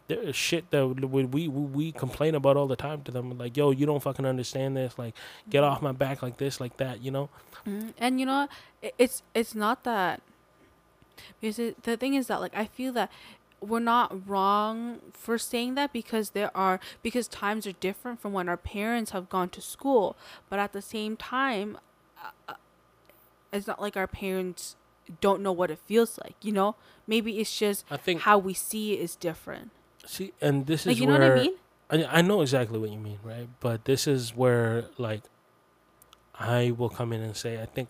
there 0.07 0.21
is 0.21 0.37
shit 0.37 0.71
that 0.71 0.87
we 0.87 1.25
we 1.25 1.49
we 1.49 1.93
complain 1.93 2.35
about 2.35 2.57
all 2.57 2.67
the 2.67 2.77
time 2.77 3.03
to 3.03 3.11
them. 3.11 3.37
Like, 3.37 3.57
yo, 3.57 3.71
you 3.71 3.85
don't 3.85 4.03
fucking 4.03 4.25
understand 4.25 4.77
this. 4.77 4.99
Like, 4.99 5.15
get 5.51 5.65
off 5.65 5.83
my 5.83 5.93
back, 5.93 6.23
like 6.23 6.39
this, 6.39 6.61
like 6.61 6.79
that. 6.79 7.03
You 7.03 7.11
know? 7.11 7.29
Mhm. 7.67 7.93
And 7.99 8.21
you 8.21 8.27
know, 8.27 8.49
it's 8.97 9.23
it's 9.35 9.55
not 9.55 9.85
that 9.85 10.23
because 11.41 11.59
it, 11.59 11.83
the 11.83 11.97
thing 11.97 12.15
is 12.15 12.29
that 12.29 12.41
like 12.41 12.57
I 12.57 12.65
feel 12.65 12.93
that 12.95 13.11
we're 13.61 13.81
not 13.81 14.29
wrong 14.29 15.01
for 15.13 15.37
saying 15.37 15.75
that 15.75 15.93
because 15.93 16.31
there 16.31 16.57
are 16.57 16.81
because 17.03 17.29
times 17.29 17.67
are 17.67 17.73
different 17.73 18.21
from 18.21 18.33
when 18.33 18.49
our 18.49 18.57
parents 18.57 19.11
have 19.11 19.29
gone 19.29 19.49
to 19.51 19.61
school, 19.61 20.17
but 20.49 20.59
at 20.59 20.73
the 20.73 20.81
same 20.81 21.17
time, 21.17 21.77
uh, 22.23 22.31
uh, 22.49 22.55
it's 23.53 23.67
not 23.67 23.83
like 23.83 23.97
our 23.97 24.07
parents 24.07 24.77
don't 25.21 25.43
know 25.43 25.53
what 25.53 25.71
it 25.71 25.79
feels 25.79 26.19
like. 26.23 26.37
You 26.43 26.53
know, 26.53 26.77
maybe 27.07 27.39
it's 27.39 27.57
just 27.57 27.85
I 27.91 27.97
think. 27.97 28.23
how 28.23 28.39
we 28.39 28.55
see 28.55 28.95
it 28.95 29.01
is 29.01 29.17
different. 29.17 29.71
See, 30.07 30.33
and 30.41 30.67
this 30.67 30.87
Like 30.87 30.95
is 30.95 31.01
you 31.01 31.07
know 31.07 31.13
what 31.13 31.23
I 31.23 31.35
mean? 31.35 31.55
I 31.91 32.19
I 32.19 32.23
know 32.23 32.41
exactly 32.41 32.79
what 32.79 32.91
you 32.91 32.99
mean, 32.99 33.19
right? 33.23 33.49
But 33.61 33.85
this 33.85 34.07
is 34.07 34.35
where 34.35 34.87
like 34.99 35.23
I 36.35 36.71
will 36.71 36.91
come 36.91 37.13
in 37.13 37.21
and 37.21 37.37
say 37.37 37.61
I 37.61 37.67
think 37.67 37.89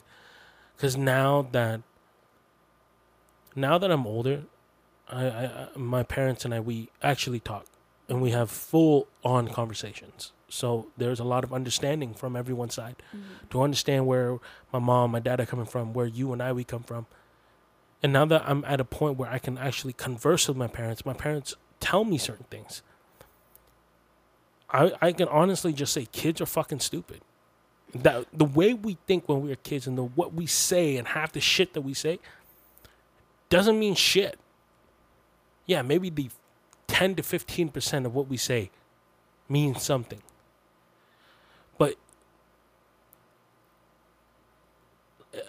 because 0.77 0.97
now 0.97 1.49
that 1.53 1.81
now 3.55 3.79
that 3.79 3.91
I'm 3.91 4.07
older, 4.07 4.45
I, 5.09 5.27
I, 5.27 5.45
I 5.45 5.69
my 5.77 6.03
parents 6.03 6.45
and 6.45 6.55
I 6.55 6.61
we 6.61 6.89
actually 7.03 7.41
talk 7.41 7.66
and 8.09 8.23
we 8.23 8.31
have 8.31 8.51
full 8.51 9.09
on 9.25 9.49
conversations. 9.49 10.33
So 10.49 10.87
there's 10.97 11.21
a 11.21 11.25
lot 11.25 11.45
of 11.45 11.53
understanding 11.53 12.15
from 12.15 12.35
everyone's 12.35 12.75
side 12.75 12.97
mm-hmm. 13.15 13.49
to 13.51 13.63
understand 13.63 14.07
where 14.07 14.39
my 14.73 14.79
mom, 14.79 15.11
my 15.11 15.21
dad 15.21 15.41
are 15.41 15.47
coming 15.47 15.67
from, 15.67 15.93
where 15.93 16.07
you 16.07 16.33
and 16.33 16.43
I 16.43 16.53
we 16.53 16.65
come 16.65 16.83
from. 16.83 17.07
And 18.03 18.13
now 18.13 18.25
that 18.27 18.45
I'm 18.47 18.65
at 18.65 18.81
a 18.81 18.85
point 18.85 19.19
where 19.19 19.31
I 19.31 19.39
can 19.39 19.59
actually 19.59 19.93
converse 19.93 20.49
with 20.49 20.57
my 20.57 20.69
parents, 20.69 21.05
my 21.05 21.13
parents 21.13 21.55
tell 21.81 22.05
me 22.05 22.17
certain 22.17 22.47
things. 22.51 22.83
I 24.71 24.93
I 25.01 25.13
can 25.13 25.29
honestly 25.29 25.73
just 25.73 25.93
say 25.93 26.07
kids 26.13 26.41
are 26.41 26.47
fucking 26.47 26.81
stupid. 26.81 27.21
That 27.95 28.27
the 28.33 28.45
way 28.45 28.75
we 28.75 28.99
think 29.07 29.29
when 29.29 29.41
we 29.43 29.49
were 29.49 29.57
kids 29.57 29.87
and 29.87 29.99
the 29.99 30.05
what 30.05 30.35
we 30.35 30.47
say 30.47 30.97
and 30.97 31.09
half 31.09 31.33
the 31.33 31.41
shit 31.41 31.75
that 31.75 31.81
we 31.81 31.95
say 31.95 32.21
doesn't 33.49 33.79
mean 33.79 33.95
shit. 33.95 34.39
Yeah, 35.67 35.83
maybe 35.83 36.11
the 36.11 36.31
ten 36.87 37.15
to 37.17 37.23
fifteen 37.23 37.69
percent 37.71 38.07
of 38.07 38.15
what 38.15 38.29
we 38.29 38.37
say 38.37 38.71
means 39.49 39.83
something. 39.83 40.21
But 41.79 41.97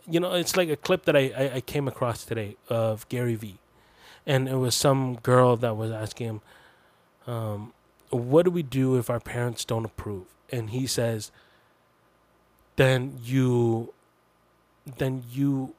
you 0.07 0.19
know, 0.19 0.33
it's 0.33 0.55
like 0.55 0.69
a 0.69 0.75
clip 0.75 1.05
that 1.05 1.15
I, 1.15 1.31
I, 1.37 1.51
I 1.55 1.61
came 1.61 1.87
across 1.87 2.25
today 2.25 2.57
of 2.69 3.07
Gary 3.09 3.35
Vee. 3.35 3.59
And 4.25 4.47
it 4.47 4.55
was 4.55 4.75
some 4.75 5.15
girl 5.15 5.55
that 5.57 5.75
was 5.75 5.91
asking 5.91 6.27
him, 6.27 6.41
um, 7.25 7.73
what 8.09 8.45
do 8.45 8.51
we 8.51 8.63
do 8.63 8.97
if 8.97 9.09
our 9.09 9.19
parents 9.19 9.65
don't 9.65 9.85
approve? 9.85 10.25
And 10.51 10.71
he 10.71 10.87
says, 10.87 11.31
then 12.75 13.19
you 13.23 13.93
then 14.97 15.23
you 15.31 15.75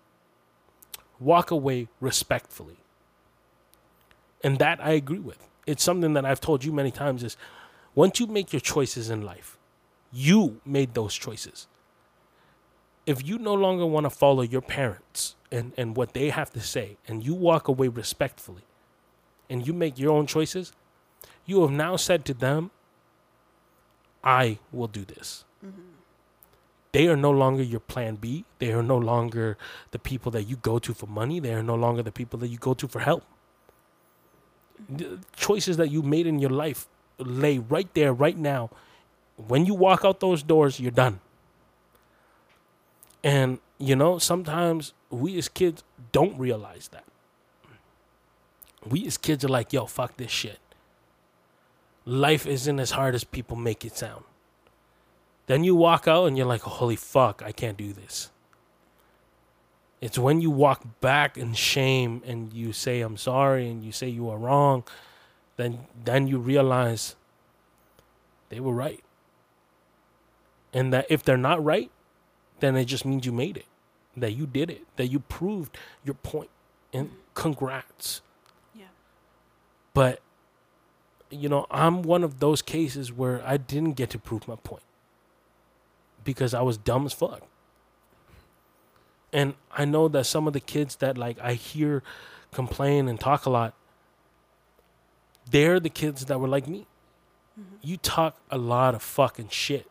walk 1.19 1.51
away 1.51 1.89
respectfully. 2.01 2.77
And 4.45 4.59
that 4.59 4.79
I 4.83 4.93
agree 4.93 5.19
with. 5.19 5.49
It's 5.67 5.83
something 5.83 6.13
that 6.15 6.25
I've 6.25 6.41
told 6.41 6.65
you 6.65 6.73
many 6.73 6.91
times 6.91 7.23
is 7.23 7.37
once 7.95 8.21
you 8.21 8.27
make 8.27 8.53
your 8.53 8.61
choices 8.61 9.11
in 9.11 9.23
life, 9.23 9.59
you 10.13 10.61
made 10.65 10.95
those 10.95 11.15
choices. 11.15 11.67
If 13.07 13.27
you 13.27 13.39
no 13.39 13.55
longer 13.55 13.87
want 13.87 14.05
to 14.05 14.11
follow 14.11 14.43
your 14.43 14.61
parents 14.61 15.37
and, 15.51 15.73
and 15.77 15.97
what 15.97 16.13
they 16.13 16.31
have 16.31 16.53
to 16.53 16.61
say, 16.61 16.97
and 17.09 17.25
you 17.25 17.35
walk 17.35 17.69
away 17.69 17.89
respectfully, 17.89 18.63
and 19.49 19.67
you 19.67 19.73
make 19.73 19.99
your 19.99 20.13
own 20.13 20.27
choices, 20.27 20.73
you 21.45 21.63
have 21.63 21.71
now 21.71 21.97
said 21.97 22.25
to 22.27 22.35
them, 22.35 22.71
I 24.23 24.59
will 24.71 24.87
do 24.87 25.05
this. 25.05 25.45
Mm-hmm. 25.65 25.81
They 26.93 27.09
are 27.09 27.17
no 27.17 27.31
longer 27.31 27.63
your 27.63 27.81
plan 27.81 28.17
B. 28.17 28.45
They 28.59 28.73
are 28.73 28.83
no 28.83 28.99
longer 28.99 29.57
the 29.93 29.99
people 29.99 30.31
that 30.33 30.45
you 30.45 30.57
go 30.57 30.79
to 30.79 30.93
for 30.93 31.07
money. 31.07 31.41
They 31.41 31.55
are 31.55 31.63
no 31.63 31.75
longer 31.75 32.03
the 32.03 32.13
people 32.13 32.39
that 32.41 32.49
you 32.49 32.59
go 32.59 32.75
to 32.75 32.87
for 32.87 33.01
help. 33.01 33.25
Mm-hmm. 34.83 34.97
The 34.97 35.19
choices 35.35 35.77
that 35.79 35.91
you 35.91 36.03
made 36.03 36.27
in 36.27 36.39
your 36.39 36.51
life 36.51 36.87
lay 37.19 37.59
right 37.59 37.93
there, 37.95 38.13
right 38.13 38.37
now. 38.37 38.71
When 39.49 39.67
you 39.67 39.75
walk 39.75 40.05
out 40.05 40.21
those 40.21 40.43
doors, 40.43 40.81
you're 40.81 40.91
done. 40.91 41.21
And, 43.23 43.59
you 43.79 43.97
know, 43.97 44.19
sometimes 44.19 44.93
we 45.11 45.37
as 45.39 45.49
kids 45.49 45.83
don't 46.13 46.39
realize 46.39 46.89
that. 46.89 47.05
We 48.89 49.07
as 49.07 49.19
kids 49.19 49.45
are 49.45 49.49
like, 49.49 49.73
yo, 49.73 49.87
fuck 49.87 50.17
this 50.17 50.31
shit. 50.31 50.59
Life 52.05 52.47
isn't 52.47 52.81
as 52.81 52.93
hard 52.93 53.15
as 53.15 53.25
people 53.25 53.57
make 53.57 53.85
it 53.85 53.97
sound. 53.97 54.25
Then 55.47 55.65
you 55.65 55.75
walk 55.75 56.09
out 56.09 56.27
and 56.27 56.37
you're 56.37 56.47
like, 56.47 56.63
holy 56.63 56.97
fuck, 56.97 57.43
I 57.45 57.53
can't 57.53 57.77
do 57.77 57.93
this. 57.93 58.31
It's 60.01 60.19
when 60.19 60.41
you 60.41 60.51
walk 60.51 61.01
back 61.01 61.37
in 61.37 61.53
shame 61.53 62.23
and 62.25 62.53
you 62.53 62.73
say 62.73 63.03
I'm 63.03 63.19
sorry 63.19 63.69
and 63.69 63.85
you 63.85 63.93
say 63.93 64.09
you 64.09 64.31
are 64.31 64.39
wrong, 64.39 64.85
then 65.57 65.81
then 66.05 66.27
you 66.27 66.39
realize 66.39 67.17
they 68.49 68.61
were 68.61 68.73
right. 68.73 69.03
And 70.73 70.93
that 70.93 71.07
if 71.09 71.23
they're 71.23 71.37
not 71.37 71.63
right, 71.65 71.91
then 72.61 72.77
it 72.77 72.85
just 72.85 73.05
means 73.05 73.27
you 73.27 73.33
made 73.33 73.57
it. 73.57 73.67
That 74.17 74.33
you 74.33 74.47
did 74.47 74.71
it. 74.71 74.83
That 74.97 75.07
you 75.07 75.21
proved 75.21 75.77
your 76.05 76.15
point. 76.15 76.51
And 76.93 77.11
congrats. 77.35 78.23
Yeah. 78.75 78.87
But 79.95 80.21
you 81.31 81.49
know, 81.49 81.67
I'm 81.71 82.03
one 82.03 82.25
of 82.25 82.41
those 82.41 82.61
cases 82.61 83.13
where 83.13 83.43
I 83.47 83.57
didn't 83.57 83.93
get 83.93 84.11
to 84.11 84.19
prove 84.19 84.49
my 84.49 84.57
point 84.57 84.83
because 86.25 86.55
I 86.55 86.63
was 86.63 86.77
dumb 86.77 87.07
as 87.07 87.13
fuck. 87.13 87.43
And 89.33 89.55
I 89.73 89.85
know 89.85 90.09
that 90.09 90.25
some 90.25 90.47
of 90.47 90.53
the 90.53 90.61
kids 90.61 90.97
that 90.97 91.17
like 91.17 91.39
I 91.41 91.55
hear 91.55 92.03
complain 92.53 93.09
and 93.09 93.19
talk 93.19 93.47
a 93.47 93.51
lot, 93.51 93.75
they're 95.49 95.81
the 95.81 95.89
kids 95.89 96.27
that 96.27 96.41
were 96.41 96.49
like 96.49 96.67
me. 96.67 96.87
Mm-hmm. 97.59 97.77
You 97.83 97.97
talk 97.97 98.37
a 98.51 98.59
lot 98.59 98.95
of 98.95 99.03
fucking 99.03 99.49
shit. 99.49 99.87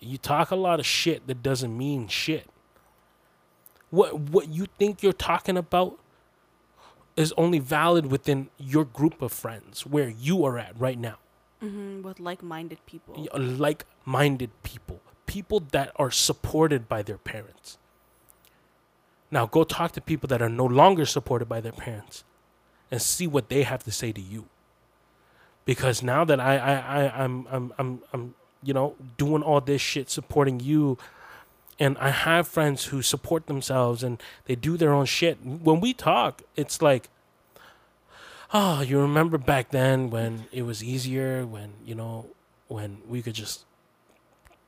You 0.00 0.18
talk 0.18 0.50
a 0.50 0.56
lot 0.56 0.78
of 0.80 0.86
shit 0.86 1.26
that 1.26 1.42
doesn't 1.42 1.76
mean 1.76 2.08
shit. 2.08 2.46
What 3.90 4.18
what 4.18 4.48
you 4.48 4.66
think 4.78 5.02
you're 5.02 5.12
talking 5.12 5.56
about 5.56 5.98
is 7.16 7.32
only 7.36 7.58
valid 7.58 8.06
within 8.06 8.48
your 8.58 8.84
group 8.84 9.20
of 9.22 9.32
friends 9.32 9.84
where 9.84 10.08
you 10.08 10.44
are 10.44 10.58
at 10.58 10.78
right 10.78 10.98
now. 10.98 11.16
Mm-hmm, 11.62 12.02
With 12.02 12.20
like-minded 12.20 12.78
people. 12.86 13.26
Like 13.34 13.84
minded 14.04 14.50
people, 14.62 15.00
people 15.26 15.60
that 15.72 15.90
are 15.96 16.12
supported 16.12 16.88
by 16.88 17.02
their 17.02 17.18
parents. 17.18 17.78
Now 19.30 19.46
go 19.46 19.64
talk 19.64 19.92
to 19.92 20.00
people 20.00 20.28
that 20.28 20.40
are 20.40 20.48
no 20.48 20.64
longer 20.64 21.04
supported 21.04 21.48
by 21.48 21.60
their 21.60 21.72
parents 21.72 22.22
and 22.90 23.02
see 23.02 23.26
what 23.26 23.48
they 23.48 23.64
have 23.64 23.82
to 23.84 23.90
say 23.90 24.12
to 24.12 24.20
you. 24.20 24.46
Because 25.64 26.02
now 26.02 26.24
that 26.24 26.40
I, 26.40 26.56
I, 26.56 26.74
I 27.04 27.24
I'm 27.24 27.46
I'm 27.50 27.72
I'm 27.78 28.02
I'm 28.12 28.34
you 28.62 28.74
know 28.74 28.94
doing 29.16 29.42
all 29.42 29.60
this 29.60 29.80
shit 29.80 30.10
supporting 30.10 30.60
you 30.60 30.98
and 31.78 31.96
I 31.98 32.10
have 32.10 32.48
friends 32.48 32.86
who 32.86 33.02
support 33.02 33.46
themselves 33.46 34.02
and 34.02 34.20
they 34.46 34.56
do 34.56 34.76
their 34.76 34.92
own 34.92 35.06
shit. 35.06 35.38
When 35.44 35.80
we 35.80 35.94
talk, 35.94 36.42
it's 36.56 36.82
like, 36.82 37.08
oh, 38.52 38.80
you 38.80 38.98
remember 39.00 39.38
back 39.38 39.70
then 39.70 40.10
when 40.10 40.46
it 40.50 40.62
was 40.62 40.82
easier, 40.82 41.46
when, 41.46 41.74
you 41.84 41.94
know, 41.94 42.26
when 42.66 42.98
we 43.06 43.22
could 43.22 43.34
just 43.34 43.64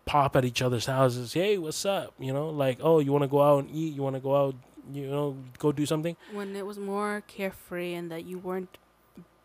pop 0.04 0.36
at 0.36 0.44
each 0.44 0.62
other's 0.62 0.86
houses. 0.86 1.32
Hey, 1.32 1.58
what's 1.58 1.84
up? 1.84 2.14
You 2.18 2.32
know, 2.32 2.48
like, 2.48 2.78
oh, 2.80 3.00
you 3.00 3.10
want 3.10 3.22
to 3.22 3.28
go 3.28 3.42
out 3.42 3.64
and 3.64 3.74
eat? 3.74 3.94
You 3.94 4.02
want 4.02 4.14
to 4.14 4.20
go 4.20 4.36
out, 4.36 4.54
you 4.92 5.08
know, 5.08 5.36
go 5.58 5.72
do 5.72 5.86
something? 5.86 6.16
When 6.32 6.54
it 6.54 6.64
was 6.64 6.78
more 6.78 7.24
carefree 7.26 7.94
and 7.94 8.10
that 8.12 8.24
you 8.24 8.38
weren't 8.38 8.78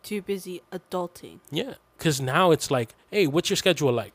too 0.03 0.21
busy 0.21 0.61
adulting. 0.71 1.39
Yeah. 1.49 1.75
Because 1.97 2.21
now 2.21 2.51
it's 2.51 2.69
like, 2.69 2.93
hey, 3.09 3.25
what's 3.25 3.49
your 3.49 3.57
schedule 3.57 3.91
like? 3.91 4.13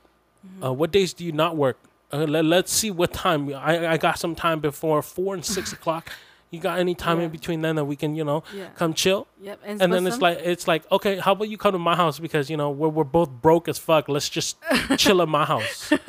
Uh, 0.62 0.72
what 0.72 0.90
days 0.90 1.12
do 1.12 1.24
you 1.24 1.32
not 1.32 1.56
work? 1.56 1.78
Uh, 2.12 2.24
let, 2.28 2.44
let's 2.44 2.72
see 2.72 2.90
what 2.90 3.12
time. 3.12 3.52
I, 3.54 3.86
I 3.92 3.96
got 3.96 4.18
some 4.18 4.34
time 4.34 4.60
before 4.60 5.00
four 5.02 5.34
and 5.34 5.44
six 5.44 5.72
o'clock. 5.78 6.10
You 6.50 6.58
got 6.58 6.80
any 6.80 6.96
time 6.96 7.18
Yeah. 7.18 7.26
in 7.26 7.30
between 7.30 7.60
then 7.62 7.76
that 7.76 7.84
we 7.84 7.94
can, 7.94 8.16
you 8.16 8.24
know, 8.24 8.42
Yeah. 8.52 8.68
come 8.74 8.92
chill? 8.94 9.28
Yep. 9.40 9.60
And, 9.64 9.82
And 9.82 9.92
then 9.92 10.06
it's 10.06 10.20
like 10.20 10.38
it's 10.38 10.66
like 10.66 10.90
okay, 10.90 11.18
how 11.18 11.32
about 11.32 11.48
you 11.48 11.56
come 11.56 11.72
to 11.72 11.78
my 11.78 11.94
house 11.94 12.18
because 12.18 12.50
you 12.50 12.56
know 12.56 12.70
we're 12.70 12.88
we're 12.88 13.04
both 13.04 13.30
broke 13.30 13.68
as 13.68 13.78
fuck. 13.78 14.08
Let's 14.08 14.28
just 14.28 14.56
chill 14.96 15.22
at 15.22 15.28
my 15.28 15.44
house. 15.44 15.92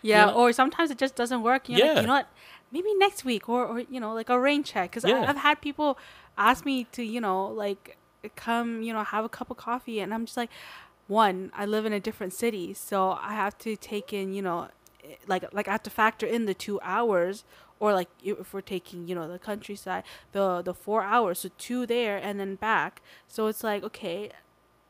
Yeah, 0.00 0.26
know? 0.26 0.34
or 0.34 0.52
sometimes 0.52 0.92
it 0.92 0.98
just 0.98 1.16
doesn't 1.16 1.42
work. 1.42 1.68
You're 1.68 1.80
like, 1.80 1.94
Yeah. 1.96 2.00
you 2.02 2.06
know 2.06 2.12
what? 2.12 2.28
Maybe 2.70 2.94
next 2.94 3.24
week, 3.24 3.48
or 3.48 3.66
or 3.66 3.80
you 3.80 3.98
know, 3.98 4.14
like 4.14 4.28
a 4.28 4.38
rain 4.38 4.62
check. 4.62 4.90
Because 4.92 5.04
Yeah. 5.04 5.24
I've 5.28 5.38
had 5.38 5.60
people 5.60 5.98
ask 6.36 6.64
me 6.64 6.84
to, 6.92 7.02
you 7.02 7.20
know, 7.20 7.48
like 7.48 7.96
come, 8.36 8.80
you 8.82 8.92
know, 8.92 9.02
have 9.02 9.24
a 9.24 9.28
cup 9.28 9.50
of 9.50 9.56
coffee, 9.56 9.98
and 9.98 10.14
I'm 10.14 10.24
just 10.26 10.36
like, 10.36 10.50
one, 11.08 11.50
I 11.56 11.66
live 11.66 11.84
in 11.86 11.92
a 11.92 12.00
different 12.00 12.32
city, 12.32 12.72
so 12.74 13.18
I 13.20 13.32
have 13.34 13.58
to 13.58 13.74
take 13.76 14.12
in, 14.12 14.32
you 14.34 14.42
know, 14.42 14.68
eh, 15.04 15.14
like 15.26 15.44
like 15.52 15.66
I 15.68 15.72
have 15.72 15.82
to 15.84 15.90
factor 15.90 16.26
in 16.26 16.46
the 16.46 16.54
two 16.54 16.78
hours. 16.82 17.44
Or 17.80 17.92
like 17.94 18.08
if 18.24 18.52
we're 18.52 18.60
taking, 18.60 19.06
you 19.08 19.14
know, 19.14 19.28
the 19.30 19.38
countryside, 19.38 20.02
the 20.32 20.62
the 20.62 20.74
four 20.74 21.02
hours, 21.02 21.38
so 21.40 21.48
two 21.58 21.86
there 21.86 22.16
and 22.18 22.38
then 22.40 22.56
back. 22.56 23.00
So 23.28 23.46
it's 23.46 23.62
like 23.62 23.84
okay, 23.84 24.30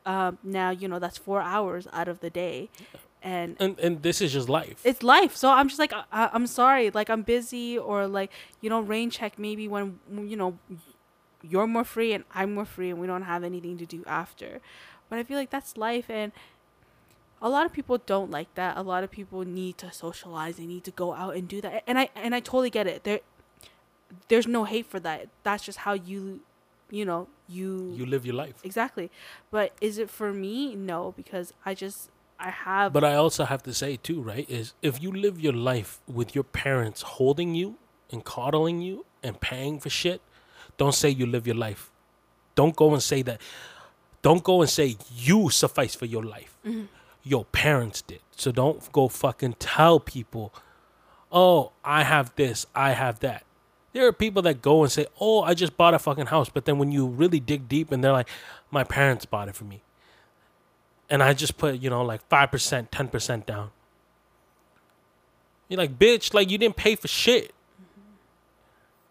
um, 0.07 0.39
now 0.43 0.71
you 0.71 0.87
know 0.87 0.97
that's 0.97 1.17
four 1.17 1.39
hours 1.41 1.87
out 1.93 2.07
of 2.07 2.19
the 2.19 2.31
day, 2.31 2.69
and 3.21 3.55
and 3.59 3.79
and 3.79 4.01
this 4.01 4.21
is 4.21 4.33
just 4.33 4.49
life. 4.49 4.81
it's 4.83 5.03
life. 5.03 5.35
So 5.35 5.51
I'm 5.51 5.67
just 5.67 5.77
like, 5.77 5.93
I, 5.93 6.03
I- 6.11 6.31
I'm 6.33 6.47
sorry, 6.47 6.89
like 6.89 7.11
I'm 7.11 7.21
busy, 7.21 7.77
or 7.77 8.07
like 8.07 8.31
you 8.59 8.71
know, 8.71 8.79
rain 8.81 9.11
check 9.11 9.37
maybe 9.37 9.67
when 9.67 9.99
you 10.09 10.35
know 10.35 10.57
you're 11.43 11.67
more 11.67 11.83
free 11.85 12.11
and 12.13 12.23
I'm 12.33 12.55
more 12.55 12.65
free, 12.65 12.89
and 12.89 12.99
we 12.99 13.05
don't 13.07 13.21
have 13.23 13.43
anything 13.43 13.77
to 13.77 13.85
do 13.85 14.03
after. 14.07 14.61
But 15.09 15.19
I 15.19 15.23
feel 15.23 15.37
like 15.37 15.49
that's 15.49 15.77
life, 15.77 16.09
and 16.09 16.31
a 17.41 17.49
lot 17.49 17.65
of 17.65 17.73
people 17.73 17.97
don't 18.05 18.31
like 18.31 18.53
that. 18.55 18.77
A 18.77 18.81
lot 18.81 19.03
of 19.03 19.11
people 19.11 19.43
need 19.43 19.77
to 19.79 19.91
socialize. 19.91 20.57
They 20.57 20.65
need 20.65 20.83
to 20.83 20.91
go 20.91 21.13
out 21.13 21.35
and 21.35 21.47
do 21.47 21.61
that, 21.61 21.83
and 21.87 21.97
I 21.97 22.09
and 22.15 22.35
I 22.35 22.39
totally 22.39 22.69
get 22.69 22.87
it. 22.87 23.03
There, 23.03 23.19
there's 24.27 24.47
no 24.47 24.63
hate 24.65 24.85
for 24.85 24.99
that. 24.99 25.27
That's 25.43 25.63
just 25.63 25.79
how 25.79 25.93
you, 25.93 26.41
you 26.89 27.05
know, 27.05 27.27
you 27.47 27.93
you 27.95 28.05
live 28.05 28.25
your 28.25 28.35
life. 28.35 28.55
exactly. 28.63 29.09
But 29.51 29.73
is 29.81 29.97
it 29.97 30.09
for 30.09 30.31
me? 30.33 30.75
No, 30.75 31.13
because 31.15 31.53
I 31.65 31.73
just 31.73 32.09
I 32.39 32.49
have 32.51 32.93
But 32.93 33.03
I 33.03 33.15
also 33.15 33.45
have 33.45 33.63
to 33.63 33.73
say 33.73 33.97
too, 33.97 34.21
right? 34.21 34.49
Is 34.49 34.73
if 34.81 35.01
you 35.01 35.11
live 35.11 35.39
your 35.39 35.53
life 35.53 35.99
with 36.07 36.33
your 36.35 36.43
parents 36.43 37.01
holding 37.01 37.53
you 37.53 37.75
and 38.11 38.23
coddling 38.23 38.81
you 38.81 39.05
and 39.21 39.39
paying 39.39 39.79
for 39.79 39.89
shit, 39.89 40.21
don't 40.77 40.95
say 40.95 41.09
you 41.09 41.25
live 41.25 41.45
your 41.45 41.57
life. 41.57 41.91
Don't 42.55 42.75
go 42.75 42.93
and 42.93 43.03
say 43.03 43.21
that. 43.23 43.41
Don't 44.21 44.43
go 44.43 44.61
and 44.61 44.69
say 44.69 44.97
you 45.15 45.49
suffice 45.49 45.95
for 45.95 46.05
your 46.05 46.23
life. 46.23 46.57
Mm-hmm. 46.65 46.85
Your 47.23 47.45
parents 47.45 48.01
did. 48.01 48.19
So 48.31 48.51
don't 48.51 48.91
go 48.91 49.07
fucking 49.07 49.53
tell 49.59 49.99
people, 49.99 50.53
oh, 51.31 51.71
I 51.83 52.03
have 52.03 52.33
this, 52.35 52.65
I 52.73 52.91
have 52.91 53.19
that. 53.19 53.43
There 53.93 54.07
are 54.07 54.13
people 54.13 54.41
that 54.43 54.61
go 54.61 54.83
and 54.83 54.91
say, 54.91 55.07
oh, 55.19 55.41
I 55.41 55.53
just 55.53 55.75
bought 55.75 55.93
a 55.93 55.99
fucking 55.99 56.27
house. 56.27 56.49
But 56.49 56.65
then 56.65 56.77
when 56.77 56.91
you 56.91 57.07
really 57.07 57.39
dig 57.39 57.67
deep 57.67 57.91
and 57.91 58.03
they're 58.03 58.11
like, 58.11 58.29
my 58.71 58.83
parents 58.83 59.25
bought 59.25 59.47
it 59.47 59.55
for 59.55 59.63
me 59.65 59.81
and 61.09 61.23
I 61.23 61.33
just 61.33 61.57
put, 61.57 61.79
you 61.79 61.89
know, 61.89 62.03
like 62.03 62.27
5%, 62.29 62.89
10% 62.89 63.45
down. 63.45 63.71
You're 65.67 65.79
like, 65.79 65.97
bitch, 65.97 66.33
like 66.33 66.49
you 66.49 66.57
didn't 66.57 66.75
pay 66.75 66.95
for 66.95 67.07
shit. 67.07 67.53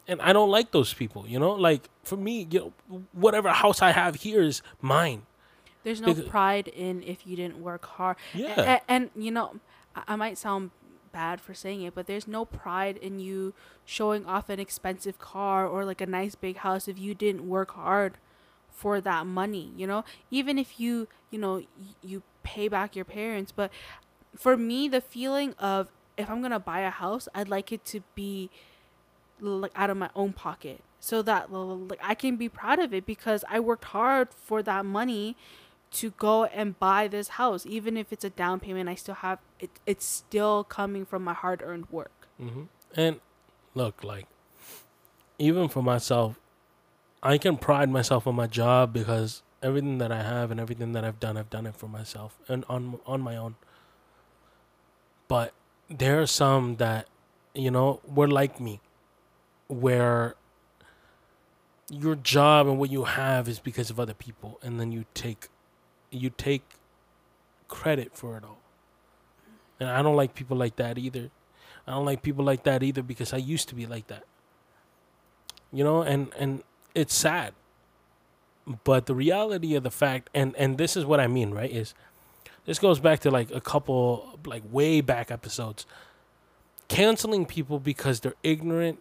And 0.09 0.21
I 0.23 0.33
don't 0.33 0.51
like 0.51 0.71
those 0.73 0.93
people, 0.95 1.27
you 1.29 1.39
know? 1.39 1.53
Like 1.53 1.89
for 2.03 2.17
me, 2.17 2.47
you 2.51 2.73
know, 2.91 3.03
whatever 3.13 3.51
house 3.51 3.83
I 3.83 3.93
have 3.93 4.17
here 4.17 4.43
is 4.43 4.63
mine. 4.81 5.23
There's 5.85 6.01
no 6.01 6.09
Because- 6.15 6.29
pride 6.29 6.69
in 6.69 7.03
if 7.03 7.27
you 7.27 7.37
didn't 7.37 7.61
work 7.63 7.85
hard. 7.85 8.17
Yeah. 8.35 8.77
a- 8.77 8.91
And, 8.91 9.11
you 9.15 9.31
know, 9.31 9.61
I, 9.95 10.03
I 10.09 10.17
might 10.17 10.39
sound 10.39 10.71
bad 11.13 11.41
for 11.41 11.55
saying 11.55 11.83
it, 11.83 11.95
but 11.95 12.07
there's 12.07 12.27
no 12.27 12.45
pride 12.45 12.97
in 12.97 13.19
you 13.19 13.55
showing 13.85 14.25
off 14.27 14.49
an 14.49 14.59
expensive 14.61 15.19
car 15.19 15.67
or 15.67 15.85
like 15.85 16.01
a 16.01 16.07
nice 16.07 16.35
big 16.35 16.59
house 16.59 16.89
if 16.89 16.99
you 16.99 17.15
didn't 17.15 17.49
work 17.49 17.71
hard 17.73 18.15
for 18.71 19.01
that 19.01 19.27
money, 19.27 19.73
you 19.77 19.87
know? 19.87 20.05
Even 20.31 20.59
if 20.59 20.79
you, 20.81 21.07
you 21.31 21.39
know, 21.39 21.63
you 22.03 22.23
pay 22.43 22.69
back 22.69 22.95
your 22.97 23.05
parents, 23.05 23.53
but 23.53 23.71
for 24.37 24.57
me 24.57 24.89
the 24.89 25.01
feeling 25.01 25.55
of 25.59 25.89
if 26.17 26.29
I'm 26.31 26.41
going 26.41 26.53
to 26.53 26.59
buy 26.59 26.81
a 26.81 26.91
house, 26.91 27.29
I'd 27.35 27.49
like 27.49 27.73
it 27.73 27.85
to 27.87 28.03
be 28.15 28.51
like 29.41 29.73
out 29.75 29.91
of 29.91 29.97
my 29.97 30.11
own 30.15 30.33
pocket 30.33 30.83
so 31.01 31.23
that 31.23 31.53
like 31.53 32.01
I 32.03 32.15
can 32.15 32.37
be 32.37 32.49
proud 32.49 32.79
of 32.79 32.93
it 32.93 33.07
because 33.07 33.45
I 33.49 33.61
worked 33.61 33.85
hard 33.87 34.29
for 34.33 34.63
that 34.63 34.85
money 34.85 35.37
to 35.91 36.11
go 36.11 36.45
and 36.45 36.79
buy 36.79 37.09
this 37.09 37.29
house. 37.29 37.65
Even 37.65 37.97
if 37.97 38.13
it's 38.13 38.25
a 38.25 38.31
down 38.31 38.61
payment 38.61 38.89
I 38.89 38.95
still 38.95 39.15
have 39.17 39.39
it 39.61 39.71
it's 39.87 40.05
still 40.05 40.65
coming 40.65 41.07
from 41.07 41.25
my 41.25 41.35
hard 41.35 41.63
earned 41.65 41.91
work. 41.91 42.29
Hmm 42.39 42.65
And 42.95 43.21
look, 43.75 44.03
like, 44.03 44.27
even 45.39 45.69
for 45.69 45.83
myself, 45.83 46.39
I 47.23 47.39
can 47.39 47.57
pride 47.57 47.91
myself 47.91 48.27
on 48.27 48.35
my 48.35 48.47
job 48.47 48.93
because 48.93 49.43
everything 49.63 49.99
that 49.99 50.13
I 50.13 50.23
have 50.23 50.51
and 50.51 50.61
everything 50.61 50.93
that 50.93 51.05
I've 51.05 51.21
done, 51.21 51.37
I've 51.37 51.51
done 51.51 51.67
it 51.67 51.77
for 51.77 51.89
myself 51.89 52.39
and 52.49 52.65
on 52.69 53.01
on 53.07 53.21
my 53.21 53.37
own. 53.37 53.57
But 55.27 55.53
there 55.89 56.21
are 56.21 56.27
some 56.27 56.77
that, 56.77 57.09
you 57.55 57.71
know, 57.71 58.01
were 58.07 58.29
like 58.29 58.61
me, 58.61 58.81
where 59.69 60.35
your 61.91 62.17
job 62.17 62.67
and 62.67 62.79
what 62.79 62.91
you 62.91 63.05
have 63.05 63.49
is 63.49 63.59
because 63.59 63.91
of 63.91 64.01
other 64.01 64.15
people, 64.15 64.59
and 64.63 64.79
then 64.81 64.93
you 64.93 65.05
take, 65.15 65.49
you 66.11 66.31
take 66.31 66.63
credit 67.69 68.17
for 68.17 68.37
it 68.37 68.45
all. 68.45 68.59
And 69.81 69.89
I 69.89 70.03
don't 70.03 70.17
like 70.17 70.35
people 70.35 70.57
like 70.57 70.77
that 70.77 70.99
either. 70.99 71.31
I 71.87 71.93
don't 71.93 72.05
like 72.05 72.23
people 72.23 72.45
like 72.45 72.65
that 72.65 72.83
either 72.83 73.03
because 73.03 73.33
I 73.33 73.39
used 73.39 73.69
to 73.69 73.75
be 73.75 73.87
like 73.87 74.09
that. 74.09 74.25
You 75.73 75.85
know, 75.85 76.03
and 76.03 76.33
and 76.39 76.63
it's 76.95 77.15
sad. 77.15 77.55
But 78.85 79.07
the 79.07 79.15
reality 79.15 79.75
of 79.75 79.83
the 79.85 79.91
fact 79.91 80.29
and 80.35 80.55
and 80.57 80.77
this 80.77 80.97
is 80.97 81.05
what 81.05 81.21
I 81.21 81.27
mean, 81.27 81.53
right? 81.53 81.71
Is 81.71 81.95
this 82.67 82.79
goes 82.79 83.01
back 83.01 83.21
to 83.21 83.31
like 83.31 83.51
a 83.51 83.61
couple 83.61 84.39
like 84.45 84.63
way 84.71 85.01
back 85.01 85.31
episodes. 85.31 85.87
Canceling 86.89 87.47
people 87.47 87.79
because 87.79 88.21
they're 88.21 88.35
ignorant 88.43 89.01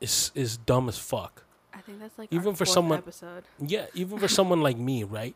is 0.00 0.30
is 0.34 0.56
dumb 0.56 0.88
as 0.88 0.98
fuck. 0.98 1.44
I 1.74 1.80
think 1.80 2.00
that's 2.00 2.18
like 2.18 2.32
Even 2.32 2.54
for 2.54 2.64
someone- 2.64 2.98
episode. 2.98 3.44
Yeah, 3.58 3.86
even 3.94 4.18
for 4.18 4.28
someone 4.28 4.60
like 4.62 4.76
me, 4.78 5.04
right? 5.04 5.34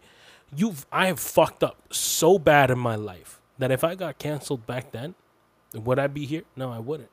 You've 0.55 0.87
I 0.93 1.07
have 1.07 1.19
fucked 1.21 1.63
up 1.63 1.77
so 1.93 2.39
bad 2.39 2.71
in 2.71 2.79
my 2.79 2.95
life 2.97 3.41
that 3.59 3.71
if 3.71 3.83
I 3.85 3.95
got 3.95 4.19
canceled 4.19 4.67
back 4.67 4.93
then, 4.93 5.15
would 5.75 5.99
I 5.99 6.07
be 6.09 6.27
here? 6.27 6.43
No, 6.57 6.71
I 6.73 6.79
wouldn't. 6.79 7.09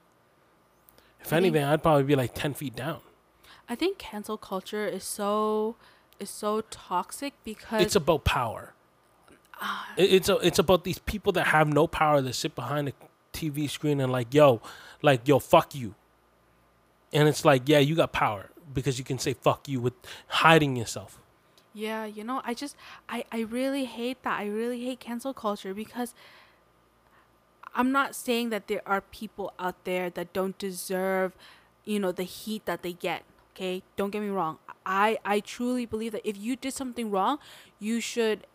If 1.22 1.28
I 1.28 1.30
think- 1.30 1.38
anything, 1.46 1.64
I'd 1.64 1.82
probably 1.84 2.04
be 2.04 2.16
like 2.16 2.34
ten 2.34 2.54
feet 2.54 2.76
down. 2.76 3.02
I 3.68 3.76
think 3.76 3.98
cancel 3.98 4.38
culture 4.38 4.86
is 4.88 5.04
so 5.04 5.76
is 6.20 6.30
so 6.30 6.62
toxic 6.70 7.34
because 7.46 7.82
It's 7.82 7.96
about 7.96 8.26
power. 8.26 8.74
Ah. 9.62 9.94
It- 9.98 10.12
It's 10.14 10.30
a, 10.30 10.36
it's 10.38 10.60
about 10.60 10.84
these 10.84 11.00
people 11.00 11.32
that 11.34 11.48
have 11.48 11.68
no 11.68 11.88
power 11.88 12.22
that 12.22 12.34
sit 12.34 12.56
behind 12.56 12.90
a 12.90 12.94
TV 13.32 13.70
screen 13.70 14.02
and 14.02 14.12
like, 14.12 14.34
yo, 14.34 14.62
like 15.02 15.28
yo, 15.28 15.40
fuck 15.40 15.74
you. 15.76 15.96
And 17.12 17.28
it's 17.28 17.44
like, 17.44 17.64
yeah, 17.68 17.80
you 17.80 17.96
got 17.96 18.12
power 18.12 18.50
because 18.74 19.00
you 19.00 19.06
can 19.06 19.18
say 19.20 19.34
fuck 19.34 19.68
you 19.68 19.80
with 19.80 19.94
hiding 20.28 20.76
yourself. 20.76 21.20
Yeah, 21.74 22.06
you 22.06 22.24
know, 22.24 22.42
I 22.44 22.54
just 22.54 22.76
I 23.08 23.26
I 23.32 23.42
really 23.42 23.86
hate 23.86 24.22
that. 24.24 24.40
I 24.40 24.46
really 24.48 24.84
hate 24.84 25.00
cancel 25.00 25.34
culture 25.34 25.74
because 25.74 26.14
I'm 27.76 27.92
not 27.92 28.16
saying 28.16 28.50
that 28.50 28.68
there 28.68 28.82
are 28.86 29.02
people 29.02 29.54
out 29.60 29.84
there 29.86 30.10
that 30.10 30.34
don't 30.34 30.58
deserve, 30.58 31.36
you 31.86 32.00
know, 32.00 32.12
the 32.12 32.24
heat 32.24 32.66
that 32.66 32.82
they 32.82 32.94
get. 32.94 33.24
Okay? 33.56 33.84
Don't 33.96 34.10
get 34.10 34.22
me 34.22 34.30
wrong. 34.30 34.58
I 34.86 35.20
I 35.24 35.40
truly 35.40 35.86
believe 35.86 36.12
that 36.14 36.28
if 36.28 36.38
you 36.38 36.56
did 36.56 36.74
something 36.74 37.12
wrong, 37.12 37.38
you 37.80 38.02
should 38.02 38.48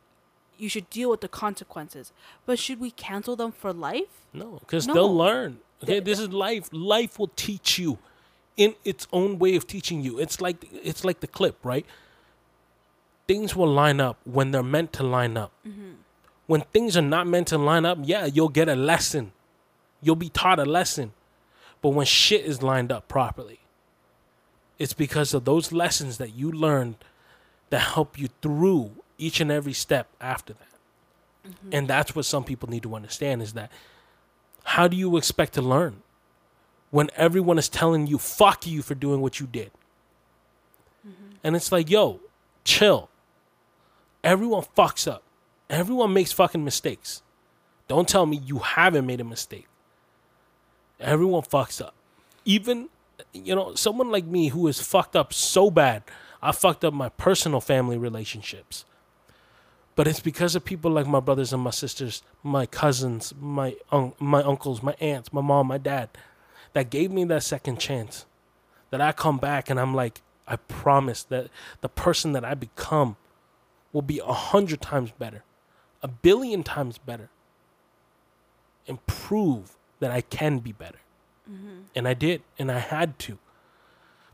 you 0.56 0.68
should 0.68 0.88
deal 0.90 1.10
with 1.10 1.20
the 1.20 1.28
consequences. 1.28 2.12
But 2.46 2.58
should 2.58 2.80
we 2.80 2.90
cancel 2.90 3.36
them 3.36 3.52
for 3.52 3.72
life? 3.72 4.26
No, 4.32 4.58
because 4.60 4.86
No. 4.86 4.94
they'll 4.94 5.16
learn. 5.16 5.60
Okay, 5.82 6.00
this 6.00 6.18
is 6.18 6.28
life. 6.30 6.68
Life 6.72 7.18
will 7.18 7.30
teach 7.36 7.78
you 7.78 7.98
in 8.56 8.74
its 8.84 9.06
own 9.12 9.38
way 9.38 9.56
of 9.56 9.66
teaching 9.66 10.02
you. 10.02 10.18
It's 10.18 10.40
like 10.40 10.64
it's 10.72 11.04
like 11.04 11.20
the 11.20 11.26
clip, 11.26 11.56
right? 11.64 11.86
Things 13.26 13.56
will 13.56 13.72
line 13.72 14.00
up 14.00 14.18
when 14.24 14.50
they're 14.50 14.62
meant 14.62 14.92
to 14.94 15.02
line 15.02 15.36
up. 15.36 15.52
Mm-hmm. 15.66 15.92
When 16.46 16.60
things 16.60 16.96
are 16.96 17.02
not 17.02 17.26
meant 17.26 17.48
to 17.48 17.58
line 17.58 17.86
up, 17.86 17.98
yeah, 18.02 18.26
you'll 18.26 18.50
get 18.50 18.68
a 18.68 18.74
lesson. 18.74 19.32
You'll 20.02 20.16
be 20.16 20.28
taught 20.28 20.58
a 20.58 20.66
lesson. 20.66 21.12
But 21.80 21.90
when 21.90 22.06
shit 22.06 22.44
is 22.44 22.62
lined 22.62 22.92
up 22.92 23.08
properly, 23.08 23.60
it's 24.78 24.92
because 24.92 25.32
of 25.32 25.44
those 25.44 25.72
lessons 25.72 26.18
that 26.18 26.34
you 26.34 26.52
learned 26.52 26.96
that 27.70 27.80
help 27.80 28.18
you 28.18 28.28
through 28.42 28.90
each 29.18 29.40
and 29.40 29.50
every 29.50 29.72
step 29.72 30.08
after 30.20 30.52
that. 30.52 31.48
Mm-hmm. 31.48 31.68
And 31.72 31.88
that's 31.88 32.14
what 32.14 32.24
some 32.24 32.44
people 32.44 32.68
need 32.68 32.82
to 32.82 32.94
understand 32.94 33.42
is 33.42 33.54
that 33.54 33.70
how 34.64 34.88
do 34.88 34.96
you 34.96 35.16
expect 35.16 35.54
to 35.54 35.62
learn 35.62 36.02
when 36.94 37.10
everyone 37.16 37.58
is 37.58 37.68
telling 37.68 38.06
you 38.06 38.18
fuck 38.18 38.68
you 38.68 38.80
for 38.80 38.94
doing 38.94 39.20
what 39.20 39.40
you 39.40 39.48
did? 39.48 39.72
Mm-hmm. 41.04 41.38
And 41.42 41.56
it's 41.56 41.72
like, 41.72 41.90
yo, 41.90 42.20
chill. 42.62 43.10
Everyone 44.22 44.62
fucks 44.76 45.10
up. 45.10 45.24
Everyone 45.68 46.12
makes 46.12 46.30
fucking 46.30 46.64
mistakes. 46.64 47.20
Don't 47.88 48.08
tell 48.08 48.26
me 48.26 48.36
you 48.36 48.60
haven't 48.60 49.06
made 49.06 49.20
a 49.20 49.24
mistake. 49.24 49.66
Everyone 51.00 51.42
fucks 51.42 51.84
up. 51.84 51.94
Even, 52.44 52.88
you 53.32 53.56
know, 53.56 53.74
someone 53.74 54.12
like 54.12 54.26
me 54.26 54.50
who 54.50 54.68
is 54.68 54.80
fucked 54.80 55.16
up 55.16 55.32
so 55.32 55.72
bad, 55.72 56.04
I 56.40 56.52
fucked 56.52 56.84
up 56.84 56.94
my 56.94 57.08
personal 57.08 57.60
family 57.60 57.98
relationships. 57.98 58.84
But 59.96 60.06
it's 60.06 60.20
because 60.20 60.54
of 60.54 60.64
people 60.64 60.92
like 60.92 61.08
my 61.08 61.18
brothers 61.18 61.52
and 61.52 61.60
my 61.60 61.70
sisters, 61.70 62.22
my 62.44 62.66
cousins, 62.66 63.34
my 63.40 63.74
un- 63.90 64.12
my 64.20 64.44
uncles, 64.44 64.80
my 64.80 64.94
aunts, 65.00 65.32
my 65.32 65.40
mom, 65.40 65.66
my 65.66 65.78
dad, 65.78 66.10
that 66.74 66.90
gave 66.90 67.10
me 67.10 67.24
that 67.24 67.42
second 67.42 67.80
chance. 67.80 68.26
That 68.90 69.00
I 69.00 69.12
come 69.12 69.38
back 69.38 69.70
and 69.70 69.80
I'm 69.80 69.94
like, 69.94 70.22
I 70.46 70.56
promise 70.56 71.24
that 71.24 71.48
the 71.80 71.88
person 71.88 72.32
that 72.32 72.44
I 72.44 72.54
become 72.54 73.16
will 73.92 74.02
be 74.02 74.20
a 74.20 74.32
hundred 74.32 74.80
times 74.80 75.10
better, 75.10 75.42
a 76.02 76.08
billion 76.08 76.62
times 76.62 76.98
better, 76.98 77.30
and 78.86 79.04
prove 79.06 79.76
that 80.00 80.10
I 80.10 80.20
can 80.20 80.58
be 80.58 80.72
better. 80.72 80.98
Mm-hmm. 81.50 81.80
And 81.96 82.06
I 82.06 82.14
did, 82.14 82.42
and 82.58 82.70
I 82.70 82.78
had 82.78 83.18
to. 83.20 83.38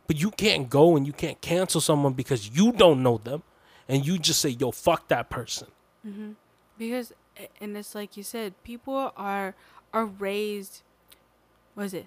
But 0.07 0.21
you 0.21 0.31
can't 0.31 0.69
go 0.69 0.97
and 0.97 1.07
you 1.07 1.13
can't 1.13 1.41
cancel 1.41 1.81
someone 1.81 2.15
because 2.15 2.51
you 2.51 2.73
don't 2.73 3.03
know 3.03 3.19
them, 3.19 3.45
and 3.89 4.05
you 4.05 4.19
just 4.19 4.41
say, 4.41 4.51
"Yo, 4.51 4.73
fuck 4.73 5.09
that 5.09 5.31
person." 5.31 5.69
Mm-hmm. 6.07 6.31
because 6.79 7.13
and 7.61 7.77
it's 7.77 7.95
like 7.95 8.17
you 8.17 8.23
said 8.23 8.55
people 8.65 9.13
are 9.15 9.55
are 9.93 10.07
raised 10.07 10.81
was 11.77 11.93
it 11.93 12.07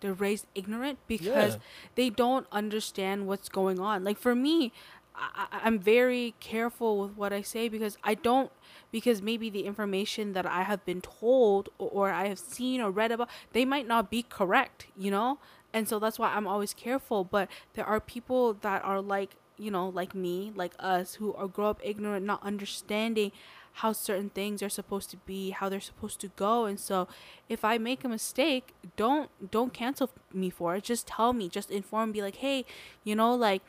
they're 0.00 0.12
raised 0.14 0.46
ignorant 0.54 0.98
because 1.06 1.54
Yeah. 1.54 1.60
they 1.94 2.10
don't 2.10 2.46
understand 2.52 3.26
what's 3.26 3.48
going 3.48 3.78
on. 3.78 4.04
Like 4.04 4.18
for 4.18 4.34
me 4.34 4.72
I, 5.14 5.48
i'm 5.64 5.78
very 5.78 6.34
careful 6.40 7.00
with 7.00 7.16
what 7.16 7.32
i 7.32 7.42
say 7.42 7.68
because 7.68 7.98
i 8.04 8.14
don't 8.14 8.50
because 8.90 9.20
maybe 9.20 9.50
the 9.50 9.66
information 9.66 10.32
that 10.32 10.46
i 10.46 10.62
have 10.62 10.82
been 10.86 11.00
told 11.02 11.68
or, 11.78 11.88
or 11.90 12.10
i 12.10 12.28
have 12.28 12.38
seen 12.38 12.80
or 12.80 12.90
read 12.90 13.12
about 13.12 13.28
they 13.52 13.64
might 13.64 13.86
not 13.86 14.10
be 14.10 14.22
correct 14.22 14.86
you 14.96 15.10
know? 15.10 15.38
And 15.74 15.88
so 15.88 15.98
that's 15.98 16.18
why 16.18 16.28
i'm 16.34 16.46
always 16.46 16.72
careful. 16.72 17.24
But 17.24 17.48
there 17.74 17.84
are 17.84 18.00
people 18.00 18.54
that 18.54 18.82
are 18.84 19.00
like 19.02 19.36
you 19.58 19.70
know 19.70 19.88
like 19.88 20.14
me 20.14 20.52
like 20.54 20.72
us 20.78 21.16
who 21.16 21.34
are 21.34 21.46
grow 21.48 21.68
up 21.70 21.80
ignorant 21.84 22.24
not 22.24 22.42
understanding 22.42 23.30
how 23.74 23.92
certain 23.92 24.28
things 24.30 24.62
are 24.62 24.68
supposed 24.68 25.10
to 25.10 25.16
be 25.18 25.50
how 25.50 25.68
they're 25.68 25.80
supposed 25.80 26.20
to 26.20 26.28
go 26.36 26.64
and 26.64 26.78
so 26.80 27.06
if 27.48 27.64
i 27.64 27.78
make 27.78 28.04
a 28.04 28.08
mistake 28.08 28.74
don't 28.96 29.30
don't 29.50 29.72
cancel 29.72 30.10
me 30.32 30.50
for 30.50 30.74
it 30.76 30.84
just 30.84 31.06
tell 31.06 31.32
me 31.32 31.48
just 31.48 31.70
inform 31.70 32.12
be 32.12 32.20
like 32.22 32.36
hey 32.36 32.64
you 33.04 33.14
know 33.14 33.34
like 33.34 33.62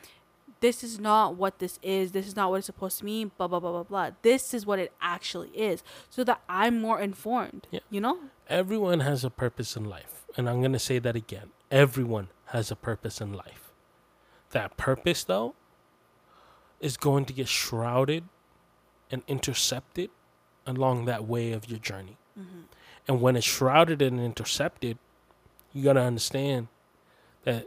this 0.60 0.84
is 0.84 0.98
not 1.00 1.34
what 1.36 1.58
this 1.58 1.78
is 1.82 2.12
this 2.12 2.26
is 2.26 2.36
not 2.36 2.50
what 2.50 2.56
it's 2.58 2.66
supposed 2.66 2.98
to 2.98 3.04
mean 3.04 3.30
blah 3.36 3.46
blah 3.48 3.58
blah 3.60 3.70
blah 3.72 3.82
blah 3.82 4.10
this 4.22 4.52
is 4.54 4.66
what 4.66 4.78
it 4.78 4.92
actually 5.00 5.48
is 5.50 5.82
so 6.10 6.22
that 6.24 6.40
i'm 6.48 6.80
more 6.80 7.00
informed 7.00 7.66
Yeah. 7.70 7.80
you 7.90 8.00
know 8.00 8.18
Everyone 8.48 9.00
has 9.00 9.24
a 9.24 9.30
purpose 9.30 9.76
in 9.76 9.84
life. 9.84 10.26
And 10.36 10.46
I'm 10.46 10.60
going 10.60 10.74
to 10.74 10.78
say 10.78 10.98
that 10.98 11.16
again. 11.16 11.52
Everyone 11.70 12.28
has 12.46 12.70
a 12.70 12.76
purpose 12.76 13.18
in 13.18 13.32
life. 13.32 13.72
That 14.50 14.76
purpose, 14.76 15.24
though, 15.24 15.54
is 16.78 16.98
going 16.98 17.24
to 17.26 17.32
get 17.32 17.48
shrouded 17.48 18.24
and 19.12 19.22
intercepted 19.28 20.10
along 20.66 21.04
that 21.04 21.24
way 21.28 21.52
of 21.52 21.68
your 21.68 21.78
journey. 21.78 22.16
Mm-hmm. 22.38 22.60
And 23.06 23.20
when 23.20 23.36
it's 23.36 23.46
shrouded 23.46 24.02
and 24.02 24.18
intercepted, 24.18 24.98
you 25.72 25.84
got 25.84 25.92
to 25.92 26.00
understand 26.00 26.68
that 27.44 27.66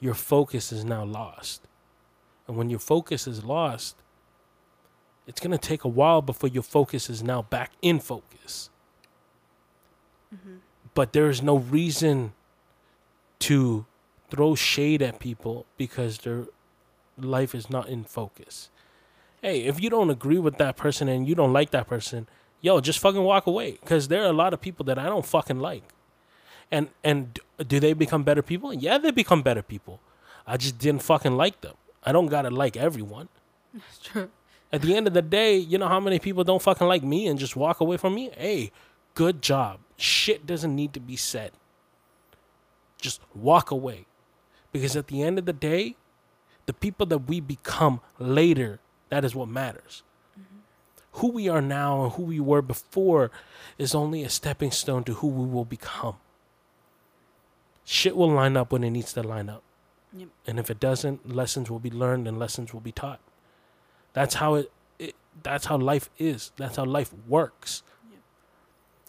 your 0.00 0.14
focus 0.14 0.72
is 0.72 0.84
now 0.84 1.04
lost. 1.04 1.66
And 2.46 2.56
when 2.56 2.68
your 2.68 2.78
focus 2.78 3.26
is 3.26 3.44
lost, 3.44 3.96
it's 5.26 5.40
going 5.40 5.52
to 5.52 5.58
take 5.58 5.84
a 5.84 5.88
while 5.88 6.20
before 6.20 6.50
your 6.50 6.62
focus 6.62 7.08
is 7.08 7.22
now 7.22 7.42
back 7.42 7.72
in 7.80 8.00
focus 8.00 8.70
mm-hmm. 10.34 10.56
but 10.94 11.12
there 11.12 11.28
is 11.28 11.42
no 11.42 11.58
reason 11.58 12.32
to 13.38 13.86
throw 14.30 14.54
shade 14.54 15.02
at 15.02 15.18
people 15.18 15.66
because 15.76 16.18
their 16.18 16.46
life 17.18 17.54
is 17.54 17.68
not 17.68 17.88
in 17.88 18.04
focus. 18.04 18.70
Hey, 19.42 19.62
if 19.62 19.80
you 19.80 19.90
don't 19.90 20.10
agree 20.10 20.38
with 20.38 20.58
that 20.58 20.76
person 20.76 21.08
and 21.08 21.26
you 21.26 21.34
don't 21.34 21.52
like 21.52 21.70
that 21.70 21.86
person, 21.86 22.28
yo, 22.60 22.80
just 22.80 22.98
fucking 22.98 23.22
walk 23.22 23.46
away 23.46 23.72
because 23.80 24.08
there 24.08 24.22
are 24.22 24.30
a 24.30 24.34
lot 24.34 24.52
of 24.52 24.60
people 24.60 24.84
that 24.86 24.98
I 24.98 25.06
don't 25.06 25.24
fucking 25.24 25.60
like. 25.60 25.84
And 26.70 26.88
and 27.02 27.38
do 27.66 27.80
they 27.80 27.94
become 27.94 28.22
better 28.22 28.42
people? 28.42 28.72
Yeah, 28.72 28.98
they 28.98 29.10
become 29.10 29.42
better 29.42 29.62
people. 29.62 30.00
I 30.46 30.56
just 30.56 30.78
didn't 30.78 31.02
fucking 31.02 31.36
like 31.36 31.60
them. 31.62 31.74
I 32.04 32.12
don't 32.12 32.26
gotta 32.26 32.50
like 32.50 32.76
everyone. 32.76 33.28
it's 33.74 33.98
true 33.98 34.30
At 34.72 34.82
the 34.82 34.94
end 34.94 35.06
of 35.06 35.14
the 35.14 35.22
day, 35.22 35.56
you 35.56 35.78
know 35.78 35.88
how 35.88 36.00
many 36.00 36.18
people 36.18 36.44
don't 36.44 36.62
fucking 36.62 36.86
like 36.86 37.02
me 37.02 37.26
and 37.26 37.38
just 37.38 37.56
walk 37.56 37.80
away 37.80 37.96
from 37.96 38.14
me? 38.14 38.30
Hey, 38.36 38.70
good 39.14 39.42
job. 39.42 39.80
Shit 39.96 40.46
doesn't 40.46 40.74
need 40.74 40.92
to 40.94 41.00
be 41.00 41.16
said. 41.16 41.52
Just 43.00 43.20
walk 43.34 43.70
away. 43.70 44.06
Because 44.72 44.94
at 44.96 45.08
the 45.08 45.22
end 45.22 45.38
of 45.38 45.46
the 45.46 45.52
day, 45.52 45.96
the 46.66 46.72
people 46.72 47.04
that 47.06 47.26
we 47.26 47.40
become 47.40 48.00
later, 48.18 48.78
that 49.10 49.24
is 49.24 49.34
what 49.34 49.48
matters. 49.48 50.02
Who 51.14 51.32
we 51.32 51.48
are 51.48 51.60
now 51.60 52.04
and 52.04 52.12
who 52.12 52.22
we 52.22 52.40
were 52.40 52.62
before 52.62 53.30
is 53.78 53.94
only 53.94 54.22
a 54.22 54.28
stepping 54.28 54.70
stone 54.70 55.04
to 55.04 55.14
who 55.14 55.26
we 55.26 55.46
will 55.46 55.64
become. 55.64 56.16
Shit 57.84 58.16
will 58.16 58.30
line 58.30 58.56
up 58.56 58.72
when 58.72 58.84
it 58.84 58.90
needs 58.90 59.12
to 59.14 59.22
line 59.22 59.48
up. 59.48 59.62
Yep. 60.16 60.28
And 60.46 60.58
if 60.58 60.70
it 60.70 60.78
doesn't, 60.78 61.28
lessons 61.28 61.68
will 61.68 61.80
be 61.80 61.90
learned 61.90 62.28
and 62.28 62.38
lessons 62.38 62.72
will 62.72 62.80
be 62.80 62.92
taught. 62.92 63.20
That's 64.12 64.36
how 64.36 64.54
it, 64.54 64.72
it 64.98 65.14
that's 65.42 65.66
how 65.66 65.76
life 65.76 66.10
is. 66.18 66.52
That's 66.56 66.76
how 66.76 66.84
life 66.84 67.10
works. 67.28 67.82
Yep. 68.10 68.20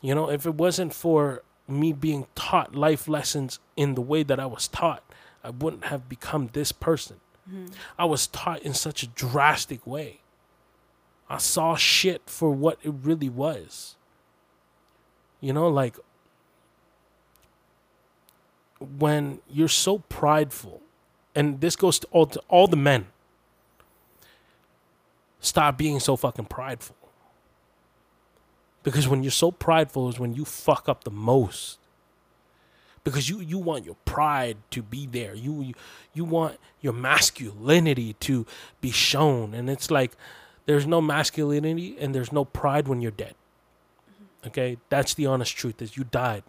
You 0.02 0.16
know, 0.16 0.30
if 0.32 0.46
it 0.48 0.56
wasn't 0.56 0.94
for 0.96 1.44
me 1.68 1.94
being 1.94 2.26
taught 2.34 2.76
life 2.76 3.08
lessons 3.08 3.60
in 3.76 3.94
the 3.94 4.02
way 4.02 4.24
that 4.24 4.40
I 4.40 4.48
was 4.48 4.68
taught, 4.68 5.04
I 5.44 5.52
wouldn't 5.52 5.86
have 5.86 6.10
become 6.10 6.50
this 6.54 6.72
person. 6.72 7.20
I 7.98 8.06
was 8.06 8.28
taught 8.28 8.62
in 8.62 8.74
such 8.74 9.04
a 9.04 9.08
drastic 9.08 9.86
way. 9.86 10.22
I 11.30 11.38
saw 11.38 11.76
shit 11.76 12.24
for 12.26 12.52
what 12.52 12.78
it 12.84 12.94
really 13.04 13.30
was. 13.30 13.96
You 15.40 15.54
know, 15.54 15.68
like 15.68 15.98
when 18.98 19.40
you're 19.50 19.68
so 19.68 20.00
prideful 20.00 20.82
and 21.36 21.62
this 21.62 21.76
goes 21.76 22.00
to 22.00 22.08
all 22.12 22.26
to 22.28 22.42
all 22.48 22.68
the 22.68 22.78
men. 22.78 23.08
Stop 25.40 25.78
being 25.78 26.00
so 26.00 26.16
fucking 26.16 26.46
prideful. 26.46 26.96
Because 28.84 29.08
when 29.08 29.24
you're 29.24 29.32
so 29.32 29.52
prideful 29.52 30.10
is 30.10 30.20
when 30.20 30.34
you 30.34 30.46
fuck 30.46 30.90
up 30.90 31.04
the 31.04 31.12
most. 31.12 31.80
Because 33.04 33.30
you 33.30 33.40
you 33.40 33.58
want 33.58 33.86
your 33.86 33.96
pride 34.06 34.58
to 34.72 34.84
be 34.84 35.08
there. 35.08 35.34
You 35.34 35.62
you, 35.62 35.74
you 36.14 36.24
want 36.24 36.58
your 36.82 36.94
masculinity 36.94 38.14
to 38.22 38.46
be 38.80 38.92
shown 38.92 39.54
and 39.54 39.70
it's 39.70 39.90
like 39.90 40.16
there's 40.66 40.86
no 40.86 41.02
masculinity 41.02 41.98
and 42.00 42.14
there's 42.14 42.32
no 42.32 42.46
pride 42.46 42.88
when 42.88 43.02
you're 43.02 43.12
dead. 43.12 43.36
Mm-hmm. 44.10 44.48
Okay? 44.48 44.78
That's 44.90 45.14
the 45.14 45.26
honest 45.26 45.56
truth 45.56 45.82
is 45.82 45.98
you 45.98 46.04
died. 46.04 46.44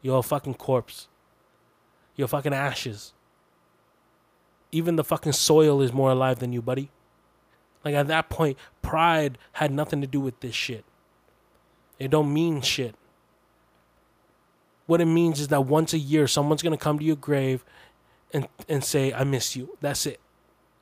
You're 0.00 0.18
a 0.18 0.22
fucking 0.22 0.54
corpse. 0.54 1.08
You're 2.16 2.28
fucking 2.28 2.54
ashes. 2.54 3.12
Even 4.72 4.96
the 4.96 5.04
fucking 5.04 5.32
soil 5.32 5.80
is 5.80 5.92
more 5.92 6.10
alive 6.10 6.40
than 6.40 6.52
you, 6.52 6.62
buddy. 6.62 6.90
Like 7.84 7.94
at 7.94 8.08
that 8.08 8.28
point, 8.28 8.58
pride 8.82 9.38
had 9.52 9.70
nothing 9.70 10.00
to 10.00 10.06
do 10.06 10.20
with 10.20 10.40
this 10.40 10.54
shit. 10.54 10.84
It 11.98 12.10
don't 12.10 12.32
mean 12.32 12.60
shit. 12.60 12.94
What 14.88 15.02
it 15.02 15.04
means 15.04 15.38
is 15.38 15.48
that 15.48 15.66
once 15.66 15.92
a 15.92 15.98
year, 15.98 16.26
someone's 16.26 16.62
gonna 16.62 16.78
come 16.78 16.98
to 16.98 17.04
your 17.04 17.14
grave 17.14 17.62
and 18.32 18.48
and 18.70 18.82
say, 18.82 19.12
"I 19.12 19.22
miss 19.22 19.54
you." 19.54 19.76
That's 19.82 20.06
it. 20.06 20.18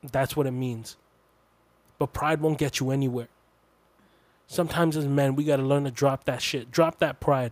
That's 0.01 0.33
what 0.33 0.47
it 0.47 0.51
means. 0.51 0.95
But 1.99 2.13
pride 2.13 2.39
won't 2.39 2.57
get 2.57 2.79
you 2.79 2.89
anywhere. 2.89 3.27
Sometimes 4.47 4.95
as 4.95 5.05
men, 5.05 5.35
we 5.35 5.43
gotta 5.43 5.61
learn 5.61 5.83
to 5.83 5.91
drop 5.91 6.23
that 6.23 6.41
shit, 6.41 6.71
drop 6.71 6.99
that 6.99 7.19
pride. 7.19 7.51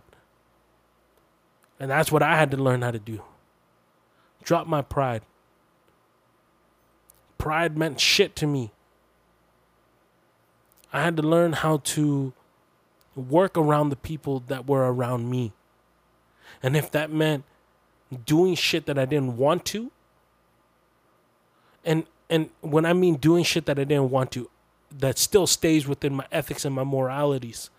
And 1.78 1.90
that's 1.90 2.10
what 2.10 2.22
I 2.22 2.36
had 2.36 2.50
to 2.52 2.56
learn 2.56 2.80
how 2.80 2.90
to 2.90 2.98
do. 2.98 3.20
Drop 4.42 4.66
my 4.66 4.80
pride. 4.80 5.20
Pride 7.36 7.76
meant 7.76 8.00
shit 8.00 8.34
to 8.36 8.46
me. 8.46 8.72
I 10.90 11.02
had 11.02 11.18
to 11.18 11.22
learn 11.22 11.52
how 11.52 11.78
to 11.78 12.32
work 13.14 13.58
around 13.58 13.90
the 13.90 13.96
people 13.96 14.40
that 14.46 14.66
were 14.66 14.90
around 14.90 15.28
me. 15.28 15.52
And 16.66 16.76
if 16.76 16.90
that 16.90 17.12
meant 17.12 17.44
doing 18.24 18.56
shit 18.56 18.86
that 18.86 18.98
I 18.98 19.04
didn't 19.04 19.36
want 19.36 19.64
to, 19.66 19.92
and 21.84 22.02
and 22.28 22.50
when 22.60 22.84
I 22.84 22.92
mean 22.92 23.14
doing 23.14 23.44
shit 23.44 23.66
that 23.66 23.78
I 23.78 23.84
didn't 23.84 24.10
want 24.10 24.32
to, 24.32 24.50
that 24.98 25.16
still 25.16 25.46
stays 25.46 25.86
within 25.86 26.12
my 26.16 26.26
ethics 26.32 26.64
and 26.64 26.74
my 26.74 26.82
moralities, 26.82 27.70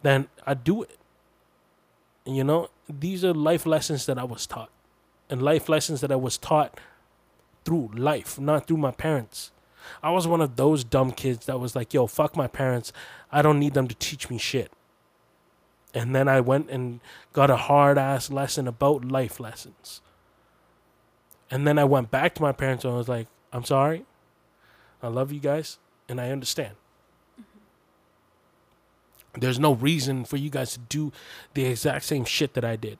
then 0.00 0.28
I 0.46 0.54
do 0.54 0.84
it. 0.84 0.96
And, 2.24 2.34
you 2.34 2.44
know, 2.44 2.70
these 2.88 3.22
are 3.22 3.34
life 3.34 3.66
lessons 3.66 4.06
that 4.06 4.18
I 4.18 4.24
was 4.24 4.46
taught, 4.46 4.70
and 5.28 5.42
life 5.42 5.68
lessons 5.68 6.00
that 6.00 6.10
I 6.10 6.16
was 6.16 6.38
taught 6.38 6.80
through 7.66 7.90
life, 7.94 8.40
not 8.40 8.66
through 8.66 8.78
my 8.78 8.92
parents. 8.92 9.50
I 10.02 10.10
was 10.10 10.26
one 10.26 10.40
of 10.40 10.56
those 10.56 10.84
dumb 10.84 11.12
kids 11.12 11.44
that 11.44 11.60
was 11.60 11.76
like, 11.76 11.92
yo, 11.92 12.06
fuck 12.06 12.34
my 12.34 12.46
parents. 12.46 12.94
I 13.30 13.42
don't 13.42 13.58
need 13.58 13.74
them 13.74 13.88
to 13.88 13.94
teach 13.94 14.30
me 14.30 14.38
shit. 14.38 14.72
And 15.94 16.14
then 16.14 16.28
I 16.28 16.40
went 16.40 16.68
and 16.70 17.00
got 17.32 17.50
a 17.50 17.56
hard 17.56 17.96
ass 17.96 18.30
lesson 18.30 18.66
about 18.66 19.04
life 19.04 19.38
lessons. 19.38 20.00
And 21.50 21.66
then 21.66 21.78
I 21.78 21.84
went 21.84 22.10
back 22.10 22.34
to 22.34 22.42
my 22.42 22.52
parents 22.52 22.84
and 22.84 22.92
I 22.92 22.96
was 22.96 23.08
like, 23.08 23.28
I'm 23.52 23.64
sorry. 23.64 24.04
I 25.02 25.08
love 25.08 25.30
you 25.30 25.38
guys 25.38 25.78
and 26.08 26.20
I 26.20 26.30
understand. 26.30 26.74
Mm-hmm. 27.40 29.40
There's 29.40 29.60
no 29.60 29.74
reason 29.74 30.24
for 30.24 30.36
you 30.36 30.50
guys 30.50 30.72
to 30.72 30.80
do 30.80 31.12
the 31.54 31.66
exact 31.66 32.06
same 32.06 32.24
shit 32.24 32.54
that 32.54 32.64
I 32.64 32.74
did. 32.74 32.98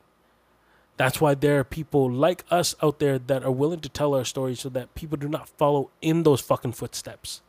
That's 0.97 1.20
why 1.20 1.34
there 1.34 1.59
are 1.59 1.64
people 1.64 2.09
like 2.09 2.45
us 2.51 2.76
out 2.80 3.01
there 3.01 3.18
that 3.18 3.42
are 3.42 3.51
willing 3.51 3.80
to 3.80 3.88
tell 3.88 4.14
our 4.14 4.24
stories 4.24 4.61
so 4.61 4.68
that 4.68 4.95
people 4.95 5.18
do 5.18 5.28
not 5.28 5.49
follow 5.49 5.90
in 6.01 6.22
those 6.22 6.40
fucking 6.40 6.72
footsteps. 6.72 7.42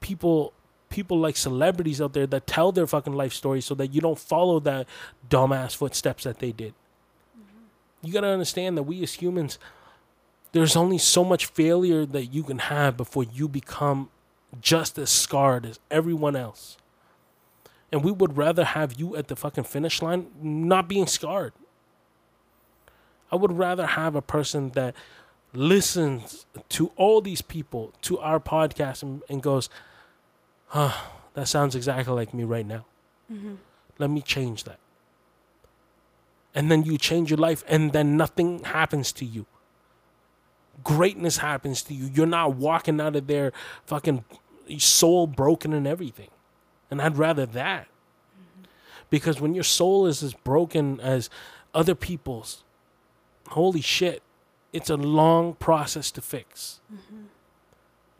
People 0.00 0.52
people 0.90 1.18
like 1.18 1.36
celebrities 1.36 2.00
out 2.00 2.12
there 2.12 2.26
that 2.26 2.46
tell 2.46 2.72
their 2.72 2.86
fucking 2.86 3.14
life 3.14 3.32
stories 3.32 3.64
so 3.64 3.74
that 3.76 3.94
you 3.94 4.00
don't 4.00 4.18
follow 4.18 4.60
that 4.60 4.86
dumbass 5.28 5.74
footsteps 5.74 6.24
that 6.24 6.40
they 6.40 6.52
did. 6.52 6.74
Mm-hmm. 7.38 8.06
You 8.06 8.12
got 8.12 8.20
to 8.20 8.28
understand 8.28 8.76
that 8.76 8.82
we 8.82 9.02
as 9.02 9.14
humans 9.14 9.58
there's 10.52 10.76
only 10.76 10.98
so 10.98 11.24
much 11.24 11.46
failure 11.46 12.04
that 12.04 12.26
you 12.26 12.42
can 12.42 12.58
have 12.58 12.96
before 12.96 13.24
you 13.24 13.48
become 13.48 14.10
just 14.60 14.98
as 14.98 15.10
scarred 15.10 15.64
as 15.64 15.78
everyone 15.90 16.34
else. 16.34 16.76
And 17.92 18.04
we 18.04 18.12
would 18.12 18.36
rather 18.36 18.64
have 18.64 18.94
you 18.94 19.16
at 19.16 19.28
the 19.28 19.36
fucking 19.36 19.64
finish 19.64 20.02
line 20.02 20.26
not 20.40 20.88
being 20.88 21.06
scarred. 21.06 21.52
I 23.30 23.36
would 23.36 23.52
rather 23.52 23.86
have 23.86 24.16
a 24.16 24.22
person 24.22 24.70
that 24.70 24.94
listens 25.52 26.46
to 26.70 26.92
all 26.96 27.20
these 27.20 27.42
people, 27.42 27.92
to 28.02 28.18
our 28.18 28.40
podcast, 28.40 29.02
and, 29.02 29.22
and 29.28 29.42
goes, 29.42 29.68
huh, 30.70 30.92
that 31.34 31.48
sounds 31.48 31.74
exactly 31.74 32.14
like 32.14 32.32
me 32.32 32.44
right 32.44 32.66
now. 32.66 32.86
Mm-hmm. 33.30 33.54
Let 33.98 34.10
me 34.10 34.22
change 34.22 34.64
that. 34.64 34.78
And 36.54 36.70
then 36.70 36.84
you 36.84 36.96
change 36.96 37.30
your 37.30 37.38
life, 37.38 37.64
and 37.68 37.92
then 37.92 38.16
nothing 38.16 38.64
happens 38.64 39.12
to 39.12 39.24
you. 39.24 39.46
Greatness 40.82 41.38
happens 41.38 41.82
to 41.82 41.94
you. 41.94 42.10
You're 42.12 42.26
not 42.26 42.54
walking 42.54 43.00
out 43.00 43.14
of 43.14 43.26
there 43.26 43.52
fucking 43.84 44.24
soul 44.78 45.26
broken 45.26 45.72
and 45.72 45.86
everything. 45.86 46.30
And 46.90 47.02
I'd 47.02 47.18
rather 47.18 47.46
that. 47.46 47.86
Mm-hmm. 47.86 48.64
Because 49.10 49.40
when 49.40 49.54
your 49.54 49.64
soul 49.64 50.06
is 50.06 50.22
as 50.22 50.34
broken 50.34 51.00
as 51.00 51.28
other 51.74 51.94
people's, 51.94 52.64
holy 53.48 53.80
shit, 53.80 54.22
it's 54.72 54.90
a 54.90 54.96
long 54.96 55.54
process 55.54 56.10
to 56.12 56.20
fix. 56.20 56.80
Mm-hmm. 56.92 57.24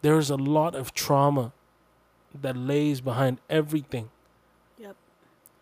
There 0.02 0.18
is 0.18 0.30
a 0.30 0.36
lot 0.36 0.74
of 0.74 0.92
trauma 0.92 1.52
that 2.34 2.56
lays 2.56 3.00
behind 3.00 3.38
everything. 3.48 4.10
Yep. 4.78 4.96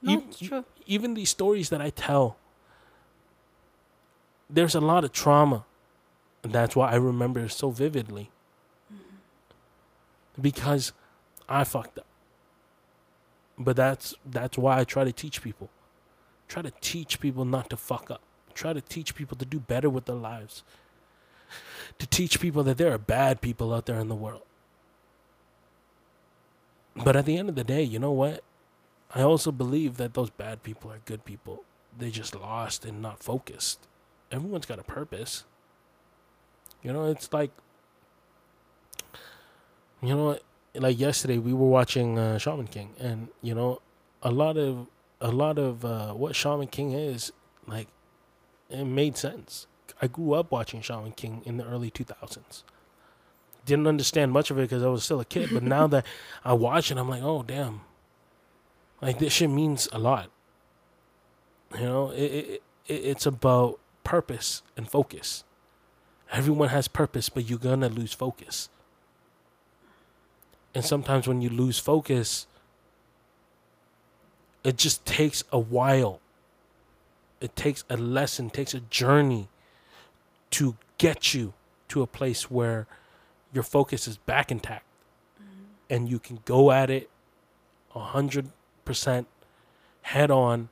No, 0.02 0.12
Ev- 0.14 0.22
it's 0.28 0.38
true. 0.38 0.64
Even 0.86 1.14
these 1.14 1.30
stories 1.30 1.70
that 1.70 1.80
I 1.80 1.90
tell, 1.90 2.36
there's 4.48 4.74
a 4.74 4.80
lot 4.80 5.04
of 5.04 5.12
trauma. 5.12 5.64
And 6.42 6.52
that's 6.52 6.76
why 6.76 6.92
I 6.92 6.96
remember 6.96 7.40
it 7.40 7.50
so 7.50 7.70
vividly. 7.70 8.30
Mm-hmm. 8.92 10.40
Because 10.40 10.92
I 11.48 11.64
fucked 11.64 11.98
up. 11.98 12.06
But 13.58 13.74
that's 13.76 14.14
that's 14.24 14.56
why 14.56 14.78
I 14.78 14.84
try 14.84 15.02
to 15.04 15.12
teach 15.12 15.42
people. 15.42 15.68
Try 16.46 16.62
to 16.62 16.72
teach 16.80 17.18
people 17.18 17.44
not 17.44 17.68
to 17.70 17.76
fuck 17.76 18.10
up. 18.10 18.20
Try 18.54 18.72
to 18.72 18.80
teach 18.80 19.14
people 19.14 19.36
to 19.36 19.44
do 19.44 19.58
better 19.58 19.90
with 19.90 20.04
their 20.04 20.16
lives. 20.16 20.62
To 21.98 22.06
teach 22.06 22.40
people 22.40 22.62
that 22.64 22.78
there 22.78 22.92
are 22.92 22.98
bad 22.98 23.40
people 23.40 23.74
out 23.74 23.86
there 23.86 23.98
in 23.98 24.08
the 24.08 24.14
world. 24.14 24.42
But 27.04 27.16
at 27.16 27.26
the 27.26 27.36
end 27.36 27.48
of 27.48 27.54
the 27.54 27.64
day, 27.64 27.82
you 27.82 27.98
know 27.98 28.12
what? 28.12 28.42
I 29.14 29.22
also 29.22 29.50
believe 29.52 29.96
that 29.96 30.14
those 30.14 30.30
bad 30.30 30.62
people 30.62 30.90
are 30.92 31.00
good 31.04 31.24
people. 31.24 31.64
They 31.96 32.10
just 32.10 32.34
lost 32.34 32.84
and 32.84 33.00
not 33.00 33.22
focused. 33.22 33.86
Everyone's 34.30 34.66
got 34.66 34.78
a 34.78 34.82
purpose. 34.82 35.44
You 36.82 36.92
know, 36.92 37.06
it's 37.06 37.32
like 37.32 37.50
you 40.02 40.10
know, 40.14 40.38
like 40.74 40.98
yesterday 40.98 41.38
we 41.38 41.52
were 41.52 41.68
watching 41.68 42.18
uh, 42.18 42.38
Shaman 42.38 42.68
King, 42.68 42.94
and 43.00 43.28
you 43.42 43.54
know, 43.54 43.80
a 44.22 44.30
lot 44.30 44.56
of 44.56 44.86
a 45.20 45.30
lot 45.30 45.58
of 45.58 45.84
uh, 45.84 46.12
what 46.12 46.36
Shaman 46.36 46.68
King 46.68 46.92
is 46.92 47.32
like, 47.66 47.88
it 48.70 48.84
made 48.84 49.16
sense. 49.16 49.66
I 50.00 50.06
grew 50.06 50.34
up 50.34 50.52
watching 50.52 50.80
Shaman 50.80 51.12
King 51.12 51.42
in 51.44 51.56
the 51.56 51.64
early 51.64 51.90
two 51.90 52.04
thousands. 52.04 52.64
Didn't 53.68 53.86
understand 53.86 54.32
much 54.32 54.50
of 54.50 54.58
it 54.58 54.62
because 54.62 54.82
I 54.82 54.86
was 54.86 55.04
still 55.04 55.20
a 55.20 55.26
kid, 55.26 55.50
but 55.52 55.62
now 55.62 55.86
that 55.88 56.06
I 56.42 56.54
watch 56.54 56.90
it, 56.90 56.96
I'm 56.96 57.06
like, 57.06 57.22
oh 57.22 57.42
damn, 57.42 57.82
like 59.02 59.18
this 59.18 59.34
shit 59.34 59.50
means 59.50 59.90
a 59.92 59.98
lot. 59.98 60.30
You 61.74 61.84
know, 61.84 62.10
it, 62.12 62.22
it, 62.22 62.62
it 62.86 62.94
it's 62.94 63.26
about 63.26 63.78
purpose 64.04 64.62
and 64.74 64.90
focus. 64.90 65.44
Everyone 66.32 66.70
has 66.70 66.88
purpose, 66.88 67.28
but 67.28 67.50
you're 67.50 67.58
gonna 67.58 67.90
lose 67.90 68.14
focus. 68.14 68.70
And 70.74 70.82
sometimes 70.82 71.28
when 71.28 71.42
you 71.42 71.50
lose 71.50 71.78
focus, 71.78 72.46
it 74.64 74.78
just 74.78 75.04
takes 75.04 75.44
a 75.52 75.58
while. 75.58 76.20
It 77.42 77.54
takes 77.54 77.84
a 77.90 77.98
lesson, 77.98 78.48
takes 78.48 78.72
a 78.72 78.80
journey 78.80 79.50
to 80.52 80.78
get 80.96 81.34
you 81.34 81.52
to 81.88 82.00
a 82.00 82.06
place 82.06 82.50
where 82.50 82.86
your 83.52 83.62
focus 83.62 84.06
is 84.08 84.16
back 84.18 84.50
intact 84.50 84.84
and 85.90 86.08
you 86.08 86.18
can 86.18 86.40
go 86.44 86.70
at 86.70 86.90
it 86.90 87.08
a 87.94 88.00
hundred 88.00 88.50
percent 88.84 89.26
head 90.02 90.30
on 90.30 90.68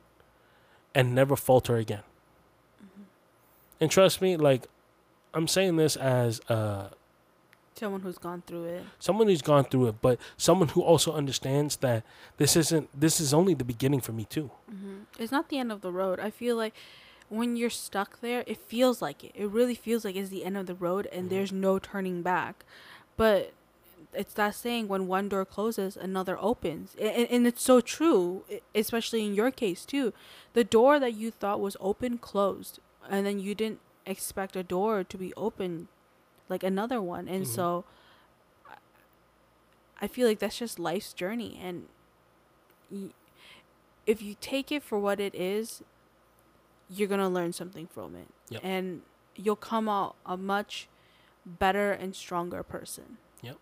and 0.93 1.13
never 1.15 1.35
falter 1.35 1.75
again. 1.77 2.03
And 3.79 3.91
trust 3.91 4.21
me, 4.21 4.37
like 4.37 4.67
I'm 5.33 5.47
saying 5.47 5.75
this 5.75 5.95
as 5.95 6.39
uh 6.49 6.89
Someone 7.75 8.01
who's 8.01 8.17
gone 8.17 8.41
through 8.47 8.65
it. 8.65 8.83
someone 8.97 9.27
who's 9.27 9.43
gone 9.43 9.63
through 9.65 9.87
it, 9.89 10.01
but 10.01 10.19
someone 10.35 10.69
who 10.69 10.81
also 10.81 11.13
understands 11.13 11.75
that 11.77 12.03
this 12.37 12.55
isn't 12.55 12.89
this 12.99 13.19
is 13.19 13.35
only 13.35 13.53
the 13.53 13.63
beginning 13.63 14.01
for 14.01 14.13
me 14.13 14.25
too. 14.25 14.49
hmm 14.69 15.01
It's 15.19 15.31
not 15.31 15.49
the 15.49 15.59
end 15.59 15.71
of 15.71 15.81
the 15.81 15.91
road. 15.91 16.19
I 16.19 16.31
feel 16.31 16.55
like 16.55 16.73
when 17.29 17.55
you're 17.57 17.69
stuck 17.69 18.21
there, 18.21 18.43
it 18.47 18.57
feels 18.57 19.01
like 19.01 19.23
it. 19.23 19.31
It 19.35 19.47
really 19.49 19.75
feels 19.75 20.05
like 20.05 20.15
it's 20.15 20.29
the 20.29 20.45
end 20.45 20.57
of 20.57 20.65
the 20.65 20.75
road 20.75 21.07
and 21.11 21.29
there's 21.29 21.51
no 21.51 21.77
turning 21.79 22.21
back. 22.21 22.63
But 23.17 23.51
it's 24.13 24.33
that 24.35 24.55
saying 24.55 24.87
when 24.87 25.07
one 25.07 25.27
door 25.29 25.43
closes, 25.45 25.97
another 25.97 26.37
opens. 26.39 26.95
And, 26.99 27.27
and 27.29 27.47
it's 27.47 27.61
so 27.61 27.81
true, 27.81 28.43
especially 28.73 29.25
in 29.25 29.35
your 29.35 29.51
case 29.51 29.85
too. 29.85 30.13
The 30.53 30.63
door 30.63 30.99
that 30.99 31.13
you 31.15 31.31
thought 31.31 31.59
was 31.59 31.75
open 31.79 32.17
closed, 32.17 32.79
and 33.09 33.25
then 33.25 33.39
you 33.39 33.53
didn't 33.53 33.79
expect 34.05 34.55
a 34.55 34.63
door 34.63 35.03
to 35.03 35.17
be 35.17 35.33
open 35.35 35.89
like 36.49 36.63
another 36.63 37.01
one. 37.01 37.27
And 37.27 37.43
Mhm. 37.43 37.47
so 37.47 37.83
I- 38.65 38.75
I 40.01 40.07
feel 40.07 40.27
like 40.27 40.39
that's 40.39 40.57
just 40.59 40.79
life's 40.79 41.11
journey 41.13 41.59
and 41.61 41.87
y- 42.89 43.09
if 44.05 44.21
you 44.21 44.35
take 44.39 44.71
it 44.71 44.81
for 44.81 44.97
what 44.97 45.19
it 45.19 45.35
is, 45.35 45.83
you're 46.89 47.07
going 47.07 47.19
to 47.19 47.27
learn 47.27 47.53
something 47.53 47.87
from 47.87 48.15
it. 48.15 48.27
Yep. 48.49 48.61
And 48.63 49.01
you'll 49.35 49.55
come 49.55 49.89
out 49.89 50.15
a 50.25 50.37
much 50.37 50.87
better 51.45 51.91
and 51.91 52.15
stronger 52.15 52.63
person. 52.63 53.17
Yep. 53.41 53.57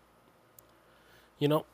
You 1.38 1.48
know, 1.48 1.66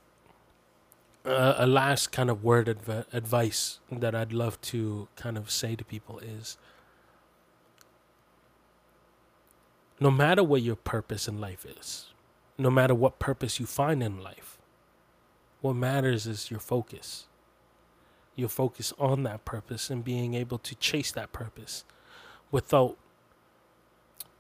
uh, 1.25 1.55
a 1.59 1.67
last 1.67 2.11
kind 2.11 2.31
of 2.31 2.43
word 2.43 2.69
adv- 2.69 3.07
advice 3.13 3.79
that 3.91 4.15
I'd 4.15 4.33
love 4.33 4.61
to 4.63 5.09
kind 5.17 5.37
of 5.37 5.51
say 5.51 5.77
to 5.77 5.85
people 5.85 6.19
is 6.19 6.57
no 10.01 10.11
matter 10.11 10.43
what 10.43 10.63
your 10.63 10.77
purpose 10.77 11.29
in 11.29 11.41
life 11.41 11.65
is, 11.65 12.07
no 12.59 12.71
matter 12.71 12.95
what 12.95 13.19
purpose 13.19 13.61
you 13.61 13.67
find 13.67 14.03
in 14.03 14.21
life, 14.21 14.59
what 15.61 15.75
matters 15.75 16.27
is 16.27 16.51
your 16.51 16.61
focus. 16.61 17.27
Your 18.35 18.49
focus 18.49 18.93
on 18.99 19.25
that 19.25 19.45
purpose 19.45 19.91
and 19.91 20.03
being 20.03 20.35
able 20.35 20.59
to 20.59 20.75
chase 20.77 21.13
that 21.13 21.33
purpose 21.33 21.85
without 22.51 22.97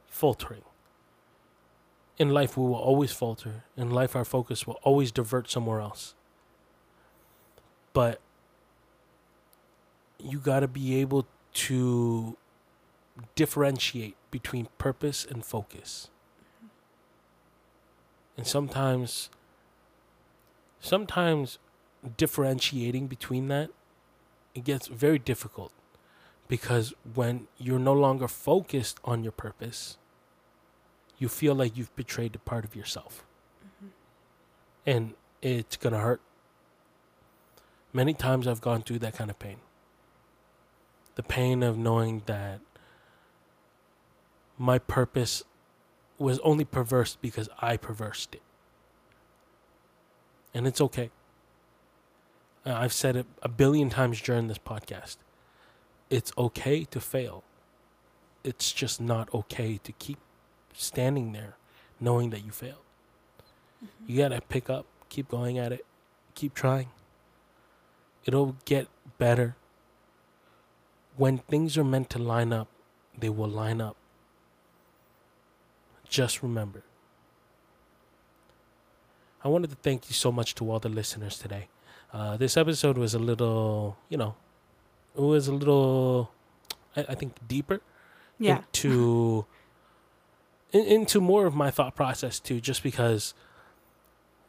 faltering. 0.07 0.63
In 2.19 2.31
life, 2.31 2.57
we 2.57 2.65
will 2.65 2.75
always 2.75 3.13
falter. 3.13 3.65
In 3.77 3.91
life, 3.91 4.15
our 4.15 4.25
focus 4.25 4.67
will 4.67 4.79
always 4.83 5.11
divert 5.11 5.51
somewhere 5.51 5.81
else. 5.81 6.15
But 7.93 8.21
you 10.19 10.39
got 10.39 10.61
to 10.61 10.69
be 10.69 11.01
able 11.01 11.27
to 11.55 12.37
differentiate 13.35 14.17
between 14.31 14.69
purpose 14.79 15.27
and 15.29 15.45
focus. 15.45 16.11
And 18.37 18.47
sometimes, 18.47 19.29
sometimes 20.81 21.59
differentiating 22.17 23.07
between 23.07 23.49
that, 23.49 23.71
it 24.55 24.65
gets 24.65 24.87
very 24.89 25.19
difficult 25.19 25.73
because 26.49 26.93
when 27.15 27.49
you're 27.59 27.79
no 27.79 27.95
longer 27.95 28.29
focused 28.29 29.01
on 29.05 29.23
your 29.23 29.33
purpose, 29.33 29.97
you 31.19 31.29
feel 31.29 31.55
like 31.55 31.77
you've 31.77 31.95
betrayed 31.97 32.35
a 32.35 32.39
part 32.39 32.65
of 32.65 32.77
yourself. 32.77 33.25
Mm-hmm. 33.65 33.89
And 34.87 35.15
it's 35.41 35.77
going 35.77 35.93
to 35.93 36.01
hurt. 36.01 36.21
Many 37.93 38.15
times 38.15 38.47
I've 38.47 38.61
gone 38.61 38.83
through 38.83 38.99
that 39.01 39.15
kind 39.15 39.31
of 39.31 39.39
pain. 39.39 39.59
The 41.15 41.23
pain 41.23 41.63
of 41.63 41.77
knowing 41.77 42.23
that 42.27 42.61
my 44.59 44.79
purpose 44.79 45.45
was 46.19 46.39
only 46.41 46.65
perverse 46.65 47.17
because 47.21 47.49
I 47.61 47.77
perversed 47.77 48.35
it. 48.35 48.43
And 50.55 50.67
it's 50.67 50.81
okay. 50.81 51.11
Uh, 52.65 52.75
I've 52.75 52.93
said 52.93 53.17
it 53.17 53.27
a 53.43 53.49
billion 53.49 53.91
times 53.91 54.21
during 54.21 54.49
this 54.49 54.59
podcast. 54.59 55.17
It's 56.11 56.33
okay 56.39 56.85
to 56.85 57.01
fail. 57.01 57.43
It's 58.45 58.73
just 58.73 59.01
not 59.01 59.33
okay 59.35 59.79
to 59.83 59.93
keep 59.93 60.19
standing 60.73 61.33
there 61.33 61.57
knowing 62.01 62.31
that 62.31 62.45
you 62.45 62.51
failed. 62.51 62.77
You 64.07 64.19
got 64.19 64.29
to 64.29 64.41
pick 64.41 64.71
up, 64.71 64.87
keep 65.09 65.29
going 65.29 65.59
at 65.59 65.73
it, 65.73 65.85
keep 66.35 66.55
trying. 66.55 66.89
It'll 68.25 68.57
get 68.65 68.89
better. 69.19 69.57
When 71.17 71.39
things 71.39 71.77
are 71.77 71.85
meant 71.85 72.11
to 72.11 72.19
line 72.19 72.53
up, 72.53 72.69
they 73.19 73.29
will 73.29 73.49
line 73.49 73.81
up. 73.81 73.97
Just 76.09 76.43
remember. 76.43 76.83
I 79.45 79.49
wanted 79.49 79.71
to 79.71 79.77
thank 79.77 80.09
you 80.09 80.15
so 80.15 80.31
much 80.31 80.55
to 80.57 80.71
all 80.71 80.79
the 80.79 80.89
listeners 80.89 81.39
today. 81.39 81.69
Uh, 82.13 82.37
this 82.37 82.57
episode 82.57 82.99
was 82.99 83.15
a 83.15 83.19
little, 83.19 83.97
you 84.09 84.17
know, 84.19 84.35
it 85.17 85.21
was 85.21 85.49
a 85.49 85.53
little, 85.53 86.31
I, 86.97 87.07
I 87.11 87.15
think, 87.15 87.35
deeper 87.49 87.81
Yeah. 88.39 88.59
into 88.59 89.47
in, 90.73 90.85
into 90.85 91.21
more 91.21 91.47
of 91.47 91.55
my 91.55 91.71
thought 91.71 91.95
process 91.95 92.39
too 92.41 92.61
just 92.61 92.83
because 92.83 93.35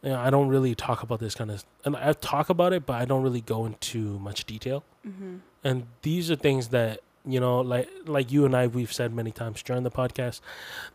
you 0.02 0.10
know, 0.10 0.18
I 0.20 0.28
don't 0.28 0.48
really 0.48 0.74
talk 0.74 1.02
about 1.02 1.20
this 1.20 1.34
kind 1.34 1.50
of 1.50 1.64
and 1.84 1.96
I 1.96 2.12
talk 2.12 2.50
about 2.50 2.72
it 2.72 2.84
but 2.86 2.94
I 3.00 3.04
don't 3.06 3.22
really 3.22 3.40
go 3.40 3.64
into 3.66 4.18
much 4.18 4.44
detail. 4.44 4.84
Hmm 5.02 5.36
and 5.66 5.86
these 6.02 6.30
are 6.30 6.36
things 6.36 6.68
that 6.68 7.00
you 7.26 7.40
know 7.40 7.60
like 7.62 7.88
like 8.04 8.30
you 8.30 8.44
and 8.44 8.54
I 8.54 8.66
we've 8.66 8.92
said 8.92 9.14
many 9.14 9.30
times 9.32 9.62
during 9.62 9.82
the 9.82 9.90
podcast 9.90 10.40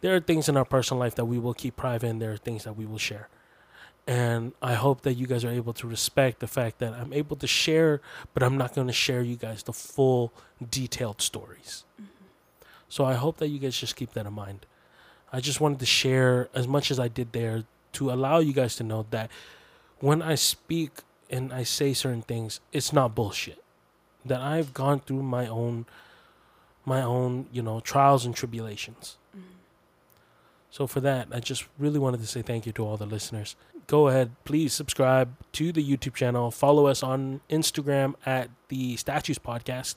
there 0.01 0.15
are 0.15 0.19
things 0.19 0.47
in 0.47 0.55
our 0.57 0.65
personal 0.65 0.99
life 0.99 1.15
that 1.15 1.25
we 1.25 1.39
will 1.39 1.55
keep 1.55 1.75
private 1.75 2.07
and 2.07 2.21
there 2.21 2.31
are 2.31 2.37
things 2.37 2.65
that 2.65 2.73
we 2.77 2.85
will 2.85 2.99
share 2.99 3.29
and 4.09 4.53
I 4.61 4.73
hope 4.73 5.01
that 5.01 5.13
you 5.13 5.27
guys 5.27 5.45
are 5.45 5.51
able 5.51 5.73
to 5.73 5.87
respect 5.87 6.39
the 6.39 6.47
fact 6.47 6.79
that 6.79 6.93
I'm 6.93 7.13
able 7.13 7.35
to 7.37 7.47
share 7.47 8.01
but 8.33 8.41
I'm 8.41 8.57
not 8.57 8.73
going 8.73 8.87
to 8.87 8.93
share 8.93 9.21
you 9.21 9.35
guys 9.35 9.63
the 9.63 9.73
full 9.73 10.33
detailed 10.77 11.21
stories 11.21 11.83
mm-hmm. 12.01 12.65
so 12.87 13.05
I 13.05 13.13
hope 13.13 13.37
that 13.37 13.49
you 13.49 13.59
guys 13.59 13.77
just 13.77 13.95
keep 13.95 14.13
that 14.13 14.25
in 14.25 14.33
mind. 14.33 14.65
I 15.31 15.39
just 15.39 15.61
wanted 15.61 15.79
to 15.79 15.85
share 15.85 16.49
as 16.53 16.67
much 16.67 16.89
as 16.89 16.99
I 16.99 17.07
did 17.07 17.33
there 17.33 17.63
to 17.93 18.11
allow 18.11 18.39
you 18.39 18.53
guys 18.53 18.75
to 18.77 18.83
know 18.83 19.05
that 19.11 19.29
when 19.99 20.21
I 20.21 20.35
speak 20.35 20.91
and 21.29 21.53
I 21.53 21.63
say 21.63 21.93
certain 21.93 22.23
things, 22.23 22.59
it's 22.71 22.91
not 22.91 23.13
bullshit. 23.13 23.63
That 24.25 24.41
I've 24.41 24.73
gone 24.73 24.99
through 25.01 25.23
my 25.23 25.47
own 25.47 25.85
my 26.85 27.01
own, 27.03 27.45
you 27.51 27.61
know, 27.61 27.79
trials 27.79 28.25
and 28.25 28.35
tribulations. 28.35 29.17
Mm-hmm. 29.37 29.45
So 30.71 30.87
for 30.87 31.01
that, 31.01 31.27
I 31.31 31.39
just 31.39 31.65
really 31.77 31.99
wanted 31.99 32.21
to 32.21 32.25
say 32.25 32.41
thank 32.41 32.65
you 32.65 32.71
to 32.73 32.85
all 32.85 32.97
the 32.97 33.05
listeners. 33.05 33.55
Go 33.89 34.07
ahead, 34.07 34.31
please 34.45 34.71
subscribe 34.71 35.35
to 35.53 35.71
the 35.71 35.83
YouTube 35.83 36.13
channel. 36.13 36.51
Follow 36.51 36.85
us 36.85 37.01
on 37.01 37.41
Instagram 37.49 38.13
at 38.25 38.49
the 38.69 38.95
Statues 38.97 39.39
Podcast 39.39 39.95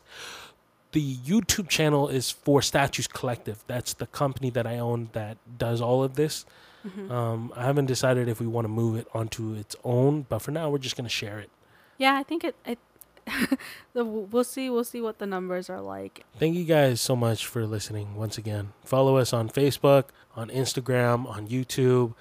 the 0.93 1.17
YouTube 1.17 1.69
channel 1.69 2.09
is 2.09 2.31
for 2.31 2.63
Statues 2.63 3.07
Collective. 3.07 3.65
That's 3.67 3.95
the 3.95 4.07
company 4.07 4.51
that 4.51 4.67
I 4.67 4.79
own 4.79 5.09
that 5.13 5.39
does 5.59 5.81
all 5.81 6.05
of 6.05 6.15
this. 6.15 6.45
hmm 6.83 7.11
Um, 7.11 7.53
I 7.57 7.65
haven't 7.65 7.87
decided 7.87 8.29
if 8.29 8.41
we 8.41 8.47
want 8.47 8.67
to 8.67 8.69
move 8.69 8.97
it 8.97 9.09
onto 9.15 9.55
its 9.55 9.75
own, 9.85 10.27
but 10.29 10.41
for 10.41 10.51
now 10.51 10.71
we're 10.71 10.79
just 10.79 10.97
gonna 10.97 11.09
share 11.09 11.39
it. 11.39 11.51
Yeah, 11.99 12.15
I 12.17 12.23
think 12.23 12.45
it. 12.45 12.55
it 12.65 12.79
we'll 13.95 14.45
see. 14.45 14.69
We'll 14.69 14.85
see 14.85 15.01
what 15.01 15.19
the 15.19 15.27
numbers 15.27 15.71
are 15.71 15.81
like. 15.81 16.25
Thank 16.39 16.57
you 16.57 16.65
guys 16.65 17.01
so 17.01 17.15
much 17.15 17.47
for 17.47 17.65
listening 17.67 18.17
once 18.17 18.37
again. 18.37 18.73
Follow 18.85 19.17
us 19.17 19.33
on 19.33 19.49
Facebook, 19.49 20.07
on 20.35 20.51
Instagram, 20.51 21.29
on 21.29 21.47
YouTube. 21.47 22.15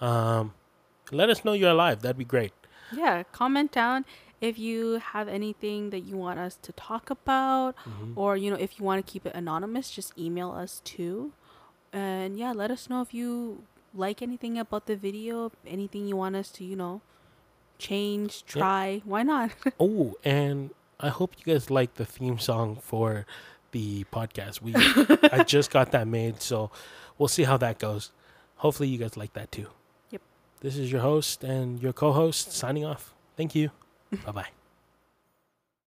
Um, 0.00 0.54
let 1.12 1.30
us 1.30 1.44
know 1.44 1.52
you're 1.52 1.70
alive. 1.70 2.02
That'd 2.02 2.18
be 2.18 2.24
great. 2.24 2.52
Yeah, 2.92 3.22
comment 3.32 3.72
down 3.72 4.04
if 4.40 4.58
you 4.58 5.00
have 5.12 5.28
anything 5.28 5.90
that 5.90 6.00
you 6.00 6.16
want 6.16 6.38
us 6.38 6.56
to 6.62 6.72
talk 6.72 7.10
about, 7.10 7.74
Mhm. 7.84 8.12
or 8.16 8.36
you 8.36 8.50
know, 8.50 8.56
if 8.56 8.78
you 8.78 8.84
want 8.84 9.04
to 9.04 9.10
keep 9.12 9.24
it 9.26 9.34
anonymous, 9.34 9.90
just 9.90 10.16
email 10.18 10.50
us 10.52 10.80
too. 10.84 11.32
And 11.92 12.38
yeah, 12.38 12.52
let 12.52 12.70
us 12.70 12.88
know 12.90 13.00
if 13.00 13.12
you 13.14 13.64
like 13.94 14.20
anything 14.20 14.58
about 14.58 14.86
the 14.86 14.94
video, 14.96 15.50
anything 15.66 16.06
you 16.06 16.16
want 16.16 16.36
us 16.36 16.50
to, 16.52 16.64
you 16.64 16.76
know, 16.76 17.00
change, 17.78 18.44
Yeah. 18.48 18.52
try. 18.52 19.02
Why 19.04 19.22
not? 19.22 19.50
Oh, 19.80 20.14
and 20.24 20.70
I 21.00 21.08
hope 21.08 21.34
you 21.38 21.52
guys 21.52 21.70
like 21.70 21.94
the 21.94 22.04
theme 22.04 22.38
song 22.38 22.76
for 22.76 23.26
the 23.72 24.04
podcast. 24.12 24.60
We 24.62 24.72
I 25.32 25.42
just 25.46 25.70
got 25.70 25.90
that 25.92 26.06
made, 26.06 26.40
so 26.40 26.70
we'll 27.18 27.28
see 27.28 27.44
how 27.44 27.56
that 27.58 27.78
goes. 27.78 28.12
Hopefully 28.56 28.88
you 28.88 28.98
guys 28.98 29.16
like 29.16 29.32
that 29.34 29.50
too. 29.52 29.68
This 30.60 30.76
is 30.76 30.90
your 30.90 31.02
host 31.02 31.44
and 31.44 31.82
your 31.82 31.92
co-host 31.92 32.52
signing 32.52 32.84
off. 32.84 33.14
Thank 33.36 33.54
you. 33.54 33.70
bye 34.24 34.32
bye. 34.32 34.55